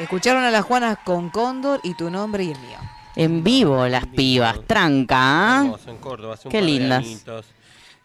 Escucharon 0.00 0.44
a 0.44 0.50
las 0.50 0.64
Juanas 0.64 0.98
con 1.04 1.30
Cóndor 1.30 1.80
y 1.82 1.94
tu 1.94 2.10
nombre 2.10 2.44
y 2.44 2.50
el 2.52 2.58
mío. 2.58 2.78
En 3.16 3.42
vivo 3.42 3.86
las 3.88 4.06
pibas, 4.06 4.60
tranca. 4.66 5.16
¿ah? 5.18 5.60
Hermoso, 5.64 5.90
en 5.90 5.96
Córdoba, 5.98 6.34
hace 6.34 6.48
un 6.48 6.52
Qué 6.52 6.58
par 6.58 6.64
de 6.66 6.70
lindas. 6.72 6.98
añitos. 7.04 7.46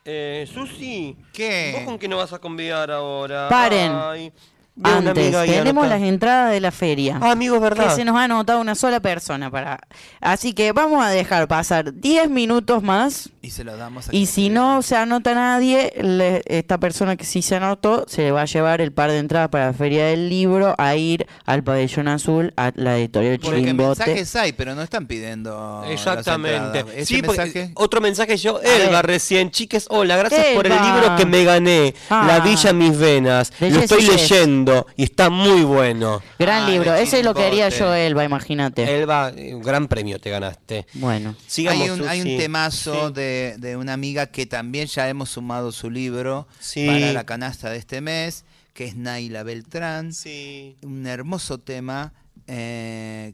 Eh, 0.05 0.49
Susi, 0.51 1.15
¿qué? 1.31 1.73
¿Vos 1.75 1.83
con 1.85 1.99
qué 1.99 2.07
nos 2.07 2.19
vas 2.19 2.33
a 2.33 2.39
convidar 2.39 2.89
ahora? 2.91 3.47
Paren. 3.47 3.91
Ay, 3.93 4.33
veo 4.75 4.97
una 4.99 5.09
Antes, 5.09 5.23
amiga 5.25 5.41
ahí 5.41 5.51
tenemos 5.51 5.87
las 5.87 6.01
entradas 6.01 6.51
de 6.51 6.59
la 6.59 6.71
feria. 6.71 7.19
Ah, 7.21 7.31
amigos, 7.31 7.61
¿verdad? 7.61 7.89
Que 7.89 7.95
se 7.95 8.03
nos 8.03 8.17
ha 8.17 8.23
anotado 8.23 8.59
una 8.59 8.73
sola 8.75 8.99
persona 8.99 9.51
para. 9.51 9.79
Así 10.19 10.53
que 10.53 10.71
vamos 10.71 11.05
a 11.05 11.09
dejar 11.09 11.47
pasar 11.47 11.93
10 11.93 12.29
minutos 12.29 12.81
más. 12.81 13.29
Y 13.45 13.49
se 13.49 13.65
lo 13.65 13.75
damos 13.75 14.07
a 14.07 14.15
Y 14.15 14.25
si 14.27 14.47
no 14.47 14.81
se 14.81 14.95
anota 14.95 15.33
nadie, 15.33 15.91
le- 16.01 16.41
esta 16.45 16.77
persona 16.77 17.17
que 17.17 17.25
sí 17.25 17.41
se 17.41 17.57
anotó 17.57 18.05
se 18.07 18.21
le 18.21 18.31
va 18.31 18.43
a 18.43 18.45
llevar 18.45 18.79
el 18.79 18.93
par 18.93 19.11
de 19.11 19.17
entradas 19.17 19.49
para 19.49 19.65
la 19.65 19.73
Feria 19.73 20.05
del 20.05 20.29
Libro 20.29 20.73
a 20.77 20.95
ir 20.95 21.27
al 21.45 21.61
Pabellón 21.61 22.07
Azul, 22.07 22.53
a 22.55 22.71
la 22.75 22.97
editorial 22.97 23.39
Porque 23.39 23.61
Chimbote. 23.65 23.99
mensajes 24.05 24.35
hay, 24.37 24.53
pero 24.53 24.75
no 24.75 24.81
están 24.81 25.07
pidiendo. 25.07 25.83
Exactamente. 25.89 26.55
entradas. 26.79 26.93
¿Ese 26.95 27.05
Sí, 27.05 27.21
mensaje? 27.21 27.71
otro 27.75 27.99
mensaje 27.99 28.37
yo. 28.37 28.61
Elba 28.61 29.01
recién. 29.01 29.51
Chiques, 29.51 29.87
hola, 29.89 30.15
gracias 30.15 30.45
por 30.55 30.65
el 30.65 30.71
libro 30.81 31.13
que 31.17 31.25
me 31.25 31.43
gané, 31.43 31.93
Ah. 32.09 32.23
La 32.25 32.39
Villa 32.39 32.71
Mis 32.71 32.97
Venas. 32.97 33.51
De 33.59 33.71
Lo 33.71 33.81
estoy 33.81 34.03
leyendo 34.03 34.87
y 34.95 35.03
está 35.03 35.29
muy 35.29 35.63
bueno. 35.63 36.21
Gran 36.39 36.63
Ah, 36.63 36.69
libro, 36.69 36.93
ese 36.95 37.21
lo 37.23 37.33
quería 37.33 37.69
Chimbote. 37.69 37.91
yo, 37.91 37.93
Elba, 37.93 38.23
imagínate. 38.23 38.83
Elba, 39.01 39.33
un 39.35 39.61
gran 39.61 39.89
premio 39.89 40.17
te 40.17 40.29
ganaste. 40.29 40.85
Bueno. 40.93 41.35
Sigamos, 41.45 41.81
hay, 41.81 41.89
un, 41.89 42.07
hay 42.07 42.21
un 42.21 42.27
Susi. 42.27 42.37
temazo 42.37 43.07
Sí. 43.09 43.13
de, 43.15 43.32
de 43.57 43.77
una 43.77 43.93
amiga 43.93 44.27
que 44.27 44.45
también 44.45 44.87
ya 44.87 45.07
hemos 45.09 45.29
sumado 45.29 45.71
su 45.71 45.89
libro 45.89 46.47
Sí. 46.59 46.85
para 46.87 47.13
la 47.13 47.25
canasta 47.25 47.69
de 47.69 47.77
este 47.77 48.01
mes, 48.01 48.45
que 48.73 48.85
es 48.85 48.95
Naila 48.95 49.43
Beltrán. 49.43 50.13
Sí. 50.13 50.75
Un 50.81 51.05
hermoso 51.07 51.59
tema 51.59 52.13
eh, 52.47 53.33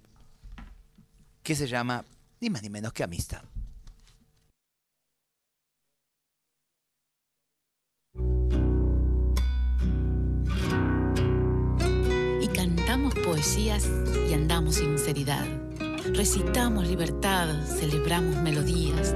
que 1.43 1.55
se 1.55 1.67
llama 1.67 2.03
ni 2.41 2.49
más 2.49 2.61
ni 2.61 2.69
menos 2.69 2.93
que 2.93 3.03
Amistad. 3.03 3.43
y 12.41 12.47
cantamos 12.47 13.13
poesías 13.15 13.87
y 14.29 14.33
andamos 14.33 14.75
sinceridad. 14.75 15.45
Recitamos 16.13 16.87
libertad, 16.87 17.47
celebramos 17.65 18.35
melodías. 18.41 19.15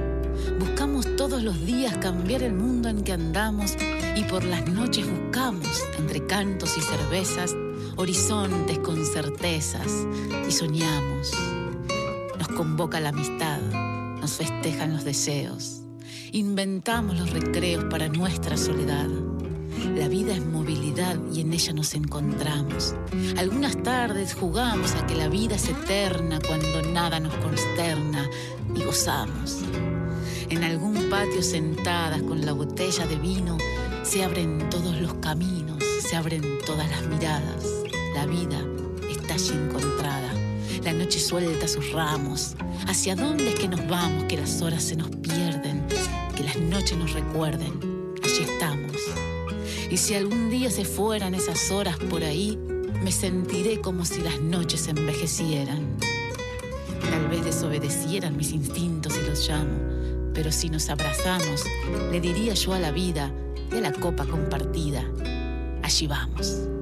Buscamos 0.58 1.16
todos 1.16 1.42
los 1.42 1.64
días 1.64 1.96
cambiar 1.98 2.42
el 2.42 2.54
mundo 2.54 2.88
en 2.88 3.02
que 3.02 3.12
andamos 3.12 3.76
y 4.16 4.22
por 4.24 4.44
las 4.44 4.66
noches 4.68 5.08
buscamos, 5.08 5.82
entre 5.98 6.26
cantos 6.26 6.76
y 6.76 6.80
cervezas, 6.80 7.54
horizontes 7.96 8.78
con 8.78 9.04
certezas 9.04 10.06
y 10.48 10.52
soñamos. 10.52 11.32
Nos 12.38 12.48
convoca 12.48 13.00
la 13.00 13.10
amistad, 13.10 13.60
nos 14.20 14.32
festejan 14.32 14.92
los 14.92 15.04
deseos. 15.04 15.80
Inventamos 16.32 17.18
los 17.18 17.30
recreos 17.30 17.84
para 17.84 18.08
nuestra 18.08 18.56
soledad. 18.56 19.08
La 19.96 20.08
vida 20.08 20.34
es 20.34 20.44
movilidad 20.44 21.16
y 21.32 21.40
en 21.40 21.52
ella 21.52 21.72
nos 21.72 21.94
encontramos. 21.94 22.94
Algunas 23.36 23.80
tardes 23.82 24.34
jugamos 24.34 24.94
a 24.94 25.06
que 25.06 25.14
la 25.14 25.28
vida 25.28 25.56
es 25.56 25.68
eterna 25.68 26.38
cuando 26.46 26.82
nada 26.90 27.20
nos 27.20 27.34
consterna 27.34 28.28
y 28.74 28.82
gozamos. 28.82 29.62
En 30.50 30.62
algún 30.62 31.08
patio 31.10 31.42
sentadas 31.42 32.22
con 32.22 32.44
la 32.44 32.52
botella 32.52 33.06
de 33.06 33.16
vino 33.16 33.56
se 34.02 34.22
abren 34.22 34.68
todos 34.70 34.96
los 35.00 35.14
caminos, 35.14 35.82
se 36.06 36.16
abren 36.16 36.42
todas 36.66 36.88
las 36.90 37.06
miradas. 37.06 37.64
La 38.14 38.26
vida 38.26 38.60
está 39.10 39.34
allí 39.34 39.52
encontrada. 39.52 40.32
La 40.82 40.92
noche 40.92 41.18
suelta 41.18 41.66
sus 41.66 41.92
ramos. 41.92 42.54
¿Hacia 42.86 43.16
dónde 43.16 43.48
es 43.50 43.54
que 43.54 43.68
nos 43.68 43.86
vamos? 43.88 44.24
Que 44.24 44.36
las 44.36 44.60
horas 44.60 44.82
se 44.82 44.96
nos 44.96 45.08
pierden, 45.08 45.86
que 46.36 46.44
las 46.44 46.56
noches 46.56 46.98
nos 46.98 47.12
recuerden. 47.12 47.72
Allí 48.22 48.42
estamos. 48.42 48.92
Y 49.90 49.96
si 49.96 50.14
algún 50.14 50.50
día 50.50 50.70
se 50.70 50.84
fueran 50.84 51.34
esas 51.34 51.70
horas 51.70 51.96
por 51.96 52.22
ahí, 52.22 52.58
me 53.02 53.12
sentiré 53.12 53.80
como 53.80 54.04
si 54.04 54.20
las 54.20 54.40
noches 54.40 54.88
envejecieran. 54.88 55.96
Tal 57.10 57.28
vez 57.28 57.44
desobedecieran 57.44 58.36
mis 58.36 58.52
instintos 58.52 59.16
y 59.16 59.28
los 59.28 59.48
llamo, 59.48 59.93
pero 60.34 60.52
si 60.52 60.68
nos 60.68 60.90
abrazamos, 60.90 61.64
le 62.10 62.20
diría 62.20 62.54
yo 62.54 62.74
a 62.74 62.80
la 62.80 62.90
vida 62.90 63.32
y 63.72 63.76
a 63.76 63.80
la 63.80 63.92
copa 63.92 64.26
compartida, 64.26 65.04
allí 65.82 66.06
vamos. 66.06 66.73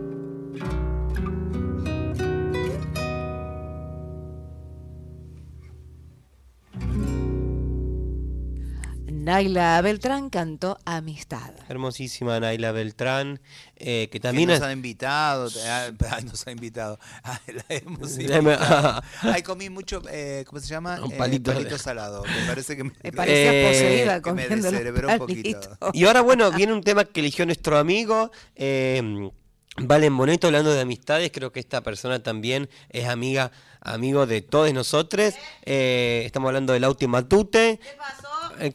Naila 9.22 9.80
Beltrán 9.82 10.30
cantó 10.30 10.78
Amistad. 10.84 11.52
Hermosísima 11.68 12.40
Naila 12.40 12.72
Beltrán, 12.72 13.40
eh, 13.76 14.08
que 14.10 14.18
Que 14.18 14.20
también 14.20 14.48
nos 14.48 14.60
ha 14.62 14.72
invitado, 14.72 15.48
ah, 15.68 15.90
ay, 16.10 16.24
nos 16.24 16.44
ha 16.46 16.50
invitado, 16.50 16.98
la 17.46 17.64
hemos 17.68 18.16
La 18.18 18.36
hemos- 18.36 18.54
invitado. 18.54 19.02
Ay, 19.20 19.42
comí 19.42 19.70
mucho, 19.70 20.02
eh, 20.10 20.44
¿cómo 20.48 20.60
se 20.60 20.66
llama? 20.66 21.00
Un 21.04 21.12
Eh, 21.12 21.16
palito 21.16 21.52
de- 21.54 21.78
salado. 21.78 22.24
Me 22.24 22.46
parece 22.48 22.76
que 22.76 22.82
me, 22.82 22.90
Me 23.00 23.12
parecía 23.12 23.52
Eh, 23.52 23.68
poseída 23.68 24.14
que 24.22 24.32
me 24.32 24.42
comiendo 24.42 24.56
los 24.56 24.72
descerebró 24.72 25.08
un 25.08 25.18
poquito. 25.18 25.78
Y 25.92 26.04
ahora, 26.04 26.20
bueno, 26.22 26.50
viene 26.50 26.72
un 26.72 26.82
tema 26.82 27.04
que 27.04 27.20
eligió 27.20 27.46
nuestro 27.46 27.78
amigo. 27.78 28.32
Eh, 28.56 29.30
Valen 29.78 30.14
Boneto 30.18 30.48
hablando 30.48 30.70
de 30.74 30.82
amistades, 30.82 31.30
creo 31.32 31.50
que 31.50 31.58
esta 31.58 31.80
persona 31.80 32.22
también 32.22 32.68
es 32.90 33.08
amiga, 33.08 33.52
amigo 33.80 34.26
de 34.26 34.42
todos 34.42 34.70
nosotros. 34.74 35.32
Eh, 35.64 36.24
estamos 36.26 36.48
hablando 36.48 36.74
del 36.74 36.84
Auti 36.84 37.06
Matute. 37.06 37.70
eh, 37.70 37.80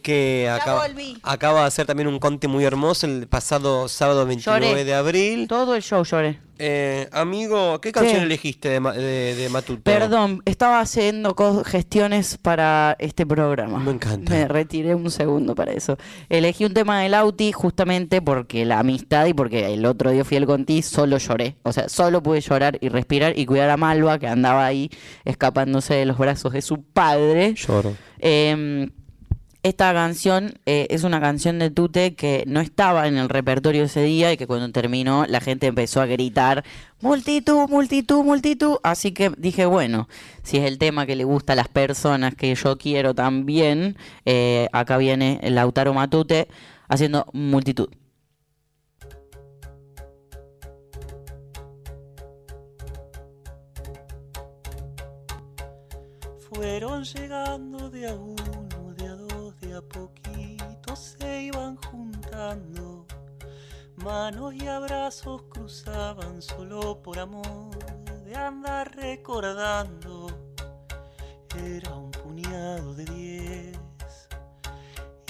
Que 0.02 0.50
acaba, 0.50 0.86
acaba 1.24 1.62
de 1.62 1.68
hacer 1.68 1.86
también 1.86 2.08
un 2.08 2.20
conte 2.20 2.48
muy 2.48 2.64
hermoso 2.64 3.06
el 3.06 3.28
pasado 3.28 3.88
sábado 3.88 4.26
29 4.26 4.68
Lloré. 4.70 4.84
de 4.86 4.94
abril. 4.94 5.48
Todo 5.48 5.76
el 5.76 5.82
show 5.82 6.04
lloré. 6.04 6.40
Eh, 6.60 7.08
amigo, 7.12 7.80
¿qué 7.82 7.92
canción 7.92 8.24
elegiste 8.24 8.70
de, 8.70 8.80
de, 8.80 9.36
de 9.36 9.50
Matute? 9.50 9.84
Perdón, 9.84 10.42
estaba 10.46 10.80
haciendo 10.80 11.36
gestiones 11.64 12.40
para 12.42 12.96
este 12.98 13.28
programa. 13.28 13.78
Me 13.78 13.92
encanta. 13.92 14.32
Me 14.32 14.48
retiré 14.48 14.96
un 14.96 15.12
segundo 15.12 15.54
para 15.54 15.72
eso. 15.74 15.98
Elegí 16.30 16.66
un 16.66 16.74
tema 16.74 17.02
del 17.02 17.14
Auti 17.14 17.52
justamente 17.52 18.24
porque 18.24 18.66
la 18.66 18.80
amistad 18.80 19.28
y 19.28 19.36
porque 19.36 19.72
el 19.72 19.86
otro 19.86 20.10
día 20.10 20.26
fui 20.26 20.38
al 20.38 20.48
Conti, 20.48 20.82
solo 20.82 21.20
lloré. 21.20 21.58
O 21.62 21.72
sea, 21.72 21.90
solo 21.90 22.24
pude 22.24 22.42
llorar 22.42 22.80
y 22.82 22.90
respirar 22.90 23.38
y 23.38 23.46
cuidar 23.46 23.70
a 23.70 23.78
Malva 23.78 24.18
que 24.18 24.28
andaba 24.28 24.66
ahí 24.66 24.90
escapándose 25.26 25.94
de 25.94 26.06
los 26.08 26.18
brazos 26.18 26.54
de 26.54 26.64
su 26.64 26.82
padre. 26.82 27.54
Lloro. 27.54 27.96
Eh, 28.18 28.90
esta 29.68 29.94
canción 29.94 30.60
eh, 30.66 30.88
es 30.90 31.04
una 31.04 31.20
canción 31.20 31.60
de 31.60 31.70
Tute 31.70 32.16
que 32.16 32.44
no 32.48 32.62
estaba 32.62 33.08
en 33.08 33.18
el 33.18 33.30
repertorio 33.30 33.84
ese 33.84 34.02
día 34.02 34.32
y 34.32 34.38
que 34.38 34.48
cuando 34.48 34.72
terminó 34.72 35.26
la 35.28 35.42
gente 35.42 35.68
empezó 35.68 36.02
a 36.02 36.06
gritar 36.06 36.64
multitud, 37.02 37.68
multitud, 37.70 38.24
multitud. 38.24 38.78
Así 38.84 39.12
que 39.12 39.32
dije, 39.38 39.66
bueno, 39.66 40.08
si 40.44 40.58
es 40.58 40.66
el 40.66 40.78
tema 40.78 41.06
que 41.06 41.16
le 41.16 41.26
gusta 41.26 41.54
a 41.54 41.56
las 41.56 41.68
personas 41.68 42.36
que 42.36 42.56
yo 42.56 42.78
quiero 42.78 43.14
también, 43.14 43.98
eh, 44.26 44.68
acá 44.72 44.98
viene 44.98 45.40
Lautaro 45.44 45.94
Matute 45.94 46.48
haciendo 46.88 47.26
multitud. 47.34 47.90
Fueron 56.50 57.04
llegando 57.04 57.90
de 57.90 58.08
a 58.08 58.14
Manos 63.96 64.54
y 64.54 64.68
abrazos 64.68 65.42
cruzaban 65.50 66.40
solo 66.40 67.02
por 67.02 67.18
amor 67.18 67.76
de 68.26 68.36
andar 68.36 68.96
recordando. 68.96 70.28
Era 71.58 71.96
un 71.96 72.12
puñado 72.12 72.94
de 72.94 73.06
diez 73.06 73.80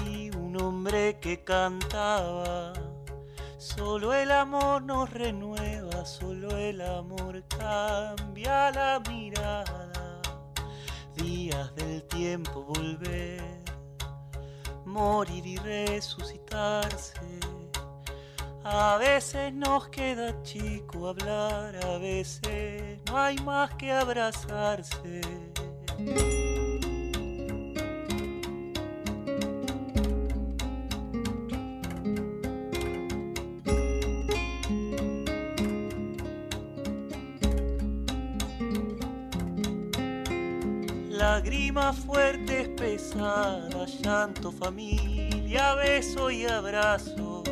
y 0.06 0.36
un 0.36 0.62
hombre 0.62 1.18
que 1.22 1.46
cantaba. 1.46 2.74
Solo 3.58 4.14
el 4.14 4.30
amor 4.30 4.82
nos 4.82 5.10
renueva, 5.10 6.04
solo 6.04 6.58
el 6.58 6.82
amor 6.82 7.42
cambia 7.58 8.70
la 8.72 9.02
mirada 9.10 9.88
días 11.16 11.74
del 11.76 12.04
tiempo 12.04 12.64
volver, 12.64 13.42
morir 14.88 15.46
y 15.46 15.58
resucitarse. 15.58 17.14
A 18.64 18.98
veces 18.98 19.54
nos 19.54 19.88
queda 19.90 20.42
chico 20.44 21.10
hablar, 21.10 21.76
a 21.86 21.98
veces 21.98 23.00
no 23.08 23.18
hay 23.18 23.38
más 23.40 23.74
que 23.76 23.92
abrazarse. 23.92 25.22
Lágrima 41.10 41.94
fuerte 41.94 42.37
pesadas, 42.78 44.00
llanto, 44.02 44.52
familia, 44.52 45.74
beso 45.76 46.30
y 46.30 46.46
abrazo. 46.46 47.44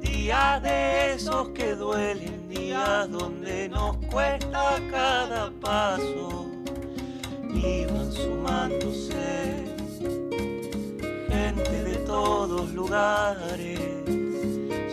Días 0.00 0.62
de 0.62 1.14
esos 1.14 1.48
que 1.48 1.74
duelen, 1.74 2.48
días 2.48 3.10
donde 3.10 3.68
nos 3.68 3.96
cuesta 4.10 4.78
cada 4.90 5.50
paso. 5.60 6.46
Iban 7.54 8.12
sumándose 8.12 9.64
gente 11.28 11.82
de 11.82 11.96
todos 12.06 12.72
lugares. 12.72 13.80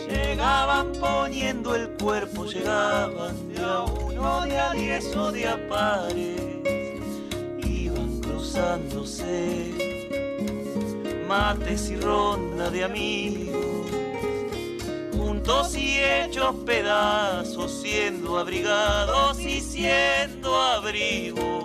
Llegaban 0.08 0.92
poniendo 0.98 1.76
el 1.76 1.90
cuerpo, 1.90 2.46
llegaban 2.46 3.52
de 3.52 3.62
a 3.62 3.82
uno, 3.82 4.42
de 4.46 4.58
a 4.58 4.72
diez 4.72 5.14
o 5.14 5.30
de 5.30 5.46
a 5.46 5.68
pares. 5.68 6.39
Cruzándose 8.52 9.72
mates 11.28 11.88
y 11.88 11.96
ronda 12.00 12.68
de 12.68 12.82
amigos, 12.82 13.86
juntos 15.16 15.76
y 15.76 16.00
hechos 16.00 16.56
pedazos, 16.66 17.70
siendo 17.70 18.36
abrigados 18.38 19.38
y 19.38 19.60
siendo 19.60 20.60
abrigo. 20.60 21.64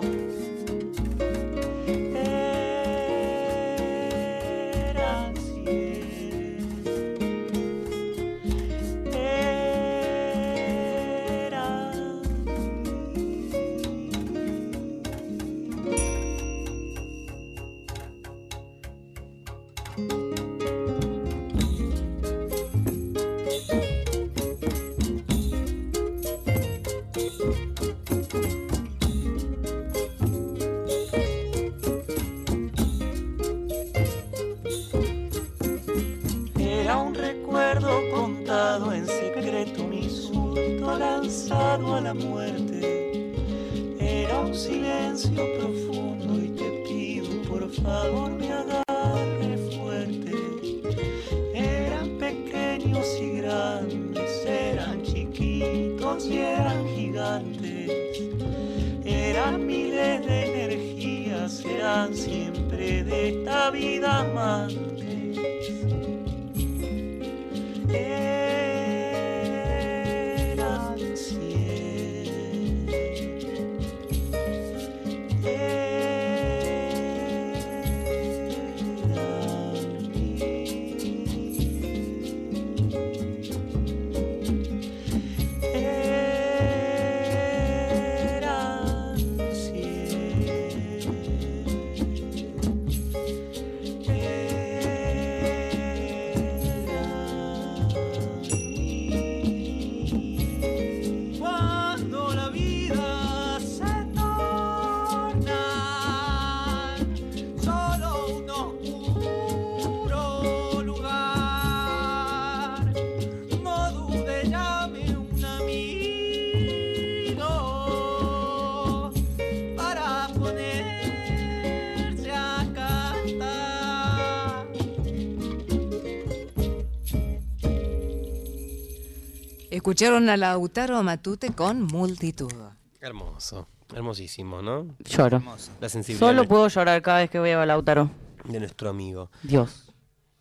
Escucharon 129.96 130.28
a 130.28 130.36
Lautaro 130.36 131.02
Matute 131.02 131.52
con 131.54 131.84
multitud. 131.84 132.52
Hermoso, 133.00 133.66
hermosísimo, 133.94 134.60
¿no? 134.60 134.94
Lloro. 134.98 135.42
La 135.80 135.88
sensibilidad 135.88 136.28
Solo 136.28 136.44
puedo 136.46 136.68
llorar 136.68 137.00
cada 137.00 137.20
vez 137.20 137.30
que 137.30 137.38
voy 137.38 137.52
a 137.52 137.64
Lautaro. 137.64 138.10
de 138.44 138.60
nuestro 138.60 138.90
amigo. 138.90 139.30
Dios. 139.42 139.84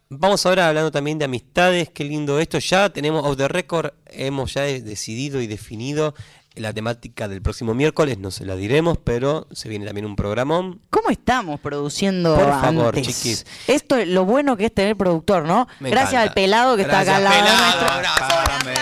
Vamos 0.09 0.45
ahora 0.45 0.67
hablando 0.67 0.91
también 0.91 1.19
de 1.19 1.23
amistades, 1.23 1.89
qué 1.89 2.03
lindo 2.03 2.37
esto. 2.41 2.59
Ya 2.59 2.89
tenemos 2.89 3.23
off 3.25 3.37
the 3.37 3.47
record, 3.47 3.93
hemos 4.07 4.53
ya 4.55 4.63
decidido 4.63 5.39
y 5.39 5.47
definido 5.47 6.15
la 6.55 6.73
temática 6.73 7.29
del 7.29 7.41
próximo 7.41 7.73
miércoles, 7.73 8.17
no 8.17 8.31
se 8.31 8.45
la 8.45 8.57
diremos, 8.57 8.97
pero 8.97 9.47
se 9.53 9.69
viene 9.69 9.85
también 9.85 10.05
un 10.05 10.17
programón. 10.17 10.81
¿Cómo 10.89 11.09
estamos 11.11 11.61
produciendo 11.61 12.35
Por 12.35 12.49
favor, 12.49 12.87
antes? 12.97 13.07
chiquis. 13.07 13.45
Esto 13.67 13.95
es 13.95 14.07
lo 14.09 14.25
bueno 14.25 14.57
que 14.57 14.65
es 14.65 14.73
tener 14.73 14.97
productor, 14.97 15.45
¿no? 15.45 15.65
Me 15.79 15.91
Gracias 15.91 16.13
encanta. 16.13 16.29
al 16.29 16.33
pelado 16.33 16.75
que 16.75 16.81
está 16.81 16.99
acá 16.99 17.15
al 17.15 17.23
lado 17.23 17.41
nuestro. 17.41 18.74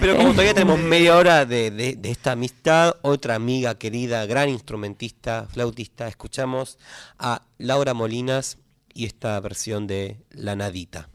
Pero 0.00 0.16
como 0.16 0.30
todavía 0.30 0.54
tenemos 0.54 0.78
media 0.78 1.16
hora 1.16 1.44
de, 1.44 1.70
de- 1.70 1.96
de 1.96 2.10
esta 2.10 2.32
amistad, 2.32 2.94
otra 3.02 3.34
amiga 3.34 3.74
querida, 3.76 4.24
gran 4.26 4.48
instrumentista, 4.48 5.46
flautista, 5.52 6.08
escuchamos 6.08 6.78
a 7.18 7.42
Laura 7.58 7.92
Molinas 7.94 8.58
y 8.92 9.06
esta 9.06 9.38
versión 9.40 9.86
de 9.86 10.18
La 10.30 10.54
Nadita. 10.56 11.08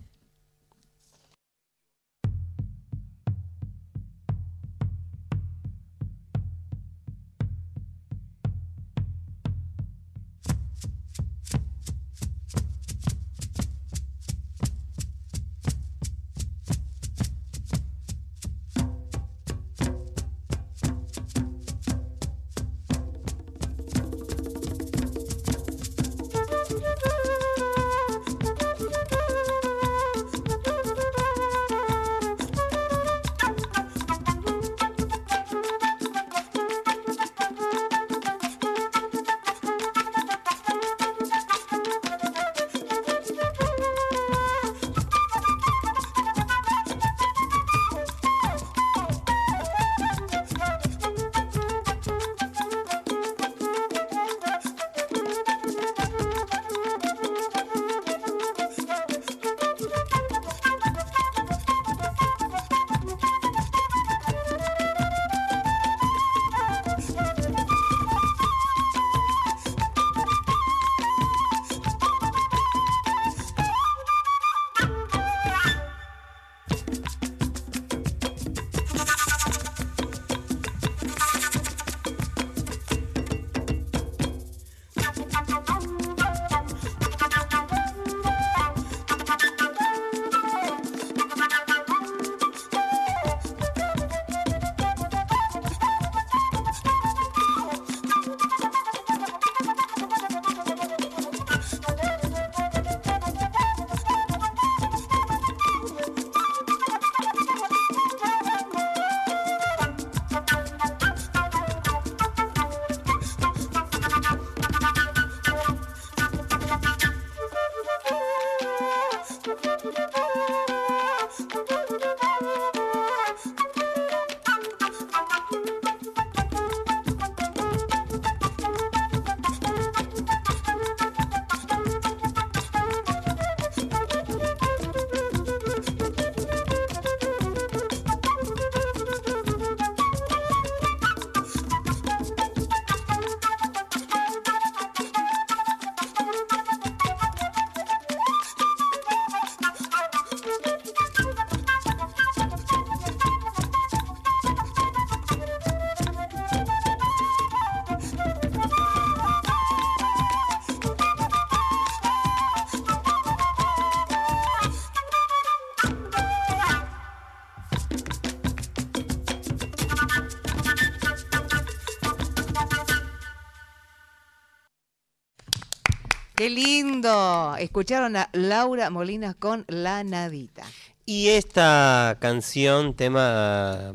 Escucharon 177.60 178.16
a 178.16 178.30
Laura 178.32 178.90
Molinas 178.90 179.36
con 179.36 179.66
La 179.68 180.04
Nadita. 180.04 180.64
Y 181.06 181.30
esta 181.30 182.18
canción, 182.22 182.94
tema 182.94 183.94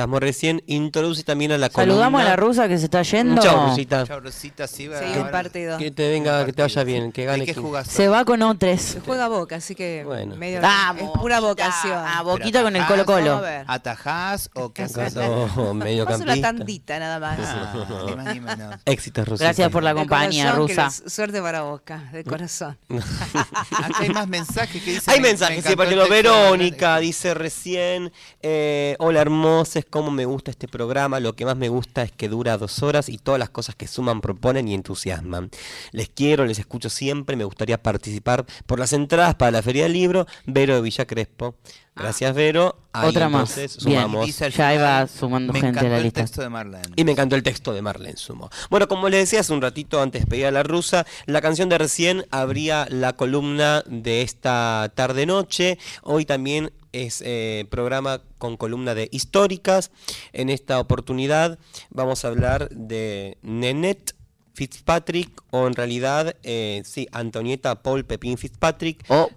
escuchamos 0.00 0.20
recién, 0.20 0.62
introduce 0.66 1.22
también 1.24 1.52
a 1.52 1.58
la 1.58 1.68
Saludamos 1.70 2.20
a 2.22 2.24
la 2.24 2.36
rusa 2.36 2.68
que 2.68 2.78
se 2.78 2.84
está 2.86 3.02
yendo. 3.02 3.42
Chau, 3.42 3.68
Rosita. 3.68 4.06
Chau, 4.06 4.20
Rosita, 4.20 4.66
sí, 4.66 4.88
va 4.88 4.98
Sí, 4.98 5.04
un 5.18 5.30
partido. 5.30 5.76
Que 5.78 5.90
te 5.90 6.08
venga, 6.08 6.44
que 6.46 6.52
te 6.52 6.62
vaya 6.62 6.84
bien, 6.84 7.12
que 7.12 7.24
gane. 7.26 7.40
¿De 7.40 7.46
qué 7.46 7.54
jugás? 7.54 7.86
Se 7.86 8.08
va 8.08 8.24
con 8.24 8.42
otros. 8.42 8.96
Juega 9.04 9.28
Boca, 9.28 9.56
así 9.56 9.74
que 9.74 10.02
Bueno. 10.06 10.36
medio 10.36 10.60
Vamos, 10.62 11.02
es 11.02 11.08
pura 11.20 11.40
vocación. 11.40 11.92
Ah, 11.98 12.20
¿Pero 12.24 12.36
Boquita 12.38 12.62
con 12.62 12.76
el? 12.76 12.86
Colo 12.86 13.04
Colo. 13.04 13.42
¿Atajás 13.66 14.50
o 14.54 14.72
qué 14.72 14.84
haces? 14.84 15.14
No, 15.14 15.46
Paso 15.46 15.64
la 15.66 15.74
mediocampista. 15.74 16.40
tandita 16.40 16.98
nada 16.98 17.18
más. 17.20 17.38
Ah, 17.42 18.04
ni 18.06 18.16
más 18.16 18.34
ni 18.34 18.40
menos. 18.40 18.76
Éxitos, 18.86 19.28
Rosita. 19.28 19.44
Gracias 19.44 19.70
por 19.70 19.82
la 19.82 19.94
compañía, 19.94 20.52
rusa. 20.52 20.86
les- 20.86 21.12
Suerte 21.12 21.40
para 21.42 21.62
Boca, 21.62 22.08
de 22.12 22.24
corazón. 22.24 22.78
Acá 22.88 23.94
hay 24.00 24.08
más 24.10 24.26
mensajes 24.28 24.82
que 24.82 24.92
dicen. 24.92 25.12
Hay 25.12 25.18
me- 25.20 25.22
me 25.24 25.28
mensajes, 25.30 25.56
sí, 25.56 25.72
encantó 25.72 25.76
por 25.76 25.86
el 25.86 25.92
ejemplo, 25.92 26.14
texto 26.16 26.32
de 26.32 26.40
Verónica 26.46 26.98
dice 26.98 27.34
recién, 27.34 28.12
eh, 28.42 28.96
hola 28.98 29.20
hermosas, 29.20 29.84
cómo 29.90 30.10
me 30.10 30.24
gusta 30.24 30.50
este 30.50 30.68
programa, 30.68 31.20
lo 31.20 31.34
que 31.34 31.44
más 31.44 31.56
me 31.56 31.68
gusta 31.68 32.02
es 32.02 32.12
que 32.12 32.28
dura 32.28 32.56
dos 32.56 32.82
horas 32.82 33.08
y 33.08 33.18
todas 33.18 33.38
las 33.38 33.50
cosas 33.50 33.74
que 33.74 33.86
suman, 33.86 34.20
proponen 34.20 34.68
y 34.68 34.74
entusiasman. 34.74 35.50
Les 35.92 36.08
quiero, 36.08 36.46
les 36.46 36.58
escucho 36.58 36.88
siempre, 36.88 37.36
me 37.36 37.44
gustaría 37.44 37.82
participar 37.82 38.46
por 38.66 38.78
las 38.78 38.92
entradas 38.92 39.34
para 39.34 39.50
la 39.50 39.62
Feria 39.62 39.82
del 39.84 39.92
Libro, 39.92 40.26
Vero 40.46 40.74
de 40.76 40.80
Villa 40.80 41.06
Crespo. 41.06 41.56
Gracias, 41.96 42.34
Vero. 42.34 42.78
Ahí, 42.92 43.10
Otra 43.10 43.28
más. 43.28 43.50
entonces, 43.58 43.82
sumamos. 43.82 44.38
Ya 44.56 44.74
iba 44.74 45.06
sumando 45.06 45.52
me 45.52 45.60
gente 45.60 45.78
a 45.78 45.82
encantó 45.82 45.90
la 45.90 45.96
el 45.98 46.02
lista. 46.04 46.20
texto 46.22 46.40
de 46.40 46.48
Marlene. 46.48 46.88
Y 46.96 47.04
me 47.04 47.12
encantó 47.12 47.36
el 47.36 47.42
texto 47.42 47.72
de 47.74 47.82
Marlene 47.82 48.16
Sumo. 48.16 48.48
Bueno, 48.70 48.88
como 48.88 49.08
les 49.08 49.20
decía 49.20 49.40
hace 49.40 49.52
un 49.52 49.60
ratito 49.60 50.00
antes 50.00 50.24
pedir 50.24 50.46
a 50.46 50.50
la 50.50 50.62
rusa, 50.62 51.04
la 51.26 51.42
canción 51.42 51.68
de 51.68 51.76
recién 51.78 52.24
abría 52.30 52.86
la 52.90 53.12
columna 53.14 53.82
de 53.86 54.22
esta 54.22 54.90
tarde-noche. 54.94 55.78
Hoy 56.02 56.24
también 56.24 56.72
es 56.92 57.22
eh, 57.24 57.66
programa 57.70 58.22
con 58.38 58.56
columna 58.56 58.94
de 58.94 59.08
históricas. 59.12 59.90
En 60.32 60.50
esta 60.50 60.80
oportunidad 60.80 61.58
vamos 61.90 62.24
a 62.24 62.28
hablar 62.28 62.68
de 62.70 63.38
Nenette 63.42 64.14
Fitzpatrick, 64.54 65.42
o 65.50 65.66
en 65.66 65.74
realidad, 65.74 66.36
eh, 66.42 66.82
sí, 66.84 67.08
Antonieta 67.12 67.82
Paul 67.82 68.04
Pepín 68.04 68.36
Fitzpatrick. 68.36 69.04
Oh, 69.08 69.30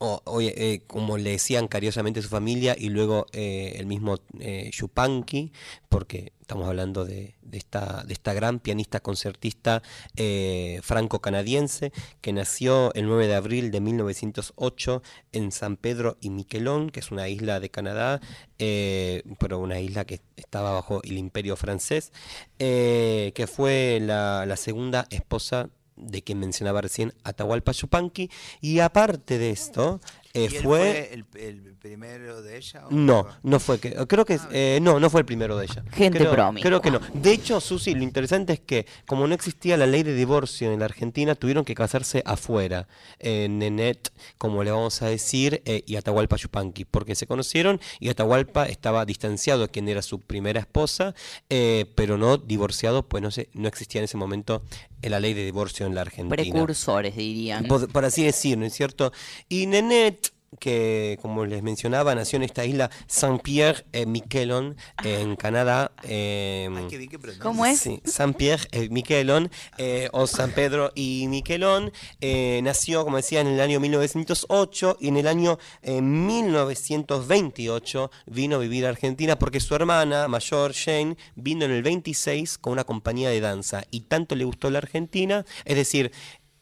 O- 0.00 0.22
eh, 0.40 0.82
como 0.86 1.18
le 1.18 1.30
decían 1.30 1.66
cariñosamente 1.66 2.22
su 2.22 2.28
familia 2.28 2.76
y 2.78 2.88
luego 2.88 3.26
eh, 3.32 3.74
el 3.78 3.86
mismo 3.86 4.18
eh, 4.38 4.70
Yupanqui, 4.72 5.52
porque 5.88 6.32
estamos 6.40 6.68
hablando 6.68 7.04
de, 7.04 7.34
esta, 7.50 8.04
de 8.06 8.12
esta 8.12 8.32
gran 8.32 8.60
pianista 8.60 9.00
concertista 9.00 9.82
eh, 10.16 10.78
franco-canadiense 10.84 11.92
que 12.20 12.32
nació 12.32 12.94
el 12.94 13.06
9 13.06 13.26
de 13.26 13.34
abril 13.34 13.70
de 13.72 13.80
1908 13.80 15.02
en 15.32 15.50
San 15.50 15.76
Pedro 15.76 16.16
y 16.20 16.30
Miquelon, 16.30 16.90
que 16.90 17.00
es 17.00 17.10
una 17.10 17.28
isla 17.28 17.58
de 17.58 17.70
Canadá, 17.70 18.20
pero 18.56 19.58
una 19.58 19.80
isla 19.80 20.04
que 20.04 20.20
estaba 20.36 20.72
bajo 20.72 21.02
el 21.02 21.18
imperio 21.18 21.56
francés, 21.56 22.12
que 22.58 23.48
fue 23.52 23.98
la, 24.00 24.46
la 24.46 24.56
segunda 24.56 25.06
esposa 25.10 25.70
de 25.98 26.22
quien 26.22 26.38
mencionaba 26.38 26.80
recién, 26.80 27.12
Atahualpa 27.24 27.72
Yupanqui, 27.72 28.30
y 28.60 28.80
aparte 28.80 29.38
de 29.38 29.50
esto, 29.50 30.00
eh, 30.34 30.48
¿Y 30.50 30.56
él 30.56 30.62
fue... 30.62 31.10
el, 31.12 31.24
el 31.34 31.74
primero 31.78 32.42
de 32.42 32.56
ella? 32.58 32.86
o 32.86 32.90
No, 32.90 33.26
no 33.42 33.58
fue 33.58 33.80
que 33.80 33.94
creo 34.06 34.24
que 34.24 34.38
eh, 34.52 34.78
no, 34.82 35.00
no 35.00 35.10
fue 35.10 35.20
el 35.20 35.26
primero 35.26 35.56
de 35.56 35.64
ella. 35.64 35.82
Gente 35.92 36.18
creo. 36.18 36.54
Creo 36.60 36.80
que 36.80 36.90
no. 36.90 37.00
De 37.14 37.32
hecho, 37.32 37.60
Susi, 37.60 37.94
lo 37.94 38.02
interesante 38.02 38.52
es 38.52 38.60
que 38.60 38.86
como 39.06 39.26
no 39.26 39.34
existía 39.34 39.76
la 39.76 39.86
ley 39.86 40.02
de 40.02 40.14
divorcio 40.14 40.72
en 40.72 40.80
la 40.80 40.84
Argentina, 40.84 41.34
tuvieron 41.34 41.64
que 41.64 41.74
casarse 41.74 42.22
afuera, 42.26 42.88
en 43.18 43.58
Nenet, 43.58 44.12
como 44.36 44.62
le 44.62 44.70
vamos 44.70 45.00
a 45.02 45.06
decir, 45.06 45.62
eh, 45.64 45.82
y 45.86 45.96
Atahualpa 45.96 46.36
Yupanqui, 46.36 46.84
porque 46.84 47.14
se 47.14 47.26
conocieron 47.26 47.80
y 48.00 48.08
Atahualpa 48.08 48.66
estaba 48.66 49.04
distanciado 49.04 49.62
de 49.62 49.68
quien 49.68 49.88
era 49.88 50.02
su 50.02 50.20
primera 50.20 50.60
esposa, 50.60 51.14
eh, 51.48 51.86
pero 51.94 52.18
no 52.18 52.36
divorciado, 52.36 53.08
pues 53.08 53.22
no 53.22 53.30
sé, 53.30 53.48
no 53.54 53.68
existía 53.68 54.00
en 54.00 54.04
ese 54.04 54.16
momento 54.16 54.62
eh, 55.02 55.10
la 55.10 55.20
ley 55.20 55.34
de 55.34 55.44
divorcio 55.44 55.86
en 55.86 55.94
la 55.94 56.02
Argentina. 56.02 56.36
Precursores, 56.36 57.16
dirían. 57.16 57.66
Por, 57.66 57.90
por 57.90 58.04
así 58.04 58.24
decir, 58.24 58.58
¿no 58.58 58.66
es 58.66 58.72
cierto? 58.74 59.12
Y 59.48 59.66
Nenet, 59.66 60.32
que 60.60 61.18
como 61.22 61.44
les 61.44 61.62
mencionaba, 61.62 62.14
nació 62.14 62.36
en 62.38 62.42
esta 62.44 62.64
isla 62.64 62.90
Saint-Pierre 63.06 63.84
Miquelon, 64.06 64.76
en 65.04 65.36
Canadá. 65.36 65.92
eh, 66.04 66.68
Ay, 66.74 66.86
qué 66.88 66.96
bien 66.98 67.10
que 67.10 67.18
pronuncia. 67.18 67.42
¿Cómo 67.42 67.66
es? 67.66 67.80
Sí, 67.80 68.00
Saint-Pierre 68.04 68.66
eh, 68.72 68.88
Miquelon, 68.90 69.50
eh, 69.76 70.08
o 70.12 70.26
San 70.26 70.50
Pedro 70.52 70.92
y 70.94 71.26
Miquelon. 71.28 71.92
eh, 72.20 72.60
nació, 72.62 73.04
como 73.04 73.16
decía, 73.18 73.40
en 73.40 73.48
el 73.48 73.60
año 73.60 73.80
1908 73.80 74.96
y 75.00 75.08
en 75.08 75.16
el 75.18 75.26
año 75.28 75.58
eh, 75.82 76.00
1928 76.00 78.10
vino 78.26 78.56
a 78.56 78.58
vivir 78.58 78.86
a 78.86 78.90
Argentina 78.90 79.38
porque 79.38 79.60
su 79.60 79.74
hermana 79.74 80.28
mayor, 80.28 80.72
Jane, 80.74 81.16
vino 81.36 81.64
en 81.64 81.70
el 81.72 81.82
26 81.82 82.58
con 82.58 82.72
una 82.72 82.84
compañía 82.84 83.30
de 83.30 83.40
danza 83.40 83.84
y 83.90 84.02
tanto 84.02 84.34
le 84.34 84.44
gustó 84.44 84.70
la 84.70 84.78
Argentina, 84.78 85.44
es 85.64 85.76
decir, 85.76 86.12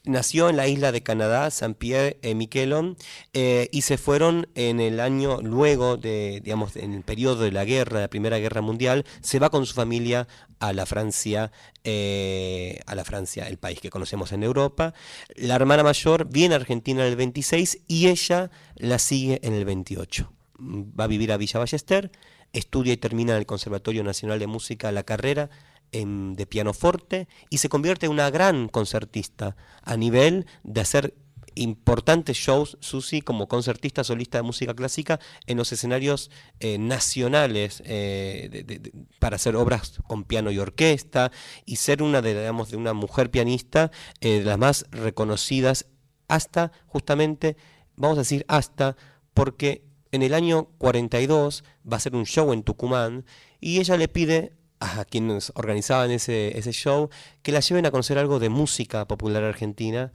Nació 0.07 0.49
en 0.49 0.55
la 0.55 0.67
isla 0.67 0.93
de 0.93 1.03
Canadá, 1.03 1.51
Saint-Pierre 1.51 2.17
et 2.21 2.33
Miquelon, 2.33 2.95
eh, 3.33 3.67
y 3.73 3.81
se 3.81 3.97
fueron 3.97 4.47
en 4.55 4.79
el 4.79 5.01
año 5.01 5.41
luego 5.41 5.97
de, 5.97 6.39
digamos, 6.41 6.77
en 6.77 6.93
el 6.93 7.03
periodo 7.03 7.43
de 7.43 7.51
la 7.51 7.65
guerra, 7.65 7.97
de 7.97 8.03
la 8.03 8.09
Primera 8.09 8.39
Guerra 8.39 8.61
Mundial, 8.61 9.05
se 9.21 9.39
va 9.39 9.49
con 9.49 9.65
su 9.65 9.73
familia 9.73 10.27
a 10.59 10.71
la 10.71 10.85
Francia, 10.85 11.51
eh, 11.83 12.79
a 12.85 12.95
la 12.95 13.03
Francia, 13.03 13.47
el 13.47 13.57
país 13.57 13.81
que 13.81 13.89
conocemos 13.89 14.31
en 14.31 14.43
Europa. 14.43 14.93
La 15.35 15.55
hermana 15.55 15.83
mayor 15.83 16.29
viene 16.29 16.55
a 16.55 16.57
Argentina 16.57 17.01
en 17.01 17.09
el 17.09 17.17
26 17.17 17.79
y 17.87 18.07
ella 18.07 18.49
la 18.75 18.99
sigue 18.99 19.39
en 19.43 19.53
el 19.53 19.65
28. 19.65 20.31
Va 20.57 21.03
a 21.03 21.07
vivir 21.07 21.33
a 21.33 21.37
Villa 21.37 21.59
Ballester, 21.59 22.11
estudia 22.53 22.93
y 22.93 22.97
termina 22.97 23.33
en 23.33 23.39
el 23.39 23.45
Conservatorio 23.45 24.05
Nacional 24.05 24.39
de 24.39 24.47
Música 24.47 24.91
la 24.91 25.03
carrera 25.03 25.49
de 25.91 26.45
pianoforte 26.45 27.27
y 27.49 27.57
se 27.57 27.69
convierte 27.69 28.05
en 28.05 28.11
una 28.11 28.29
gran 28.29 28.67
concertista 28.67 29.55
a 29.83 29.97
nivel 29.97 30.45
de 30.63 30.81
hacer 30.81 31.15
importantes 31.57 32.37
shows, 32.37 32.77
Susi, 32.79 33.21
como 33.21 33.47
concertista 33.47 34.03
solista 34.03 34.37
de 34.37 34.43
música 34.43 34.73
clásica 34.73 35.19
en 35.45 35.57
los 35.57 35.71
escenarios 35.71 36.29
eh, 36.59 36.77
nacionales 36.77 37.81
eh, 37.85 38.81
para 39.19 39.35
hacer 39.35 39.55
obras 39.55 39.99
con 40.07 40.23
piano 40.23 40.51
y 40.51 40.59
orquesta 40.59 41.31
y 41.65 41.77
ser 41.77 42.03
una 42.03 42.21
de, 42.21 42.37
digamos, 42.37 42.69
de 42.69 42.77
una 42.77 42.93
mujer 42.93 43.31
pianista 43.31 43.91
eh, 44.21 44.39
de 44.39 44.45
las 44.45 44.57
más 44.57 44.85
reconocidas 44.91 45.87
hasta 46.27 46.71
justamente, 46.85 47.57
vamos 47.95 48.17
a 48.17 48.21
decir 48.21 48.45
hasta, 48.47 48.95
porque 49.33 49.85
en 50.11 50.23
el 50.23 50.33
año 50.33 50.69
42 50.77 51.63
va 51.91 51.97
a 51.97 52.01
ser 52.01 52.15
un 52.15 52.25
show 52.25 52.53
en 52.53 52.63
Tucumán 52.63 53.25
y 53.59 53.79
ella 53.79 53.97
le 53.97 54.07
pide 54.07 54.56
a 54.79 55.05
quienes 55.05 55.51
organizaban 55.55 56.11
ese, 56.11 56.57
ese 56.57 56.71
show 56.71 57.09
que 57.41 57.51
la 57.51 57.59
lleven 57.61 57.85
a 57.85 57.91
conocer 57.91 58.17
algo 58.17 58.39
de 58.39 58.49
música 58.49 59.07
popular 59.07 59.43
argentina 59.43 60.11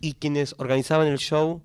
y 0.00 0.14
quienes 0.14 0.54
organizaban 0.58 1.06
el 1.06 1.18
show 1.18 1.62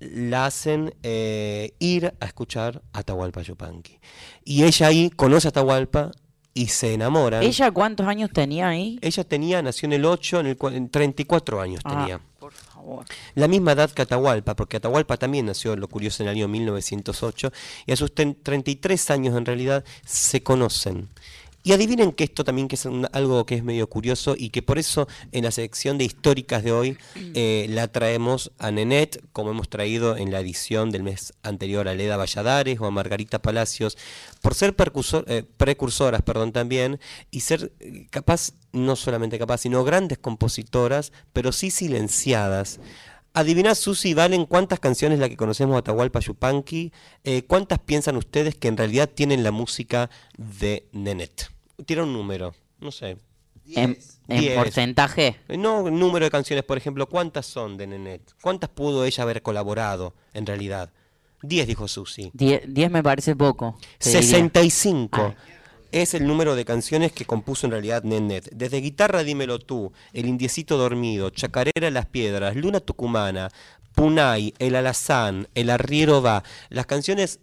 la 0.00 0.46
hacen 0.46 0.94
eh, 1.02 1.72
ir 1.80 2.14
a 2.20 2.26
escuchar 2.26 2.82
a 2.92 3.00
Atahualpa 3.00 3.42
Yupanqui. 3.42 3.98
Y 4.44 4.62
ella 4.64 4.86
ahí 4.86 5.10
conoce 5.10 5.48
a 5.48 5.50
Atahualpa 5.50 6.12
y 6.54 6.68
se 6.68 6.94
enamoran. 6.94 7.42
¿Ella 7.42 7.70
cuántos 7.72 8.06
años 8.06 8.30
tenía 8.32 8.68
ahí? 8.68 8.98
Ella 9.02 9.24
tenía, 9.24 9.60
nació 9.62 9.86
en 9.86 9.92
el 9.94 10.04
8, 10.04 10.40
en 10.40 10.46
el 10.46 10.56
en 10.72 10.88
34 10.88 11.60
años 11.60 11.80
Ah, 11.84 11.90
tenía. 11.90 12.20
por 12.38 12.52
favor. 12.52 13.04
La 13.34 13.48
misma 13.48 13.72
edad 13.72 13.90
que 13.90 14.02
Atahualpa, 14.02 14.54
porque 14.56 14.76
Atahualpa 14.76 15.16
también 15.16 15.46
nació, 15.46 15.74
lo 15.76 15.88
curioso, 15.88 16.22
en 16.22 16.28
el 16.28 16.36
año 16.36 16.48
1908, 16.48 17.52
y 17.86 17.92
a 17.92 17.96
sus 17.96 18.12
ten- 18.14 18.36
33 18.42 19.10
años 19.10 19.36
en 19.36 19.44
realidad 19.46 19.84
se 20.04 20.42
conocen. 20.44 21.08
Y 21.68 21.72
adivinen 21.74 22.12
que 22.12 22.24
esto 22.24 22.44
también 22.44 22.66
que 22.66 22.76
es 22.76 22.88
algo 23.12 23.44
que 23.44 23.54
es 23.54 23.62
medio 23.62 23.90
curioso 23.90 24.34
y 24.38 24.48
que 24.48 24.62
por 24.62 24.78
eso 24.78 25.06
en 25.32 25.44
la 25.44 25.50
sección 25.50 25.98
de 25.98 26.04
históricas 26.04 26.64
de 26.64 26.72
hoy 26.72 26.96
eh, 27.34 27.66
la 27.68 27.88
traemos 27.88 28.52
a 28.56 28.70
Nenet, 28.70 29.22
como 29.34 29.50
hemos 29.50 29.68
traído 29.68 30.16
en 30.16 30.32
la 30.32 30.40
edición 30.40 30.90
del 30.90 31.02
mes 31.02 31.34
anterior 31.42 31.86
a 31.86 31.94
Leda 31.94 32.16
Valladares 32.16 32.80
o 32.80 32.86
a 32.86 32.90
Margarita 32.90 33.42
Palacios, 33.42 33.98
por 34.40 34.54
ser 34.54 34.74
eh, 35.26 35.44
precursoras 35.58 36.22
perdón, 36.22 36.52
también 36.52 37.00
y 37.30 37.40
ser 37.40 37.70
eh, 37.80 38.06
capaz, 38.08 38.52
no 38.72 38.96
solamente 38.96 39.38
capaz, 39.38 39.58
sino 39.58 39.84
grandes 39.84 40.16
compositoras, 40.16 41.12
pero 41.34 41.52
sí 41.52 41.70
silenciadas. 41.70 42.80
Adiviná, 43.34 43.74
Susi 43.74 44.14
Valen, 44.14 44.46
cuántas 44.46 44.80
canciones 44.80 45.18
la 45.18 45.28
que 45.28 45.36
conocemos 45.36 45.74
de 45.74 45.80
Atahualpa 45.80 46.20
Yupanqui, 46.20 46.94
eh, 47.24 47.42
cuántas 47.42 47.78
piensan 47.78 48.16
ustedes 48.16 48.54
que 48.54 48.68
en 48.68 48.78
realidad 48.78 49.10
tienen 49.14 49.44
la 49.44 49.50
música 49.50 50.08
de 50.38 50.88
Nenet. 50.92 51.57
Tira 51.86 52.02
un 52.02 52.12
número, 52.12 52.54
no 52.80 52.90
sé. 52.90 53.18
En, 53.74 53.98
porcentaje. 54.54 55.36
No, 55.48 55.90
número 55.90 56.24
de 56.24 56.30
canciones, 56.30 56.64
por 56.64 56.78
ejemplo, 56.78 57.06
¿cuántas 57.08 57.46
son 57.46 57.76
de 57.76 57.86
Nenet? 57.86 58.34
¿Cuántas 58.40 58.70
pudo 58.70 59.04
ella 59.04 59.22
haber 59.22 59.42
colaborado 59.42 60.14
en 60.32 60.46
realidad? 60.46 60.90
Diez, 61.42 61.66
dijo 61.66 61.86
Susi. 61.86 62.30
10 62.34 62.90
me 62.90 63.02
parece 63.02 63.36
poco. 63.36 63.78
te 63.98 64.08
diría. 64.08 64.22
65. 64.22 65.34
es 65.92 66.14
el 66.14 66.26
número 66.26 66.56
de 66.56 66.64
canciones 66.64 67.12
que 67.12 67.24
compuso 67.24 67.66
en 67.66 67.72
realidad 67.72 68.02
Nenet. 68.02 68.50
Desde 68.52 68.80
Guitarra 68.80 69.22
Dímelo 69.22 69.58
Tú, 69.58 69.92
El 70.12 70.26
Indiecito 70.26 70.76
Dormido, 70.76 71.30
Chacarera 71.30 71.90
Las 71.90 72.06
Piedras, 72.06 72.56
Luna 72.56 72.80
Tucumana, 72.80 73.50
Punay, 73.94 74.54
El 74.58 74.76
Alazán, 74.76 75.48
El 75.54 75.70
Arriero 75.70 76.22
Va, 76.22 76.42
las 76.70 76.86
canciones 76.86 77.40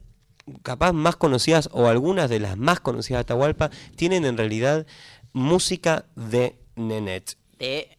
capaz 0.63 0.93
más 0.93 1.15
conocidas 1.15 1.69
o 1.71 1.87
algunas 1.87 2.29
de 2.29 2.39
las 2.39 2.57
más 2.57 2.79
conocidas 2.79 3.19
de 3.19 3.21
Atahualpa 3.21 3.69
tienen 3.95 4.25
en 4.25 4.37
realidad 4.37 4.85
música 5.33 6.05
de 6.15 6.57
Nenet. 6.75 7.37
De 7.59 7.89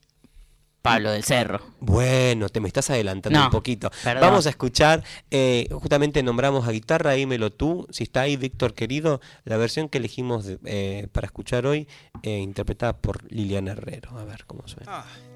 Pablo 0.83 1.11
del 1.11 1.25
Cerro. 1.25 1.61
Bueno, 1.81 2.49
te 2.49 2.61
me 2.61 2.69
estás 2.69 2.91
adelantando 2.91 3.37
No, 3.37 3.47
un 3.47 3.51
poquito. 3.51 3.91
perdón. 4.05 4.21
Vamos 4.21 4.47
a 4.47 4.51
escuchar, 4.51 5.03
eh, 5.33 5.67
justamente 5.73 6.23
nombramos 6.23 6.69
a 6.69 6.71
guitarra, 6.71 7.13
dímelo 7.13 7.51
tú, 7.51 7.89
si 7.91 8.05
está 8.05 8.21
ahí 8.21 8.37
Víctor 8.37 8.73
querido, 8.75 9.21
la 9.45 9.57
versión 9.57 9.89
que 9.89 9.99
elegimos 9.99 10.45
de- 10.45 10.59
eh, 10.65 11.09
para 11.11 11.27
escuchar 11.27 11.67
hoy, 11.67 11.89
eh, 12.23 12.39
interpretada 12.39 12.97
por 12.99 13.25
Liliana 13.33 13.73
Herrero. 13.73 14.17
A 14.17 14.25
ver 14.25 14.45
cómo 14.47 14.69
suena. 14.69 15.05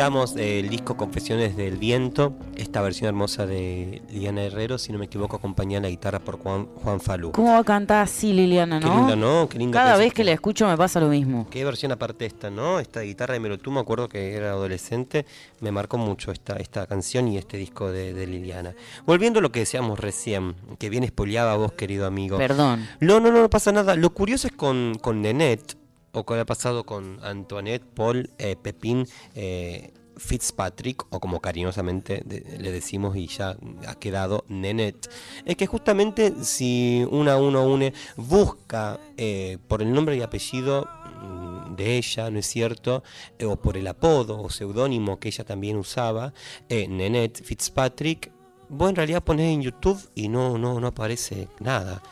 Escuchamos 0.00 0.34
el 0.36 0.70
disco 0.70 0.96
Confesiones 0.96 1.58
del 1.58 1.76
Viento, 1.76 2.32
esta 2.56 2.80
versión 2.80 3.08
hermosa 3.08 3.44
de 3.44 4.00
Liliana 4.10 4.44
Herrero, 4.44 4.78
si 4.78 4.92
no 4.92 4.98
me 4.98 5.04
equivoco, 5.04 5.36
acompañada 5.36 5.82
la 5.82 5.90
guitarra 5.90 6.20
por 6.20 6.38
Juan, 6.38 6.68
Juan 6.82 7.02
Falú. 7.02 7.32
¿Cómo 7.32 7.52
va 7.52 7.58
a 7.58 7.64
cantar 7.64 8.04
así 8.04 8.32
Liliana, 8.32 8.80
Qué 8.80 8.86
no? 8.86 9.14
¿no? 9.14 9.46
Qué 9.50 9.58
linda 9.58 9.78
Cada 9.78 9.90
que 9.90 9.98
es 9.98 10.06
vez 10.06 10.14
que 10.14 10.24
la 10.24 10.32
escucho 10.32 10.66
me 10.66 10.74
pasa 10.78 11.00
lo 11.00 11.08
mismo. 11.08 11.46
Qué 11.50 11.66
versión 11.66 11.92
aparte 11.92 12.24
esta, 12.24 12.48
¿no? 12.48 12.80
Esta 12.80 13.02
guitarra 13.02 13.34
de 13.34 13.40
Melotú, 13.40 13.72
me 13.72 13.80
acuerdo 13.80 14.08
que 14.08 14.32
era 14.32 14.52
adolescente, 14.52 15.26
me 15.60 15.70
marcó 15.70 15.98
mucho 15.98 16.32
esta, 16.32 16.56
esta 16.56 16.86
canción 16.86 17.28
y 17.28 17.36
este 17.36 17.58
disco 17.58 17.92
de, 17.92 18.14
de 18.14 18.26
Liliana. 18.26 18.74
Volviendo 19.04 19.40
a 19.40 19.42
lo 19.42 19.52
que 19.52 19.60
decíamos 19.60 20.00
recién, 20.00 20.54
que 20.78 20.88
bien 20.88 21.06
spoileaba 21.06 21.56
vos, 21.56 21.72
querido 21.72 22.06
amigo. 22.06 22.38
Perdón. 22.38 22.88
No, 23.00 23.20
no, 23.20 23.30
no, 23.30 23.42
no 23.42 23.50
pasa 23.50 23.70
nada. 23.70 23.96
Lo 23.96 24.14
curioso 24.14 24.46
es 24.46 24.54
con, 24.54 24.94
con 25.02 25.20
Nenet, 25.20 25.76
o 26.12 26.24
que 26.24 26.34
ha 26.34 26.46
pasado 26.46 26.84
con 26.84 27.18
Antoinette, 27.22 27.84
Paul, 27.84 28.30
eh, 28.38 28.56
Pepín, 28.60 29.06
eh, 29.34 29.92
Fitzpatrick, 30.20 31.06
o 31.10 31.18
como 31.18 31.40
cariñosamente 31.40 32.22
le 32.26 32.70
decimos 32.70 33.16
y 33.16 33.26
ya 33.26 33.56
ha 33.86 33.94
quedado 33.94 34.44
Nenet, 34.48 35.10
es 35.44 35.56
que 35.56 35.66
justamente 35.66 36.44
si 36.44 37.06
una 37.10 37.32
a 37.32 37.36
uno 37.38 37.64
une, 37.64 37.94
busca 38.16 39.00
eh, 39.16 39.58
por 39.66 39.82
el 39.82 39.92
nombre 39.92 40.16
y 40.16 40.22
apellido 40.22 40.86
mm, 41.22 41.74
de 41.74 41.96
ella, 41.96 42.30
¿no 42.30 42.38
es 42.38 42.46
cierto? 42.46 43.02
Eh, 43.38 43.46
o 43.46 43.56
por 43.56 43.76
el 43.76 43.86
apodo 43.86 44.40
o 44.40 44.50
seudónimo 44.50 45.18
que 45.18 45.28
ella 45.28 45.44
también 45.44 45.76
usaba, 45.76 46.34
eh, 46.68 46.86
Nenet 46.86 47.42
Fitzpatrick, 47.42 48.30
vos 48.68 48.90
en 48.90 48.96
realidad 48.96 49.24
ponés 49.24 49.52
en 49.52 49.62
YouTube 49.62 50.00
y 50.14 50.28
no, 50.28 50.58
no, 50.58 50.80
no 50.80 50.86
aparece 50.86 51.48
nada. 51.60 52.02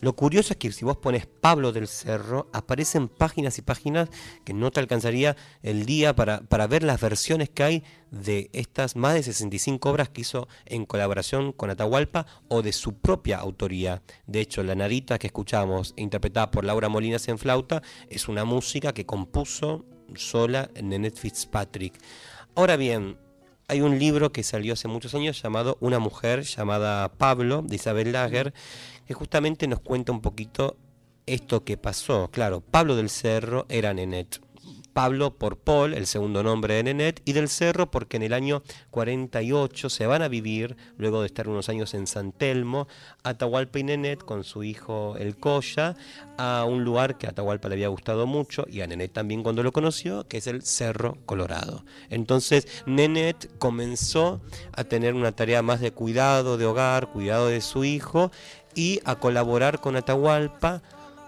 Lo 0.00 0.14
curioso 0.14 0.52
es 0.52 0.58
que 0.58 0.72
si 0.72 0.84
vos 0.84 0.98
pones 0.98 1.26
Pablo 1.26 1.72
del 1.72 1.88
Cerro, 1.88 2.48
aparecen 2.52 3.08
páginas 3.08 3.58
y 3.58 3.62
páginas 3.62 4.08
que 4.44 4.52
no 4.52 4.70
te 4.70 4.80
alcanzaría 4.80 5.36
el 5.62 5.86
día 5.86 6.14
para, 6.14 6.40
para 6.42 6.66
ver 6.66 6.82
las 6.82 7.00
versiones 7.00 7.48
que 7.48 7.62
hay 7.62 7.84
de 8.10 8.50
estas 8.52 8.96
más 8.96 9.14
de 9.14 9.22
65 9.22 9.90
obras 9.90 10.08
que 10.10 10.20
hizo 10.20 10.48
en 10.66 10.86
colaboración 10.86 11.52
con 11.52 11.70
Atahualpa 11.70 12.26
o 12.48 12.62
de 12.62 12.72
su 12.72 12.94
propia 12.94 13.38
autoría. 13.38 14.02
De 14.26 14.40
hecho, 14.40 14.62
La 14.62 14.74
Narita 14.74 15.18
que 15.18 15.28
escuchamos, 15.28 15.94
interpretada 15.96 16.50
por 16.50 16.64
Laura 16.64 16.88
Molinas 16.88 17.28
en 17.28 17.38
flauta, 17.38 17.82
es 18.08 18.28
una 18.28 18.44
música 18.44 18.92
que 18.92 19.06
compuso 19.06 19.84
sola 20.14 20.70
Nenet 20.80 21.16
Fitzpatrick. 21.16 21.98
Ahora 22.54 22.76
bien, 22.76 23.18
hay 23.68 23.80
un 23.80 23.98
libro 23.98 24.30
que 24.30 24.44
salió 24.44 24.74
hace 24.74 24.86
muchos 24.86 25.14
años 25.14 25.42
llamado 25.42 25.76
Una 25.80 25.98
mujer 25.98 26.42
llamada 26.42 27.12
Pablo, 27.12 27.62
de 27.62 27.74
Isabel 27.74 28.12
Lager, 28.12 28.54
que 29.06 29.14
justamente 29.14 29.66
nos 29.66 29.80
cuenta 29.80 30.12
un 30.12 30.20
poquito 30.20 30.76
esto 31.26 31.64
que 31.64 31.76
pasó. 31.76 32.30
Claro, 32.30 32.60
Pablo 32.60 32.96
del 32.96 33.10
Cerro 33.10 33.66
era 33.68 33.92
Nenet. 33.94 34.40
Pablo 34.96 35.36
por 35.36 35.58
Paul, 35.58 35.92
el 35.92 36.06
segundo 36.06 36.42
nombre 36.42 36.72
de 36.72 36.82
Nenet, 36.82 37.20
y 37.26 37.34
del 37.34 37.50
Cerro 37.50 37.90
porque 37.90 38.16
en 38.16 38.22
el 38.22 38.32
año 38.32 38.62
48 38.92 39.90
se 39.90 40.06
van 40.06 40.22
a 40.22 40.28
vivir, 40.28 40.74
luego 40.96 41.20
de 41.20 41.26
estar 41.26 41.50
unos 41.50 41.68
años 41.68 41.92
en 41.92 42.06
San 42.06 42.32
Telmo, 42.32 42.88
Atahualpa 43.22 43.78
y 43.78 43.84
Nenet 43.84 44.24
con 44.24 44.42
su 44.42 44.64
hijo 44.64 45.16
El 45.18 45.36
Coya, 45.36 45.96
a 46.38 46.64
un 46.66 46.82
lugar 46.82 47.18
que 47.18 47.26
a 47.26 47.30
Atahualpa 47.30 47.68
le 47.68 47.74
había 47.74 47.88
gustado 47.88 48.26
mucho 48.26 48.64
y 48.70 48.80
a 48.80 48.86
Nenet 48.86 49.12
también 49.12 49.42
cuando 49.42 49.62
lo 49.62 49.70
conoció, 49.70 50.26
que 50.28 50.38
es 50.38 50.46
el 50.46 50.62
Cerro 50.62 51.18
Colorado. 51.26 51.84
Entonces 52.08 52.66
Nenet 52.86 53.58
comenzó 53.58 54.40
a 54.72 54.84
tener 54.84 55.12
una 55.12 55.32
tarea 55.32 55.60
más 55.60 55.80
de 55.82 55.90
cuidado 55.90 56.56
de 56.56 56.64
hogar, 56.64 57.12
cuidado 57.12 57.48
de 57.48 57.60
su 57.60 57.84
hijo 57.84 58.30
y 58.76 59.00
a 59.04 59.16
colaborar 59.16 59.80
con 59.80 59.96
Atahualpa 59.96 60.82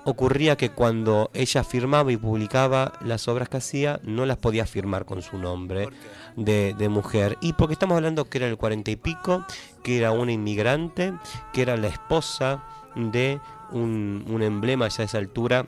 ocurría 0.04 0.56
que 0.56 0.70
cuando 0.70 1.30
ella 1.34 1.64
firmaba 1.64 2.12
y 2.12 2.16
publicaba 2.16 2.92
las 3.04 3.28
obras 3.28 3.48
que 3.48 3.56
hacía, 3.56 4.00
no 4.04 4.24
las 4.26 4.36
podía 4.36 4.64
firmar 4.64 5.04
con 5.04 5.22
su 5.22 5.38
nombre 5.38 5.88
de, 6.36 6.74
de 6.78 6.88
mujer. 6.88 7.36
Y 7.40 7.52
porque 7.54 7.72
estamos 7.72 7.96
hablando 7.96 8.24
que 8.26 8.38
era 8.38 8.46
el 8.46 8.56
cuarenta 8.56 8.90
y 8.90 8.96
pico, 8.96 9.44
que 9.82 9.98
era 9.98 10.12
una 10.12 10.32
inmigrante, 10.32 11.12
que 11.52 11.62
era 11.62 11.76
la 11.76 11.88
esposa 11.88 12.62
de 12.94 13.40
un, 13.72 14.24
un 14.28 14.42
emblema 14.42 14.88
ya 14.88 15.02
a 15.02 15.06
esa 15.06 15.18
altura. 15.18 15.66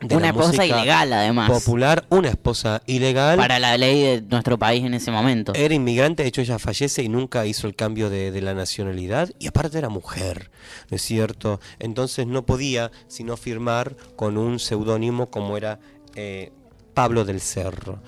De 0.00 0.16
Una 0.16 0.28
esposa 0.28 0.66
ilegal, 0.66 1.12
además. 1.12 1.50
Popular, 1.50 2.04
una 2.10 2.28
esposa 2.28 2.82
ilegal. 2.86 3.36
Para 3.36 3.58
la 3.58 3.76
ley 3.76 4.02
de 4.02 4.22
nuestro 4.22 4.58
país 4.58 4.84
en 4.84 4.94
ese 4.94 5.10
momento. 5.10 5.52
Era 5.54 5.74
inmigrante, 5.74 6.22
de 6.22 6.28
hecho 6.28 6.40
ella 6.40 6.58
fallece 6.58 7.02
y 7.02 7.08
nunca 7.08 7.46
hizo 7.46 7.66
el 7.66 7.74
cambio 7.74 8.10
de, 8.10 8.30
de 8.30 8.42
la 8.42 8.54
nacionalidad 8.54 9.30
y 9.38 9.48
aparte 9.48 9.78
era 9.78 9.88
mujer, 9.88 10.50
¿no 10.90 10.96
es 10.96 11.02
cierto? 11.02 11.60
Entonces 11.78 12.26
no 12.26 12.44
podía 12.44 12.90
sino 13.08 13.36
firmar 13.36 13.96
con 14.16 14.36
un 14.36 14.58
seudónimo 14.58 15.30
como 15.30 15.56
era 15.56 15.78
eh, 16.14 16.52
Pablo 16.94 17.24
del 17.24 17.40
Cerro. 17.40 18.00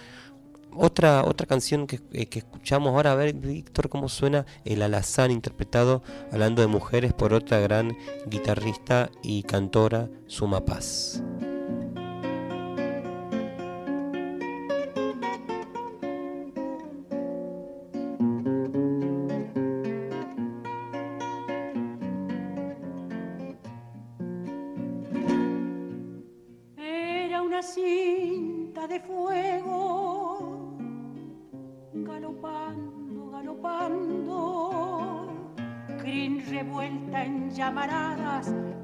Otra, 0.79 1.25
otra 1.25 1.47
canción 1.47 1.87
que, 1.87 2.01
eh, 2.13 2.27
que 2.27 2.41
escuchamos 2.41 2.91
ahora, 2.91 3.13
a 3.13 3.15
ver 3.15 3.33
Víctor 3.33 3.89
cómo 3.89 4.11
suena 4.11 4.45
El 4.65 4.83
Alazán 4.83 5.31
interpretado 5.31 6.03
hablando 6.31 6.61
de 6.61 6.69
mujeres 6.69 7.15
por 7.15 7.33
otra 7.33 7.61
gran 7.61 7.97
guitarrista 8.27 9.11
y 9.23 9.43
cantora, 9.45 10.11
Suma 10.27 10.65
Paz. 10.67 11.23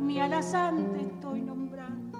Mi 0.00 0.20
alazán 0.20 0.92
te 0.92 1.02
estoy 1.02 1.40
nombrando. 1.40 2.18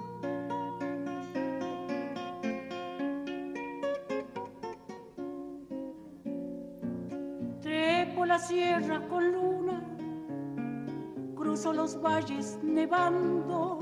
Trepo 7.61 8.25
la 8.25 8.39
sierra 8.39 9.05
con 9.09 9.31
luna, 9.33 9.83
cruzo 11.35 11.73
los 11.73 12.01
valles 12.01 12.59
nevando, 12.63 13.79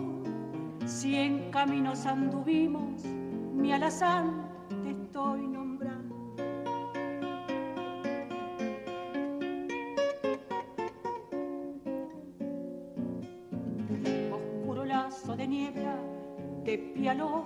cien 0.86 1.52
caminos 1.52 2.06
anduvimos, 2.08 3.04
mi 3.54 3.74
alazán 3.74 4.50
te 4.84 4.90
estoy 4.92 5.42
nombrando. 5.42 5.61
Pialó 17.02 17.46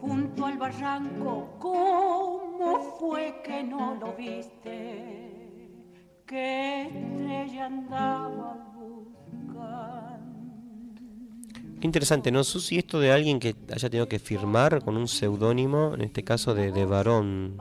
junto 0.00 0.44
al 0.46 0.58
barranco, 0.58 1.54
¿cómo 1.60 2.96
fue 2.98 3.40
que 3.44 3.62
no 3.62 3.94
lo 4.00 4.12
viste? 4.14 5.70
¿Qué 6.26 6.82
estrella 6.82 7.66
andaba 7.66 8.56
Qué 11.80 11.86
interesante, 11.86 12.32
¿no? 12.32 12.42
Susi, 12.42 12.76
esto 12.78 12.98
de 12.98 13.12
alguien 13.12 13.38
que 13.38 13.54
haya 13.72 13.88
tenido 13.88 14.08
que 14.08 14.18
firmar 14.18 14.82
con 14.82 14.96
un 14.96 15.06
seudónimo, 15.06 15.94
en 15.94 16.00
este 16.00 16.24
caso 16.24 16.52
de, 16.52 16.72
de 16.72 16.84
varón. 16.84 17.56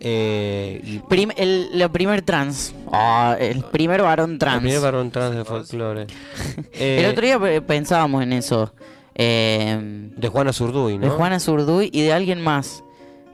Eh, 0.00 0.80
y 0.84 0.98
Prim- 0.98 1.30
el, 1.36 1.78
lo 1.78 1.92
primer 1.92 2.22
trans. 2.22 2.74
Ah, 2.90 3.36
el 3.38 3.62
primer 3.62 4.02
varón 4.02 4.36
trans. 4.36 4.56
El 4.56 4.62
primer 4.62 4.80
varón 4.80 5.12
trans 5.12 5.36
del 5.36 5.44
folclore. 5.44 6.02
el 6.72 7.04
Eh, 7.04 7.08
otro 7.08 7.24
día 7.24 7.38
eh, 7.54 7.60
pensábamos 7.60 8.24
en 8.24 8.32
eso. 8.32 8.72
Eh, 9.14 10.10
De 10.16 10.28
Juana 10.28 10.52
Zurduy, 10.52 10.98
¿no? 10.98 11.04
de 11.06 11.10
Juana 11.10 11.40
Zurduy 11.40 11.90
y 11.92 12.02
de 12.02 12.12
alguien 12.12 12.40
más. 12.40 12.82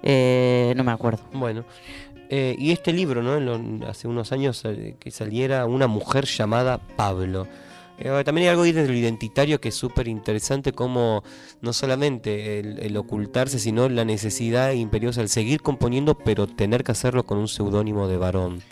Eh, 0.03 0.73
no 0.77 0.85
me 0.85 0.93
acuerdo. 0.93 1.21
Bueno, 1.33 1.65
eh, 2.31 2.55
y 2.59 2.71
este 2.73 2.93
libro, 2.93 3.23
¿no? 3.23 3.39
Lo- 3.41 3.87
hace 3.89 4.07
unos 4.09 4.33
años 4.33 4.63
que 4.99 5.11
saliera 5.11 5.67
una 5.67 5.87
mujer 5.87 6.25
llamada 6.27 6.79
Pablo. 6.79 7.47
Eh, 8.01 8.23
también 8.25 8.45
hay 8.47 8.51
algo 8.51 8.63
ahí 8.63 8.71
de 8.71 8.87
lo 8.87 8.93
identitario 8.95 9.61
que 9.61 9.71
es 9.71 9.75
súper 9.75 10.07
interesante, 10.07 10.73
como 10.73 11.25
no 11.63 11.73
solamente 11.73 12.61
el, 12.61 12.79
el 12.79 12.97
ocultarse, 12.97 13.59
sino 13.59 13.89
la 13.89 14.05
necesidad 14.05 14.71
imperiosa, 14.71 15.21
el 15.21 15.29
seguir 15.29 15.63
componiendo, 15.63 16.17
pero 16.17 16.47
tener 16.47 16.85
que 16.85 16.93
hacerlo 16.93 17.25
con 17.27 17.39
un 17.39 17.49
seudónimo 17.49 18.07
de 18.07 18.17
varón. 18.17 18.63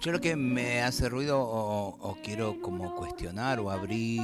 Yo 0.00 0.12
lo 0.12 0.20
que 0.20 0.36
me 0.36 0.80
hace 0.82 1.08
ruido 1.08 1.40
o, 1.40 1.96
o 2.00 2.16
quiero 2.22 2.60
como 2.60 2.94
cuestionar 2.94 3.58
o 3.58 3.68
abrir 3.70 4.22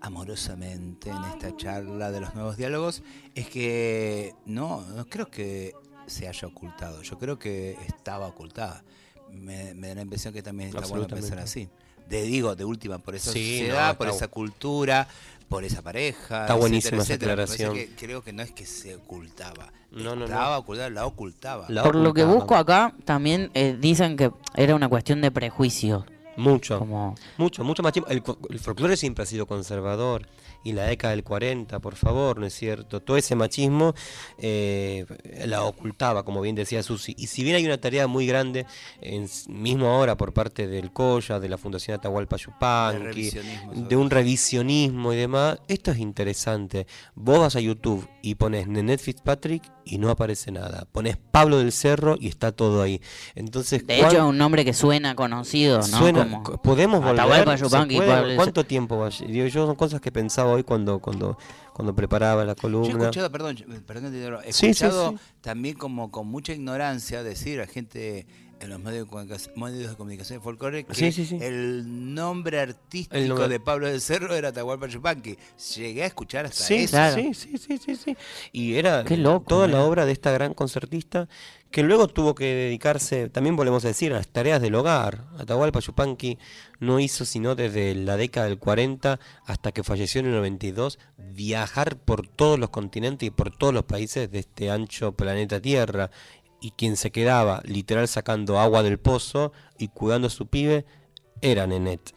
amorosamente 0.00 1.10
en 1.10 1.24
esta 1.24 1.56
charla 1.56 2.10
de 2.10 2.20
los 2.20 2.34
nuevos 2.34 2.56
diálogos 2.56 3.02
es 3.34 3.48
que 3.48 4.34
no, 4.46 4.82
no 4.94 5.06
creo 5.06 5.30
que 5.30 5.74
se 6.06 6.28
haya 6.28 6.48
ocultado, 6.48 7.02
yo 7.02 7.18
creo 7.18 7.38
que 7.38 7.76
estaba 7.86 8.26
ocultada. 8.26 8.82
Me, 9.30 9.74
me 9.74 9.88
da 9.88 9.96
la 9.96 10.02
impresión 10.02 10.32
que 10.32 10.42
también 10.42 10.70
está 10.70 10.86
bueno 10.86 11.06
pensar 11.06 11.38
así. 11.38 11.68
De 12.08 12.22
digo, 12.22 12.56
de 12.56 12.64
última, 12.64 12.98
por 12.98 13.14
esa 13.14 13.32
Sí, 13.32 13.58
sociedad, 13.58 13.88
no, 13.92 13.98
por 13.98 14.08
esa 14.08 14.28
cultura, 14.28 15.06
por 15.48 15.64
esa 15.64 15.82
pareja. 15.82 16.42
Está 16.42 16.54
buenísima 16.54 17.02
esa 17.02 17.14
etcétera. 17.14 17.44
Que 17.74 17.90
creo 17.94 18.22
que 18.22 18.32
no 18.32 18.42
es 18.42 18.52
que 18.52 18.64
se 18.64 18.96
ocultaba. 18.96 19.70
No, 19.90 20.10
no, 20.10 20.16
no. 20.16 20.24
Estaba 20.24 20.56
ocultada, 20.58 20.88
la 20.88 21.04
ocultaba. 21.04 21.66
Por 21.82 21.96
lo 21.96 22.14
que 22.14 22.24
busco 22.24 22.54
acá, 22.54 22.94
también 23.04 23.50
eh, 23.52 23.76
dicen 23.78 24.16
que 24.16 24.30
era 24.54 24.74
una 24.74 24.88
cuestión 24.88 25.20
de 25.20 25.30
prejuicio. 25.30 26.06
Mucho, 26.38 26.78
Como- 26.78 27.14
mucho, 27.36 27.64
mucho 27.64 27.82
más 27.82 27.92
tiempo. 27.92 28.10
El, 28.10 28.22
co- 28.22 28.38
el 28.48 28.58
folclore 28.58 28.96
siempre 28.96 29.24
ha 29.24 29.26
sido 29.26 29.46
conservador. 29.46 30.26
Y 30.64 30.72
la 30.72 30.84
década 30.84 31.12
del 31.14 31.22
40, 31.22 31.78
por 31.78 31.94
favor, 31.94 32.38
¿no 32.38 32.44
es 32.44 32.52
cierto? 32.52 33.00
Todo 33.00 33.16
ese 33.16 33.36
machismo 33.36 33.94
eh, 34.38 35.06
la 35.46 35.62
ocultaba, 35.64 36.24
como 36.24 36.40
bien 36.40 36.56
decía 36.56 36.82
Susi. 36.82 37.14
Y 37.16 37.28
si 37.28 37.44
bien 37.44 37.54
hay 37.56 37.64
una 37.64 37.78
tarea 37.78 38.06
muy 38.08 38.26
grande, 38.26 38.66
en, 39.00 39.28
mismo 39.48 39.86
ahora 39.86 40.16
por 40.16 40.32
parte 40.32 40.66
del 40.66 40.92
COYA, 40.92 41.38
de 41.38 41.48
la 41.48 41.58
Fundación 41.58 41.96
Atahualpa 41.96 42.36
Yupanqui, 42.36 43.30
de 43.88 43.96
un 43.96 44.10
revisionismo 44.10 45.12
y 45.12 45.16
demás, 45.16 45.58
esto 45.68 45.92
es 45.92 45.98
interesante. 45.98 46.86
Vos 47.14 47.38
vas 47.38 47.54
a 47.56 47.60
YouTube 47.60 48.08
y 48.22 48.34
pones 48.34 48.66
Nenet 48.66 49.00
Fitzpatrick 49.00 49.62
y 49.88 49.98
no 49.98 50.10
aparece 50.10 50.52
nada. 50.52 50.86
Pones 50.92 51.16
Pablo 51.16 51.58
del 51.58 51.72
Cerro 51.72 52.16
y 52.20 52.28
está 52.28 52.52
todo 52.52 52.82
ahí. 52.82 53.00
Entonces, 53.34 53.86
De 53.86 53.98
¿cuán- 53.98 54.10
hecho, 54.10 54.18
es 54.18 54.28
un 54.28 54.38
nombre 54.38 54.64
que 54.64 54.72
suena 54.74 55.14
conocido, 55.14 55.78
¿no? 55.78 55.98
Suena- 55.98 56.24
Como 56.24 56.42
co- 56.42 56.62
podemos 56.62 57.00
volver. 57.00 57.20
Atahualpa 57.20 57.56
¿Se 57.56 57.64
Yupanqui, 57.64 57.96
puede? 57.96 58.36
¿Cuánto 58.36 58.64
tiempo 58.64 58.98
va 58.98 59.08
Digo, 59.10 59.46
yo 59.46 59.66
son 59.66 59.76
cosas 59.76 60.00
que 60.00 60.12
pensaba 60.12 60.52
hoy 60.52 60.62
cuando 60.62 60.98
cuando 61.00 61.38
cuando 61.72 61.94
preparaba 61.94 62.44
la 62.44 62.54
Yo 62.54 62.58
he 62.58 62.60
columna. 62.60 62.88
escuchado, 63.04 63.30
perdón, 63.30 63.54
yo- 63.54 63.66
perdón 63.86 64.12
he 64.44 64.52
Sí, 64.52 64.52
sí, 64.52 64.66
escuchado 64.70 65.10
sí. 65.12 65.16
también 65.40 65.76
como 65.76 66.10
con 66.10 66.26
mucha 66.26 66.52
ignorancia 66.52 67.22
decir 67.22 67.60
a 67.60 67.66
gente 67.68 68.26
en 68.60 68.70
los 68.70 68.80
medios 68.80 69.04
de 69.04 69.10
comunicación, 69.10 69.54
medios 69.56 69.90
de 69.90 69.96
comunicación 69.96 70.38
de 70.38 70.42
folclore 70.44 70.84
que 70.84 70.94
Sí, 70.94 71.12
sí, 71.12 71.24
sí. 71.26 71.38
el 71.40 72.14
nombre 72.14 72.58
artístico 72.60 73.14
El 73.16 73.28
nombre- 73.28 73.48
de 73.48 73.60
Pablo 73.60 73.88
del 73.88 74.00
Cerro 74.00 74.34
era 74.34 74.48
Atahualpa 74.48 74.86
Yupanqui. 74.88 75.36
Llegué 75.76 76.02
a 76.02 76.06
escuchar 76.06 76.46
hasta 76.46 76.64
Sí, 76.64 76.74
eso. 76.84 76.96
sí, 77.14 77.34
sí, 77.34 77.58
sí, 77.58 77.78
sí, 77.78 77.96
sí. 77.96 78.16
Y 78.52 78.74
era 78.74 79.04
Qué 79.04 79.16
loco, 79.16 79.46
toda 79.48 79.68
la 79.68 79.82
obra 79.84 80.06
de 80.06 80.12
esta 80.12 80.30
gran 80.32 80.54
concertista 80.54 81.28
que 81.70 81.82
luego 81.82 82.08
tuvo 82.08 82.34
que 82.34 82.46
dedicarse, 82.46 83.28
también 83.28 83.54
volvemos 83.54 83.84
a 83.84 83.88
decir, 83.88 84.12
a 84.12 84.16
las 84.16 84.28
tareas 84.28 84.62
del 84.62 84.74
hogar. 84.74 85.26
Atahualpa 85.38 85.80
Yupanqui 85.80 86.38
no 86.80 86.98
hizo 86.98 87.26
sino 87.26 87.54
desde 87.54 87.94
la 87.94 88.16
década 88.16 88.46
del 88.46 88.58
40 88.58 89.20
hasta 89.44 89.72
que 89.72 89.82
falleció 89.84 90.20
en 90.20 90.28
el 90.28 90.32
92 90.32 90.98
viajar 91.18 91.96
por 91.98 92.26
todos 92.26 92.58
los 92.58 92.70
continentes 92.70 93.26
y 93.26 93.30
por 93.30 93.54
todos 93.54 93.74
los 93.74 93.84
países 93.84 94.30
de 94.30 94.38
este 94.38 94.70
ancho 94.70 95.12
planeta 95.12 95.60
Tierra. 95.60 96.10
Y 96.60 96.72
quien 96.72 96.96
se 96.96 97.10
quedaba 97.10 97.62
literal 97.64 98.08
sacando 98.08 98.58
agua 98.58 98.82
del 98.82 98.98
pozo 98.98 99.52
y 99.78 99.88
cuidando 99.88 100.26
a 100.26 100.30
su 100.30 100.46
pibe 100.46 100.84
era 101.40 101.66
Nenet. 101.66 102.14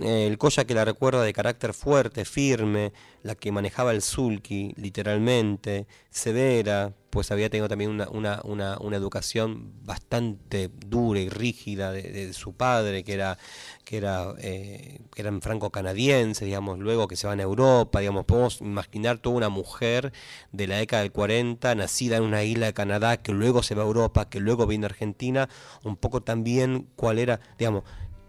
Eh, 0.00 0.26
El 0.26 0.38
Coya 0.38 0.64
que 0.64 0.74
la 0.74 0.84
recuerda 0.84 1.22
de 1.22 1.32
carácter 1.32 1.72
fuerte, 1.74 2.24
firme, 2.24 2.92
la 3.22 3.34
que 3.34 3.52
manejaba 3.52 3.92
el 3.92 4.02
sulky, 4.02 4.72
literalmente, 4.76 5.86
severa, 6.10 6.94
pues 7.10 7.30
había 7.30 7.48
tenido 7.48 7.66
también 7.66 7.90
una, 7.90 8.08
una, 8.10 8.40
una, 8.44 8.78
una 8.78 8.96
educación 8.96 9.72
bastante 9.84 10.68
dura 10.68 11.18
y 11.18 11.30
rígida 11.30 11.90
de, 11.90 12.32
su 12.34 12.52
padre, 12.52 13.04
que 13.04 13.14
era, 13.14 13.38
que 13.84 13.96
era, 13.96 14.34
eh, 14.38 15.00
franco-canadienses, 15.40 16.44
digamos, 16.44 16.78
luego 16.78 17.08
que 17.08 17.16
se 17.16 17.26
van 17.26 17.40
a 17.40 17.44
Europa, 17.44 18.00
digamos, 18.00 18.26
podemos 18.26 18.60
imaginar 18.60 19.18
toda 19.18 19.36
una 19.36 19.48
mujer 19.48 20.12
de 20.52 20.66
la 20.66 20.76
década 20.76 21.02
del 21.02 21.12
40, 21.12 21.74
nacida 21.74 22.18
en 22.18 22.22
una 22.22 22.44
isla 22.44 22.66
de 22.66 22.74
Canadá, 22.74 23.16
que 23.16 23.32
luego 23.32 23.62
se 23.62 23.74
va 23.74 23.82
a 23.82 23.86
Europa, 23.86 24.28
que 24.28 24.40
luego 24.40 24.66
viene 24.66 24.84
a 24.84 24.90
Argentina, 24.90 25.48
un 25.84 25.96
poco 25.96 26.22
también 26.22 26.86
cuál 26.96 27.18
era, 27.18 27.40
digamos, 27.58 27.84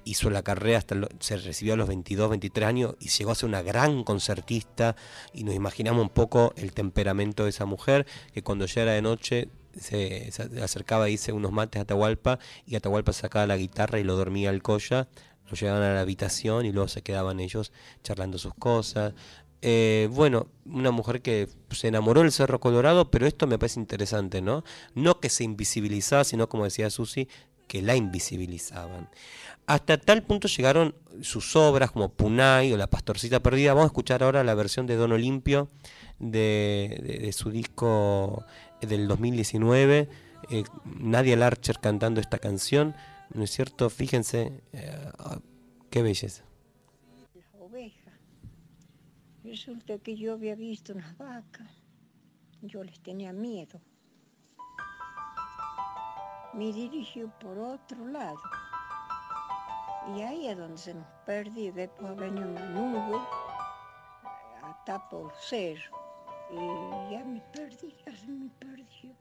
hizo 0.10 0.30
la 0.30 0.44
carrera 0.44 0.78
hasta 0.78 0.96
lo- 0.96 1.10
se 1.20 1.38
recibió 1.38 1.74
a 1.74 1.78
los 1.78 1.88
22, 1.88 2.30
23 2.30 2.68
años 2.68 2.96
y 3.00 3.10
llegó 3.10 3.32
a 3.32 3.36
ser 3.36 3.50
una 3.50 3.62
gran 3.62 4.04
concertista 4.04 4.96
y 5.34 5.44
nos 5.44 5.56
imaginamos 5.56 6.02
un 6.02 6.10
poco 6.10 6.54
el 6.58 6.72
temperamento 6.74 7.44
de 7.44 7.50
esa 7.50 7.66
mujer 7.66 8.06
que 8.34 8.44
cuando 8.44 8.66
ya 8.66 8.84
era 8.84 8.94
de 8.94 9.02
noche 9.02 9.50
se, 9.80 10.32
se 10.32 10.44
acercaba 10.64 11.10
y 11.10 11.14
hice 11.14 11.32
unos 11.34 11.52
mates 11.52 11.80
a 11.80 11.84
Atahualpa 11.84 12.40
y 12.66 12.76
Atahualpa 12.76 13.14
sacaba 13.14 13.46
la 13.48 13.58
guitarra 13.58 14.00
y 14.00 14.04
lo 14.04 14.16
dormía 14.16 14.50
al 14.50 14.62
colla, 14.64 15.08
lo 15.50 15.56
llevaban 15.56 15.84
a 15.84 15.94
la 15.94 16.02
habitación 16.02 16.66
y 16.66 16.72
luego 16.72 16.88
se 16.88 17.02
quedaban 17.04 17.40
ellos 17.40 17.72
charlando 18.04 18.38
sus 18.38 18.54
cosas. 18.56 19.14
Eh, 19.62 20.08
bueno, 20.12 20.48
una 20.66 20.92
mujer 20.92 21.22
que 21.22 21.48
se 21.72 21.88
enamoró 21.88 22.22
del 22.22 22.32
Cerro 22.32 22.60
Colorado, 22.60 23.10
pero 23.10 23.26
esto 23.26 23.48
me 23.48 23.58
parece 23.58 23.80
interesante, 23.80 24.42
¿no? 24.42 24.64
No 24.94 25.20
que 25.20 25.30
se 25.30 25.44
invisibilizaba, 25.44 26.24
sino 26.24 26.48
como 26.50 26.64
decía 26.66 26.90
Susi, 26.90 27.28
que 27.68 27.82
la 27.82 27.96
invisibilizaban. 27.96 29.10
Hasta 29.68 29.98
tal 29.98 30.24
punto 30.24 30.48
llegaron 30.48 30.96
sus 31.22 31.54
obras 31.58 31.92
como 31.92 32.08
Punay 32.14 32.72
o 32.72 32.78
La 32.78 32.88
Pastorcita 32.88 33.42
Perdida. 33.44 33.74
Vamos 33.74 33.84
a 33.84 33.88
escuchar 33.88 34.24
ahora 34.24 34.42
la 34.46 34.56
versión 34.56 34.88
de 34.88 34.96
Don 34.96 35.12
Olimpio 35.12 35.70
de, 36.20 37.30
su 37.36 37.52
disco 37.52 38.46
del 38.80 39.10
2019. 39.10 40.08
eh, 40.50 40.64
Nadia 40.86 41.36
Larcher 41.36 41.80
cantando 41.80 42.22
esta 42.22 42.40
canción. 42.40 42.96
¿No 43.34 43.44
es 43.44 43.52
cierto? 43.52 43.90
Fíjense, 43.90 44.64
eh, 44.72 45.12
qué 45.90 46.02
belleza. 46.02 46.46
ovejas. 47.60 48.14
Resulta 49.44 50.00
que 50.00 50.16
yo 50.16 50.32
había 50.32 50.56
visto 50.56 50.94
unas 50.94 51.18
vacas. 51.18 51.70
Yo 52.62 52.86
les 52.86 53.02
tenía 53.02 53.34
miedo. 53.34 53.82
Me 56.54 56.72
dirigió 56.72 57.30
por 57.38 57.58
otro 57.60 58.08
lado. 58.08 58.40
E 60.16 60.24
aí 60.24 60.48
é 60.48 60.56
donde 60.56 60.80
se 60.80 60.94
nos 60.94 61.08
perdi, 61.26 61.70
depois 61.72 62.16
veño 62.16 62.48
unha 62.48 62.66
nube, 62.72 63.20
ata 64.64 64.96
por 65.12 65.36
ser, 65.36 65.76
e 66.48 66.60
ya 67.12 67.22
me 67.28 67.42
perdí, 67.52 67.92
ya 68.06 68.16
se 68.16 68.32
me 68.32 68.48
perdió. 68.56 69.12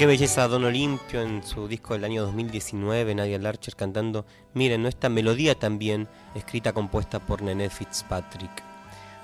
Qué 0.00 0.06
belleza 0.06 0.48
Don 0.48 0.64
Olimpio 0.64 1.20
en 1.20 1.42
su 1.42 1.68
disco 1.68 1.92
del 1.92 2.04
año 2.04 2.22
2019, 2.22 3.14
Nadia 3.14 3.38
Larcher 3.38 3.76
cantando, 3.76 4.24
miren, 4.54 4.82
¿no? 4.82 4.88
esta 4.88 5.10
melodía 5.10 5.54
también 5.56 6.08
escrita, 6.34 6.72
compuesta 6.72 7.18
por 7.18 7.42
Nenet 7.42 7.70
Fitzpatrick. 7.70 8.64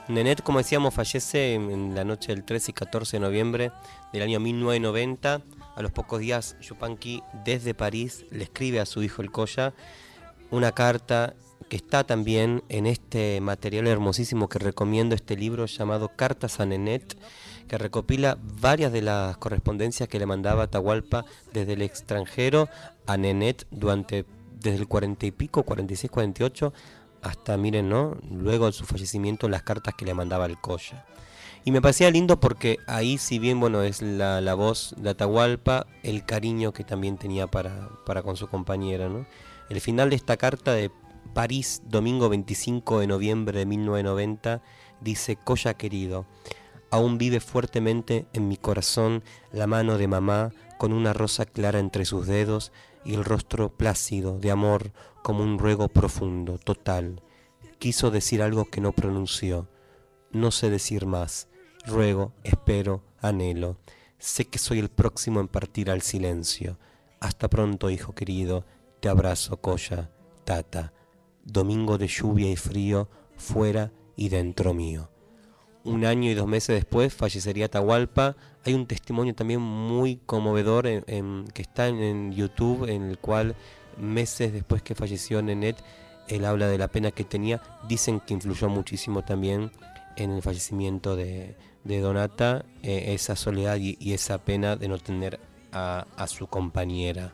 Nenet, 0.08 0.42
como 0.42 0.58
decíamos, 0.58 0.92
fallece 0.92 1.54
en 1.54 1.94
la 1.94 2.04
noche 2.04 2.34
del 2.34 2.44
13 2.44 2.72
y 2.72 2.74
14 2.74 3.16
de 3.16 3.20
noviembre 3.22 3.72
del 4.12 4.20
año 4.20 4.38
1990. 4.38 5.40
A 5.76 5.80
los 5.80 5.92
pocos 5.92 6.20
días, 6.20 6.58
Yupanqui, 6.60 7.22
desde 7.42 7.72
París, 7.72 8.26
le 8.30 8.44
escribe 8.44 8.78
a 8.78 8.84
su 8.84 9.02
hijo 9.02 9.22
el 9.22 9.30
Coya 9.30 9.72
una 10.50 10.72
carta 10.72 11.36
que 11.70 11.76
está 11.76 12.04
también 12.04 12.62
en 12.68 12.84
este 12.84 13.40
material 13.40 13.86
hermosísimo 13.86 14.50
que 14.50 14.58
recomiendo, 14.58 15.14
este 15.14 15.38
libro 15.38 15.64
llamado 15.64 16.12
Cartas 16.14 16.60
a 16.60 16.66
Nenet, 16.66 17.16
que 17.66 17.78
recopila 17.78 18.38
varias 18.60 18.92
de 18.92 19.02
las 19.02 19.36
correspondencias 19.36 20.08
que 20.08 20.18
le 20.18 20.26
mandaba 20.26 20.64
Atahualpa 20.64 21.24
desde 21.52 21.74
el 21.74 21.82
extranjero 21.82 22.68
a 23.06 23.16
Nenet 23.16 23.66
durante 23.70 24.24
desde 24.60 24.78
el 24.78 24.88
40 24.88 25.26
y 25.26 25.30
pico, 25.30 25.62
46, 25.62 26.10
48, 26.10 26.72
hasta, 27.22 27.56
miren, 27.56 27.88
¿no? 27.88 28.16
Luego 28.30 28.66
de 28.66 28.72
su 28.72 28.84
fallecimiento, 28.84 29.48
las 29.48 29.62
cartas 29.62 29.94
que 29.94 30.04
le 30.04 30.14
mandaba 30.14 30.46
el 30.46 30.58
Coya. 30.58 31.04
Y 31.64 31.72
me 31.72 31.82
parecía 31.82 32.10
lindo 32.10 32.38
porque 32.38 32.78
ahí, 32.86 33.18
si 33.18 33.38
bien, 33.38 33.58
bueno, 33.58 33.82
es 33.82 34.00
la, 34.00 34.40
la 34.40 34.54
voz 34.54 34.94
de 34.98 35.10
Atahualpa, 35.10 35.86
el 36.02 36.24
cariño 36.24 36.72
que 36.72 36.84
también 36.84 37.18
tenía 37.18 37.48
para, 37.48 37.88
para 38.06 38.22
con 38.22 38.36
su 38.36 38.46
compañera, 38.48 39.08
¿no? 39.08 39.26
El 39.68 39.80
final 39.80 40.10
de 40.10 40.16
esta 40.16 40.36
carta 40.36 40.72
de 40.72 40.90
París, 41.34 41.82
domingo 41.84 42.28
25 42.28 43.00
de 43.00 43.06
noviembre 43.08 43.58
de 43.58 43.66
1990, 43.66 44.62
dice, 45.00 45.36
Coya 45.36 45.74
querido, 45.74 46.24
aún 46.90 47.18
vive 47.18 47.40
fuertemente 47.40 48.26
en 48.32 48.48
mi 48.48 48.56
corazón 48.56 49.22
la 49.52 49.66
mano 49.66 49.98
de 49.98 50.08
mamá 50.08 50.52
con 50.78 50.92
una 50.92 51.12
rosa 51.12 51.44
clara 51.46 51.78
entre 51.78 52.04
sus 52.04 52.26
dedos 52.26 52.72
y 53.04 53.14
el 53.14 53.24
rostro 53.24 53.70
plácido 53.70 54.38
de 54.38 54.50
amor 54.50 54.92
como 55.22 55.42
un 55.42 55.58
ruego 55.58 55.88
profundo, 55.88 56.58
total. 56.58 57.22
Quiso 57.78 58.10
decir 58.10 58.42
algo 58.42 58.66
que 58.66 58.80
no 58.80 58.92
pronunció. 58.92 59.68
No 60.32 60.50
sé 60.50 60.70
decir 60.70 61.06
más. 61.06 61.48
Ruego, 61.86 62.32
espero, 62.42 63.02
anhelo. 63.20 63.78
Sé 64.18 64.46
que 64.46 64.58
soy 64.58 64.78
el 64.78 64.88
próximo 64.88 65.40
en 65.40 65.48
partir 65.48 65.90
al 65.90 66.02
silencio. 66.02 66.78
Hasta 67.20 67.48
pronto, 67.48 67.90
hijo 67.90 68.14
querido. 68.14 68.64
Te 69.00 69.08
abrazo, 69.08 69.60
Coya, 69.60 70.10
Tata. 70.44 70.92
Domingo 71.44 71.98
de 71.98 72.08
lluvia 72.08 72.50
y 72.50 72.56
frío, 72.56 73.08
fuera 73.36 73.92
y 74.16 74.30
dentro 74.30 74.74
mío. 74.74 75.10
Un 75.86 76.04
año 76.04 76.30
y 76.30 76.34
dos 76.34 76.46
meses 76.48 76.74
después 76.74 77.14
fallecería 77.14 77.66
Atahualpa. 77.66 78.36
Hay 78.64 78.74
un 78.74 78.86
testimonio 78.86 79.34
también 79.34 79.60
muy 79.60 80.16
conmovedor 80.26 80.86
en- 80.86 81.46
que 81.54 81.62
está 81.62 81.86
en, 81.88 82.32
YouTube, 82.32 82.88
en 82.88 83.02
el 83.04 83.18
cual 83.18 83.54
meses 83.96 84.52
después 84.52 84.82
que 84.82 84.94
falleció 84.94 85.40
Nenet, 85.42 85.76
él 86.28 86.44
habla 86.44 86.66
de 86.68 86.76
la 86.78 86.88
pena 86.88 87.12
que 87.12 87.22
tenía. 87.24 87.62
Dicen 87.88 88.18
que 88.20 88.34
influyó 88.34 88.68
muchísimo 88.68 89.22
también 89.22 89.70
en 90.16 90.32
el 90.32 90.42
fallecimiento 90.42 91.14
de, 91.14 91.56
de 91.84 92.00
Donata, 92.00 92.64
eh, 92.82 93.14
esa 93.14 93.36
soledad 93.36 93.76
y, 93.76 93.96
y 94.00 94.12
esa 94.12 94.38
pena 94.38 94.74
de 94.76 94.88
no 94.88 94.98
tener 94.98 95.38
a, 95.72 96.06
a 96.16 96.26
su 96.26 96.48
compañera. 96.48 97.32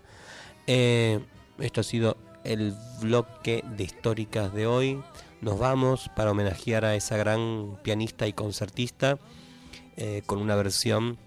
Eh, 0.67 1.21
esto 1.59 1.81
ha 1.81 1.85
sido 1.85 2.17
el 2.45 2.75
bloque 3.01 3.65
de 3.77 3.85
históricas 3.85 4.53
de 4.53 4.67
hoy. 4.67 5.03
Nos 5.41 5.59
vamos 5.59 6.11
para 6.15 6.31
homenajear 6.31 6.85
a 6.85 6.95
esa 6.95 7.17
gran 7.17 7.79
pianista 7.83 8.27
y 8.27 8.33
concertista 8.33 9.19
eh, 9.97 10.23
con 10.25 10.39
una 10.39 10.57
versión, 10.57 11.19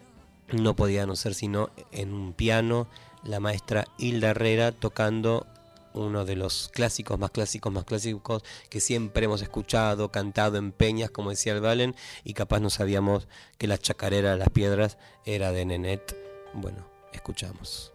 no 0.51 0.75
podía 0.75 1.05
no 1.05 1.15
ser 1.15 1.33
sino 1.33 1.69
en 1.91 2.13
un 2.13 2.33
piano, 2.33 2.87
la 3.23 3.39
maestra 3.39 3.85
Hilda 3.97 4.29
Herrera 4.29 4.71
tocando 4.71 5.45
uno 5.93 6.25
de 6.25 6.35
los 6.35 6.69
clásicos 6.73 7.17
más 7.17 7.31
clásicos 7.31 7.71
más 7.71 7.85
clásicos 7.85 8.43
que 8.69 8.79
siempre 8.79 9.25
hemos 9.25 9.41
escuchado, 9.41 10.11
cantado 10.11 10.57
en 10.57 10.71
peñas, 10.71 11.09
como 11.09 11.29
decía 11.29 11.53
el 11.53 11.61
Valen, 11.61 11.95
y 12.23 12.33
capaz 12.33 12.59
no 12.59 12.69
sabíamos 12.69 13.27
que 13.57 13.67
la 13.67 13.77
chacarera 13.77 14.31
de 14.31 14.37
las 14.37 14.49
piedras 14.49 14.97
era 15.25 15.51
de 15.51 15.65
Nenet. 15.65 16.15
Bueno, 16.53 16.85
escuchamos. 17.13 17.94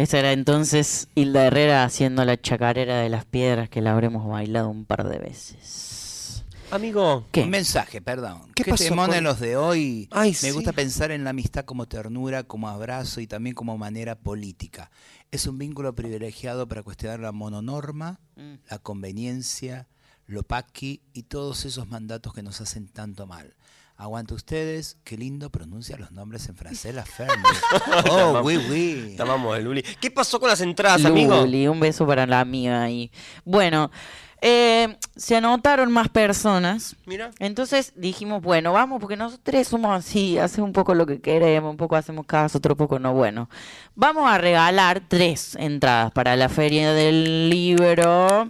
Esa 0.00 0.18
era 0.18 0.32
entonces 0.32 1.08
Hilda 1.14 1.46
Herrera 1.46 1.84
haciendo 1.84 2.24
la 2.24 2.40
chacarera 2.40 2.98
de 3.00 3.08
las 3.08 3.24
piedras 3.24 3.68
que 3.68 3.80
la 3.80 3.92
habremos 3.92 4.26
bailado 4.28 4.68
un 4.68 4.84
par 4.84 5.08
de 5.08 5.18
veces. 5.18 6.44
Amigo, 6.72 7.26
Un 7.36 7.50
mensaje, 7.50 8.00
perdón. 8.00 8.52
¿Qué 8.54 8.62
¿Qué, 8.62 8.70
pasó 8.70 8.84
temón 8.84 9.08
con- 9.08 9.16
en 9.16 9.24
los 9.24 9.40
de 9.40 9.56
hoy? 9.56 10.08
Ay, 10.12 10.30
Me 10.30 10.34
sí. 10.36 10.50
gusta 10.52 10.72
pensar 10.72 11.10
en 11.10 11.24
la 11.24 11.30
amistad 11.30 11.64
como 11.64 11.86
ternura, 11.88 12.44
como 12.44 12.68
abrazo 12.68 13.20
y 13.20 13.26
también 13.26 13.56
como 13.56 13.76
manera 13.76 14.14
política. 14.14 14.90
Es 15.32 15.46
un 15.48 15.58
vínculo 15.58 15.94
privilegiado 15.96 16.68
para 16.68 16.84
cuestionar 16.84 17.18
la 17.18 17.32
mononorma, 17.32 18.20
Mm. 18.36 18.54
la 18.70 18.78
conveniencia, 18.78 19.88
lo 20.26 20.44
paqui 20.44 21.02
y 21.12 21.24
todos 21.24 21.64
esos 21.64 21.88
mandatos 21.88 22.32
que 22.34 22.42
nos 22.44 22.60
hacen 22.60 22.86
tanto 22.86 23.26
mal. 23.26 23.56
Aguante 24.00 24.32
ustedes, 24.32 24.96
qué 25.04 25.18
lindo 25.18 25.50
pronuncia 25.50 25.98
los 25.98 26.10
nombres 26.10 26.48
en 26.48 26.56
francés 26.56 26.94
la 26.94 27.04
Fernie. 27.04 27.36
oh, 28.10 28.40
oui, 28.42 28.56
oui. 28.70 29.14
Te 29.14 29.22
amamos, 29.22 29.62
Luli. 29.62 29.82
¿Qué 30.00 30.10
pasó 30.10 30.40
con 30.40 30.48
las 30.48 30.62
entradas, 30.62 31.04
amigo? 31.04 31.36
Luli, 31.36 31.68
un 31.68 31.78
beso 31.78 32.06
para 32.06 32.26
la 32.26 32.40
amiga 32.40 32.82
ahí. 32.82 33.12
Bueno, 33.44 33.90
eh, 34.40 34.96
se 35.16 35.36
anotaron 35.36 35.92
más 35.92 36.08
personas. 36.08 36.96
Mira. 37.04 37.30
Entonces 37.40 37.92
dijimos, 37.94 38.40
bueno, 38.40 38.72
vamos, 38.72 39.00
porque 39.00 39.18
nosotros 39.18 39.68
somos 39.68 39.90
así, 39.94 40.38
hacemos 40.38 40.68
un 40.68 40.72
poco 40.72 40.94
lo 40.94 41.04
que 41.04 41.20
queremos, 41.20 41.70
un 41.70 41.76
poco 41.76 41.94
hacemos 41.94 42.24
caso, 42.24 42.56
otro 42.56 42.78
poco 42.78 42.98
no. 42.98 43.12
Bueno, 43.12 43.50
vamos 43.94 44.30
a 44.30 44.38
regalar 44.38 45.02
tres 45.06 45.56
entradas 45.56 46.10
para 46.12 46.36
la 46.36 46.48
Feria 46.48 46.94
del 46.94 47.50
Libro. 47.50 48.46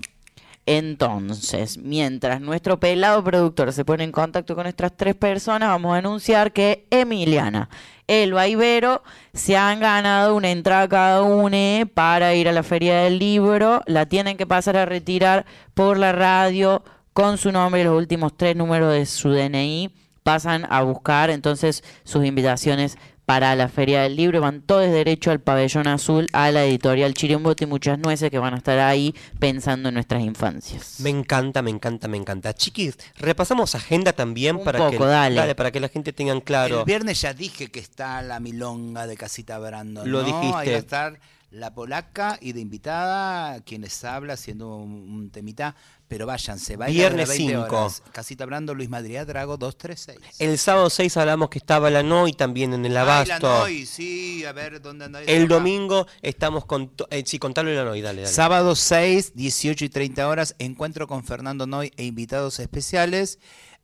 Entonces, 0.66 1.78
mientras 1.78 2.40
nuestro 2.40 2.78
pelado 2.78 3.24
productor 3.24 3.72
se 3.72 3.84
pone 3.84 4.04
en 4.04 4.12
contacto 4.12 4.54
con 4.54 4.66
estas 4.66 4.96
tres 4.96 5.14
personas, 5.14 5.68
vamos 5.68 5.94
a 5.94 5.98
anunciar 5.98 6.52
que 6.52 6.86
Emiliana, 6.90 7.68
Elba 8.06 8.46
y 8.46 8.54
Vero 8.54 9.02
se 9.32 9.56
han 9.56 9.80
ganado 9.80 10.36
una 10.36 10.50
entrada 10.50 10.88
cada 10.88 11.22
una 11.22 11.86
para 11.92 12.34
ir 12.34 12.48
a 12.48 12.52
la 12.52 12.62
Feria 12.62 13.02
del 13.02 13.18
Libro. 13.18 13.82
La 13.86 14.06
tienen 14.06 14.36
que 14.36 14.46
pasar 14.46 14.76
a 14.76 14.86
retirar 14.86 15.46
por 15.74 15.98
la 15.98 16.12
radio 16.12 16.84
con 17.12 17.38
su 17.38 17.52
nombre 17.52 17.80
y 17.80 17.84
los 17.84 17.96
últimos 17.96 18.36
tres 18.36 18.54
números 18.54 18.92
de 18.92 19.06
su 19.06 19.30
DNI. 19.30 19.94
Pasan 20.22 20.66
a 20.70 20.82
buscar 20.82 21.30
entonces 21.30 21.82
sus 22.04 22.24
invitaciones 22.24 22.98
para 23.30 23.54
la 23.54 23.68
Feria 23.68 24.02
del 24.02 24.16
Libro. 24.16 24.40
Van 24.40 24.60
todos 24.60 24.90
derecho 24.90 25.30
al 25.30 25.38
pabellón 25.38 25.86
azul, 25.86 26.26
a 26.32 26.50
la 26.50 26.64
editorial 26.64 27.14
Chirimbote 27.14 27.62
y 27.62 27.66
muchas 27.68 27.96
nueces 27.96 28.28
que 28.28 28.40
van 28.40 28.54
a 28.54 28.56
estar 28.56 28.80
ahí 28.80 29.14
pensando 29.38 29.88
en 29.88 29.94
nuestras 29.94 30.20
infancias. 30.24 30.98
Me 30.98 31.10
encanta, 31.10 31.62
me 31.62 31.70
encanta, 31.70 32.08
me 32.08 32.16
encanta. 32.16 32.52
Chiquis, 32.52 32.98
repasamos 33.18 33.76
agenda 33.76 34.12
también 34.14 34.58
para 34.64 34.80
poco, 34.80 34.90
que 34.90 35.04
dale. 35.04 35.54
para 35.54 35.70
que 35.70 35.78
la 35.78 35.88
gente 35.88 36.12
tenga 36.12 36.40
claro. 36.40 36.80
El 36.80 36.84
viernes 36.84 37.20
ya 37.20 37.32
dije 37.32 37.70
que 37.70 37.78
está 37.78 38.20
la 38.20 38.40
milonga 38.40 39.06
de 39.06 39.16
Casita 39.16 39.60
Brandon. 39.60 40.10
Lo 40.10 40.22
¿no? 40.22 40.26
dijiste. 40.26 40.56
Ahí 40.56 40.68
va 40.70 40.74
a 40.74 40.78
estar 40.78 41.20
la 41.52 41.72
polaca 41.72 42.36
y 42.40 42.50
de 42.52 42.60
invitada 42.60 43.60
quien 43.60 43.82
les 43.82 44.02
habla 44.02 44.32
haciendo 44.32 44.74
un, 44.74 45.08
un 45.08 45.30
temita. 45.30 45.76
Pero 46.10 46.26
váyanse, 46.26 46.76
vayan 46.76 46.92
Viernes 47.14 47.28
a 47.28 47.32
las 47.32 47.38
20 47.38 47.54
cinco. 47.54 47.82
horas. 47.84 48.02
Casita 48.10 48.44
Brandon, 48.44 48.76
Luis 48.76 48.88
Madrid, 48.90 49.20
Drago 49.20 49.56
236. 49.56 50.40
El 50.40 50.58
sábado 50.58 50.90
6 50.90 51.16
hablamos 51.16 51.50
que 51.50 51.58
estaba 51.60 51.88
la 51.88 52.02
NOI 52.02 52.32
también 52.32 52.74
en 52.74 52.84
el 52.84 52.96
Ay, 52.96 53.02
abasto. 53.04 53.48
la 53.48 53.58
Noi, 53.60 53.86
sí, 53.86 54.44
a 54.44 54.50
ver 54.50 54.82
dónde 54.82 55.04
anda 55.04 55.22
eso 55.22 55.30
el 55.30 55.44
acá? 55.44 55.54
domingo 55.54 56.08
estamos 56.20 56.64
con... 56.64 56.90
Eh, 57.10 57.22
sí, 57.24 57.38
contalo 57.38 57.72
la 57.72 57.84
NOI, 57.84 58.00
dale, 58.00 58.22
dale. 58.22 58.34
Sábado 58.34 58.74
6, 58.74 59.34
18 59.36 59.84
y 59.84 59.88
30 59.88 60.26
horas, 60.28 60.56
encuentro 60.58 61.06
con 61.06 61.22
Fernando 61.22 61.68
Noy 61.68 61.92
e 61.96 62.04
invitados 62.04 62.58
especiales. 62.58 63.38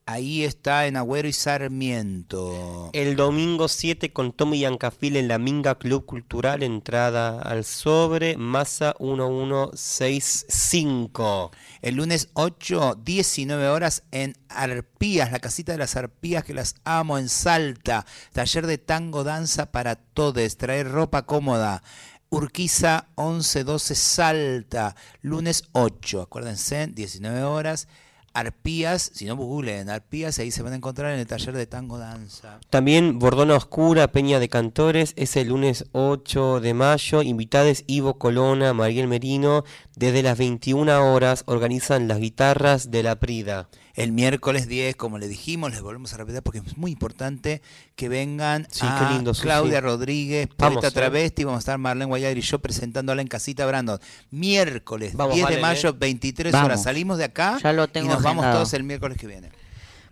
Ahí 0.08 0.44
está 0.44 0.86
en 0.86 0.96
Agüero 0.96 1.26
y 1.26 1.32
Sarmiento. 1.32 2.90
El 2.92 3.16
domingo 3.16 3.66
7 3.66 4.12
con 4.12 4.32
Tommy 4.32 4.60
Yancafil 4.60 5.16
en 5.16 5.26
la 5.26 5.38
Minga 5.38 5.78
Club 5.78 6.06
Cultural, 6.06 6.62
entrada 6.62 7.42
al 7.42 7.64
sobre, 7.64 8.36
masa 8.36 8.94
1165. 9.00 11.50
El 11.82 11.96
lunes 11.96 12.28
8, 12.34 13.00
19 13.04 13.66
horas 13.66 14.04
en 14.12 14.36
Arpías, 14.48 15.32
la 15.32 15.40
casita 15.40 15.72
de 15.72 15.78
las 15.78 15.96
Arpías 15.96 16.44
que 16.44 16.54
las 16.54 16.76
amo 16.84 17.18
en 17.18 17.28
Salta. 17.28 18.06
Taller 18.32 18.68
de 18.68 18.78
tango 18.78 19.24
danza 19.24 19.72
para 19.72 19.96
todos, 19.96 20.56
traer 20.56 20.88
ropa 20.88 21.26
cómoda. 21.26 21.82
Urquiza 22.28 23.08
11-12 23.16 23.94
Salta, 23.96 24.94
lunes 25.20 25.64
8, 25.72 26.22
acuérdense, 26.22 26.86
19 26.86 27.42
horas. 27.42 27.88
Arpías, 28.36 29.10
si 29.14 29.24
no 29.24 29.34
googleen 29.34 29.88
Arpías, 29.88 30.38
ahí 30.38 30.50
se 30.50 30.62
van 30.62 30.74
a 30.74 30.76
encontrar 30.76 31.14
en 31.14 31.20
el 31.20 31.26
taller 31.26 31.54
de 31.54 31.66
tango 31.66 31.96
danza. 31.96 32.60
También 32.68 33.18
Bordona 33.18 33.56
Oscura, 33.56 34.08
Peña 34.08 34.38
de 34.38 34.50
Cantores, 34.50 35.14
es 35.16 35.36
el 35.36 35.48
lunes 35.48 35.86
8 35.92 36.60
de 36.60 36.74
mayo. 36.74 37.22
Invitades 37.22 37.84
Ivo 37.86 38.18
Colona, 38.18 38.74
Mariel 38.74 39.08
Merino. 39.08 39.64
Desde 39.94 40.22
las 40.22 40.36
21 40.36 41.14
horas 41.14 41.44
organizan 41.46 42.08
las 42.08 42.18
guitarras 42.18 42.90
de 42.90 43.02
la 43.02 43.16
Prida. 43.16 43.68
El 43.96 44.12
miércoles 44.12 44.68
10, 44.68 44.94
como 44.94 45.16
le 45.16 45.26
dijimos, 45.26 45.70
les 45.70 45.80
volvemos 45.80 46.12
a 46.12 46.18
repetir 46.18 46.42
porque 46.42 46.58
es 46.58 46.76
muy 46.76 46.90
importante 46.90 47.62
que 47.96 48.10
vengan 48.10 48.66
Sí, 48.70 48.84
a 48.86 48.98
qué 48.98 49.14
lindo. 49.14 49.32
Claudia 49.32 49.80
Rodríguez, 49.80 50.48
Poeta 50.54 50.88
eh. 50.88 50.90
Travesti, 50.90 51.44
vamos 51.44 51.58
a 51.58 51.60
estar 51.60 51.78
Marlene 51.78 52.04
Guayar 52.04 52.36
y 52.36 52.42
yo 52.42 52.58
presentándola 52.58 53.22
en 53.22 53.28
Casita 53.28 53.64
Brandon. 53.64 53.98
Miércoles 54.30 55.14
Vamos, 55.16 55.34
10 55.34 55.48
de 55.48 55.58
mayo, 55.58 55.88
eh. 55.88 55.94
23 55.98 56.52
Vamos. 56.52 56.66
horas. 56.66 56.82
Salimos 56.82 57.16
de 57.16 57.24
acá 57.24 57.58
Ya 57.62 57.72
lo 57.72 57.88
y 57.92 58.00
nos 58.02 58.22
vamos 58.22 58.44
todos 58.44 58.74
el 58.74 58.84
miércoles 58.84 59.16
que 59.16 59.26
viene. 59.26 59.50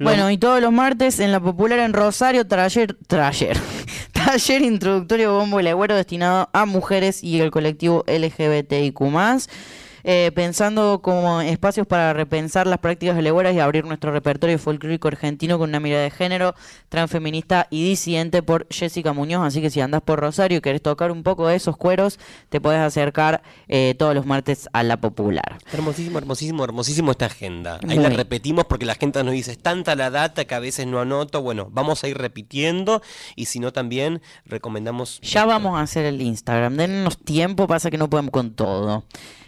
Bueno, 0.00 0.30
y 0.30 0.38
todos 0.38 0.60
los 0.60 0.72
martes 0.72 1.20
en 1.20 1.30
la 1.30 1.38
popular 1.38 1.78
en 1.78 1.92
Rosario, 1.92 2.46
taller, 2.46 2.96
taller, 3.06 3.56
taller 4.12 4.62
introductorio 4.62 5.34
bombo 5.34 5.60
y 5.60 5.62
legüero 5.62 5.94
destinado 5.94 6.48
a 6.52 6.64
mujeres 6.64 7.22
y 7.22 7.40
el 7.40 7.50
colectivo 7.50 8.04
LGBTIQ+. 8.08 9.00
Eh, 10.04 10.30
pensando 10.34 11.00
como 11.02 11.40
espacios 11.40 11.86
para 11.86 12.12
repensar 12.12 12.66
las 12.66 12.78
prácticas 12.78 13.16
de 13.16 13.22
legüeras 13.22 13.54
y 13.54 13.60
abrir 13.60 13.84
nuestro 13.84 14.12
repertorio 14.12 14.58
folclórico 14.58 15.08
argentino 15.08 15.58
con 15.58 15.70
una 15.70 15.80
mirada 15.80 16.02
de 16.02 16.10
género, 16.10 16.54
transfeminista 16.88 17.66
y 17.70 17.88
disidente 17.88 18.42
por 18.42 18.66
Jessica 18.70 19.12
Muñoz. 19.12 19.46
Así 19.46 19.60
que 19.60 19.70
si 19.70 19.80
andás 19.80 20.02
por 20.02 20.20
Rosario 20.20 20.58
y 20.58 20.60
querés 20.60 20.82
tocar 20.82 21.10
un 21.10 21.22
poco 21.22 21.48
de 21.48 21.56
esos 21.56 21.76
cueros, 21.76 22.18
te 22.50 22.60
podés 22.60 22.80
acercar 22.80 23.42
eh, 23.68 23.94
todos 23.98 24.14
los 24.14 24.26
martes 24.26 24.68
a 24.72 24.82
la 24.82 24.98
popular. 24.98 25.58
Hermosísimo, 25.72 26.18
hermosísimo, 26.18 26.64
hermosísimo 26.64 27.10
esta 27.10 27.26
agenda. 27.26 27.80
Ahí 27.88 27.96
Muy. 27.96 28.04
la 28.04 28.10
repetimos 28.10 28.66
porque 28.66 28.84
la 28.84 28.94
gente 28.94 29.22
nos 29.24 29.32
dice, 29.32 29.52
es 29.52 29.58
tanta 29.58 29.94
la 29.94 30.10
data 30.10 30.44
que 30.44 30.54
a 30.54 30.60
veces 30.60 30.86
no 30.86 31.00
anoto. 31.00 31.42
Bueno, 31.42 31.68
vamos 31.70 32.04
a 32.04 32.08
ir 32.08 32.18
repitiendo 32.18 33.02
y 33.36 33.46
si 33.46 33.58
no 33.58 33.72
también 33.72 34.20
recomendamos... 34.44 35.20
Ya 35.22 35.46
vamos 35.46 35.78
a 35.78 35.82
hacer 35.82 36.04
el 36.04 36.20
Instagram. 36.20 36.76
Dennos 36.76 37.18
tiempo, 37.18 37.66
pasa 37.66 37.90
que 37.90 37.98
no 37.98 38.10
podemos 38.10 38.32
con 38.32 38.54
todo. 38.54 39.04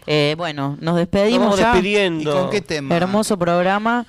Eh, 0.07 0.35
bueno, 0.37 0.77
nos 0.79 0.95
despedimos 0.95 1.49
Nos 1.49 1.59
vamos 1.59 1.59
ya. 1.59 1.73
despidiendo. 1.73 2.31
¿Y 2.31 2.33
con 2.33 2.49
qué 2.49 2.61
tema? 2.61 2.95
Hermoso 2.95 3.37
programa. 3.37 4.05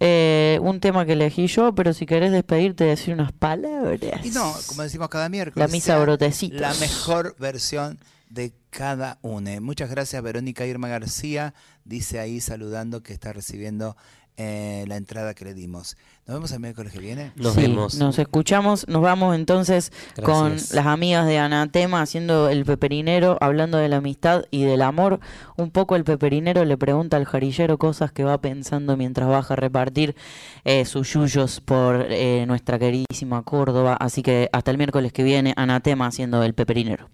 Eh, 0.00 0.58
un 0.62 0.80
tema 0.80 1.06
que 1.06 1.12
elegí 1.12 1.46
yo, 1.46 1.72
pero 1.74 1.92
si 1.92 2.06
querés 2.06 2.32
despedirte, 2.32 2.82
decir 2.82 3.14
unas 3.14 3.30
palabras. 3.30 4.24
Y 4.24 4.30
no, 4.30 4.52
como 4.66 4.82
decimos 4.82 5.08
cada 5.08 5.28
miércoles. 5.28 5.68
La 5.68 5.72
misa 5.72 5.92
sea 5.92 5.98
brotecitos. 5.98 6.60
La 6.60 6.74
mejor 6.74 7.36
versión 7.38 8.00
de 8.28 8.52
cada 8.70 9.18
une. 9.22 9.60
Muchas 9.60 9.90
gracias, 9.90 10.20
Verónica 10.22 10.66
Irma 10.66 10.88
García. 10.88 11.54
Dice 11.84 12.18
ahí 12.18 12.40
saludando 12.40 13.02
que 13.02 13.12
está 13.12 13.32
recibiendo 13.32 13.96
eh, 14.36 14.84
la 14.88 14.96
entrada 14.96 15.34
que 15.34 15.44
le 15.44 15.54
dimos. 15.54 15.96
Nos 16.26 16.36
vemos 16.36 16.52
el 16.52 16.60
miércoles 16.60 16.92
que 16.92 17.00
viene. 17.00 17.32
Sí, 17.54 17.68
Nos 17.98 18.18
escuchamos, 18.18 18.86
nos 18.88 19.02
vamos 19.02 19.34
entonces 19.34 19.92
con 20.22 20.52
las 20.52 20.86
amigas 20.86 21.26
de 21.26 21.38
Anatema 21.38 22.00
haciendo 22.00 22.48
el 22.48 22.64
peperinero, 22.64 23.38
hablando 23.40 23.78
de 23.78 23.88
la 23.88 23.96
amistad 23.96 24.44
y 24.50 24.62
del 24.62 24.82
amor. 24.82 25.20
Un 25.56 25.70
poco 25.70 25.96
el 25.96 26.04
peperinero 26.04 26.64
le 26.64 26.78
pregunta 26.78 27.16
al 27.16 27.24
jarillero 27.24 27.76
cosas 27.76 28.12
que 28.12 28.24
va 28.24 28.40
pensando 28.40 28.96
mientras 28.96 29.28
baja 29.28 29.54
a 29.54 29.56
repartir 29.56 30.14
eh, 30.64 30.84
sus 30.84 31.12
yuyos 31.12 31.60
por 31.60 32.06
eh, 32.08 32.44
nuestra 32.46 32.78
queridísima 32.78 33.42
Córdoba. 33.42 33.96
Así 34.00 34.22
que 34.22 34.48
hasta 34.52 34.70
el 34.70 34.78
miércoles 34.78 35.12
que 35.12 35.24
viene, 35.24 35.54
Anatema 35.56 36.06
haciendo 36.06 36.42
el 36.42 36.54
peperinero. 36.54 37.10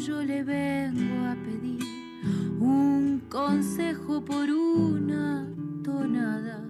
Cuyo 0.00 0.22
le 0.22 0.42
vengo 0.42 1.26
a 1.26 1.34
pedir 1.44 1.82
un 2.58 3.20
consejo 3.28 4.24
por 4.24 4.48
una 4.48 5.46
tonada. 5.84 6.64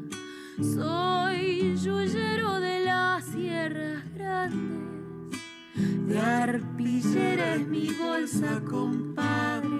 Soy 0.58 1.76
yuyero 1.76 2.58
de 2.58 2.80
las 2.86 3.24
sierras 3.26 4.02
grandes, 4.16 5.38
de 6.08 6.18
arpillera 6.18 7.54
es 7.54 7.68
mi 7.68 7.92
bolsa, 7.92 8.60
compadre. 8.68 9.78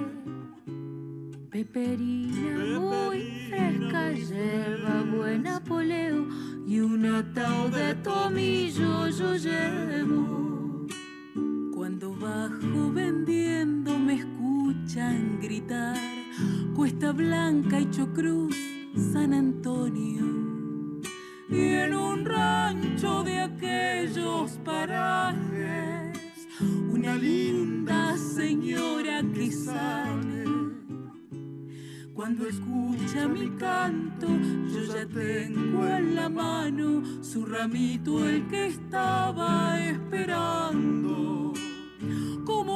Peperina 1.51 2.79
muy 2.79 3.49
fresca, 3.49 4.13
yerba 4.13 5.03
buena 5.13 5.59
poleo 5.65 6.25
y 6.69 6.79
un 6.79 7.05
ataúd 7.05 7.75
de 7.75 7.97
tomillo 7.97 9.09
yo 9.09 9.35
llevo. 9.35 10.60
Cuando 12.21 12.71
bajo 12.71 12.93
vendiendo 12.93 13.99
me 13.99 14.17
escuchan 14.17 15.39
gritar 15.41 15.97
Cuesta 16.77 17.13
Blanca 17.13 17.81
y 17.81 17.91
Chocruz, 17.91 18.55
San 19.13 19.33
Antonio. 19.33 20.27
Y 21.49 21.61
en 21.61 21.95
un 21.95 22.25
rancho 22.27 23.23
de 23.25 23.41
aquel 23.41 24.15
los 24.15 24.51
parajes, 24.59 26.19
una 26.91 27.15
linda 27.15 28.15
señora 28.19 29.23
que 29.35 29.51
sale. 29.51 30.45
Cuando 32.13 32.47
escucha 32.47 33.29
mi 33.29 33.49
canto, 33.57 34.27
yo 34.27 34.95
ya 34.95 35.07
tengo 35.07 35.87
en 35.87 36.15
la 36.17 36.29
mano 36.29 37.03
su 37.23 37.47
ramito 37.47 38.29
el 38.29 38.47
que 38.49 38.67
estaba 38.67 39.81
esperando. 39.81 41.50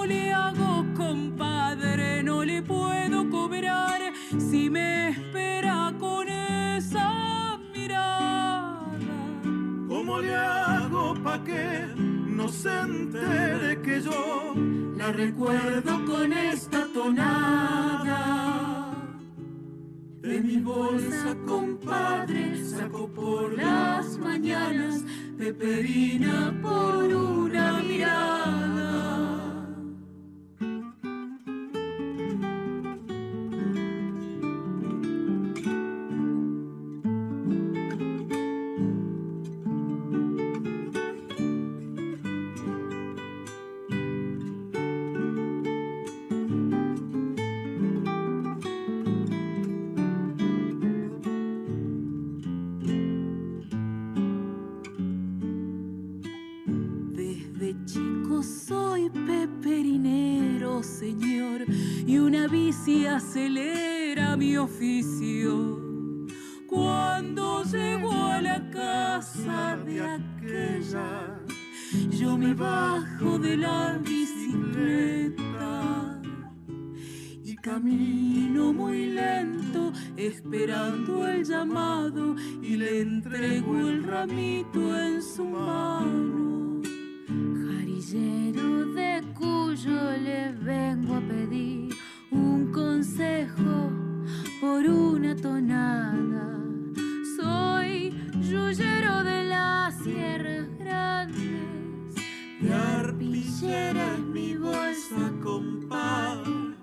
¿Cómo 0.04 0.12
le 0.12 0.34
hago, 0.34 0.84
compadre? 0.94 2.22
No 2.22 2.44
le 2.44 2.60
puedo 2.60 3.30
cobrar 3.30 4.02
si 4.38 4.68
me 4.68 5.08
espera 5.08 5.94
con 5.98 6.28
esa 6.28 7.58
mirada. 7.72 8.84
¿Cómo 9.88 10.20
le 10.20 10.34
hago 10.36 11.14
pa' 11.24 11.42
que 11.42 11.86
no 11.96 12.48
se 12.48 12.80
entere 12.80 13.80
que 13.80 14.02
yo 14.02 14.52
La 14.98 15.10
recuerdo 15.10 16.04
con 16.04 16.34
esta 16.34 16.86
tonada. 16.92 18.20
De 20.20 20.38
mi 20.38 20.58
bolsa, 20.58 21.34
compadre, 21.46 22.62
saco 22.62 23.08
por 23.08 23.56
las 23.56 24.18
mañanas 24.18 25.02
peperina 25.38 26.54
por 26.62 27.04
una 27.06 27.80
mirada. 27.80 29.33
Acelera 63.16 64.36
mi 64.36 64.56
oficio. 64.56 65.80
Cuando 66.66 67.62
llego 67.64 68.12
a 68.12 68.40
la 68.40 68.70
casa 68.70 69.76
de 69.84 70.00
aquella, 70.00 71.38
yo 72.10 72.36
me 72.36 72.54
bajo 72.54 73.38
de 73.38 73.56
la 73.56 74.00
bicicleta 74.02 75.34
y 77.44 77.54
camino 77.56 78.72
muy 78.72 79.06
lento 79.06 79.92
esperando 80.16 81.28
el 81.28 81.44
llamado 81.44 82.34
y 82.62 82.76
le 82.76 83.02
entrego 83.02 83.78
el 83.78 84.02
ramito 84.02 84.98
en 84.98 85.22
su 85.22 85.44
mano. 85.44 86.82
Jarillero 87.28 88.86
de 88.86 89.22
Cuyo 89.34 90.10
le 90.18 90.52
vengo 90.52 91.14
a 91.14 91.20
pedir 91.20 91.83
consejo 93.14 93.92
por 94.60 94.84
una 94.86 95.36
tonada. 95.36 96.58
Soy 97.36 98.12
yuyero 98.40 99.22
de 99.22 99.44
las 99.44 99.94
sierras 100.02 100.66
grandes, 100.78 102.14
de 102.60 102.74
arpillera 102.74 104.14
es 104.14 104.20
mi 104.20 104.56
bolsa, 104.56 105.32
compadre. 105.42 106.74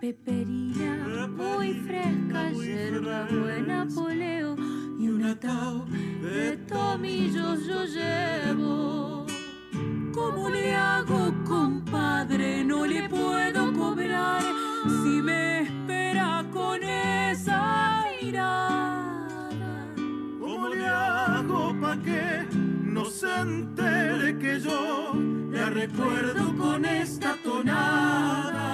Peperina 0.00 1.28
muy 1.28 1.74
fresca, 1.74 2.50
yerba 2.52 3.26
buena 3.30 3.86
poleo 3.94 4.56
y 4.98 5.08
un 5.08 5.24
atao 5.24 5.84
de 6.22 6.56
tomillos 6.68 7.66
yo 7.66 7.84
llevo. 7.84 9.26
¿Cómo 10.14 10.48
le 10.48 10.74
hago, 10.74 11.34
compadre? 11.44 12.64
No 12.64 12.86
le 12.86 13.06
puedo 13.10 13.72
cobrar 13.74 14.65
me 15.26 15.62
espera 15.62 16.44
con 16.52 16.82
esa 16.84 18.04
mirada. 18.22 19.58
¿Cómo 20.40 20.68
le 20.68 20.86
hago 20.86 21.74
pa' 21.80 21.98
que 22.06 22.46
no 22.94 23.04
se 23.06 23.26
entere 23.40 24.38
que 24.38 24.60
yo 24.60 25.12
la 25.50 25.70
recuerdo 25.70 26.56
con 26.56 26.84
esta 26.84 27.34
tonada? 27.42 28.68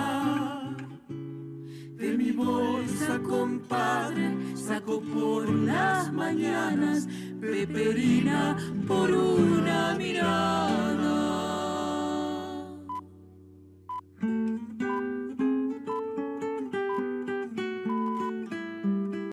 De 1.96 2.08
mi 2.18 2.32
bolsa, 2.32 3.18
compadre, 3.20 4.36
saco 4.54 5.00
por 5.00 5.48
las 5.48 6.12
mañanas 6.12 7.08
peperina 7.40 8.58
por 8.86 9.10
una 9.10 9.94
mirada. 9.94 11.61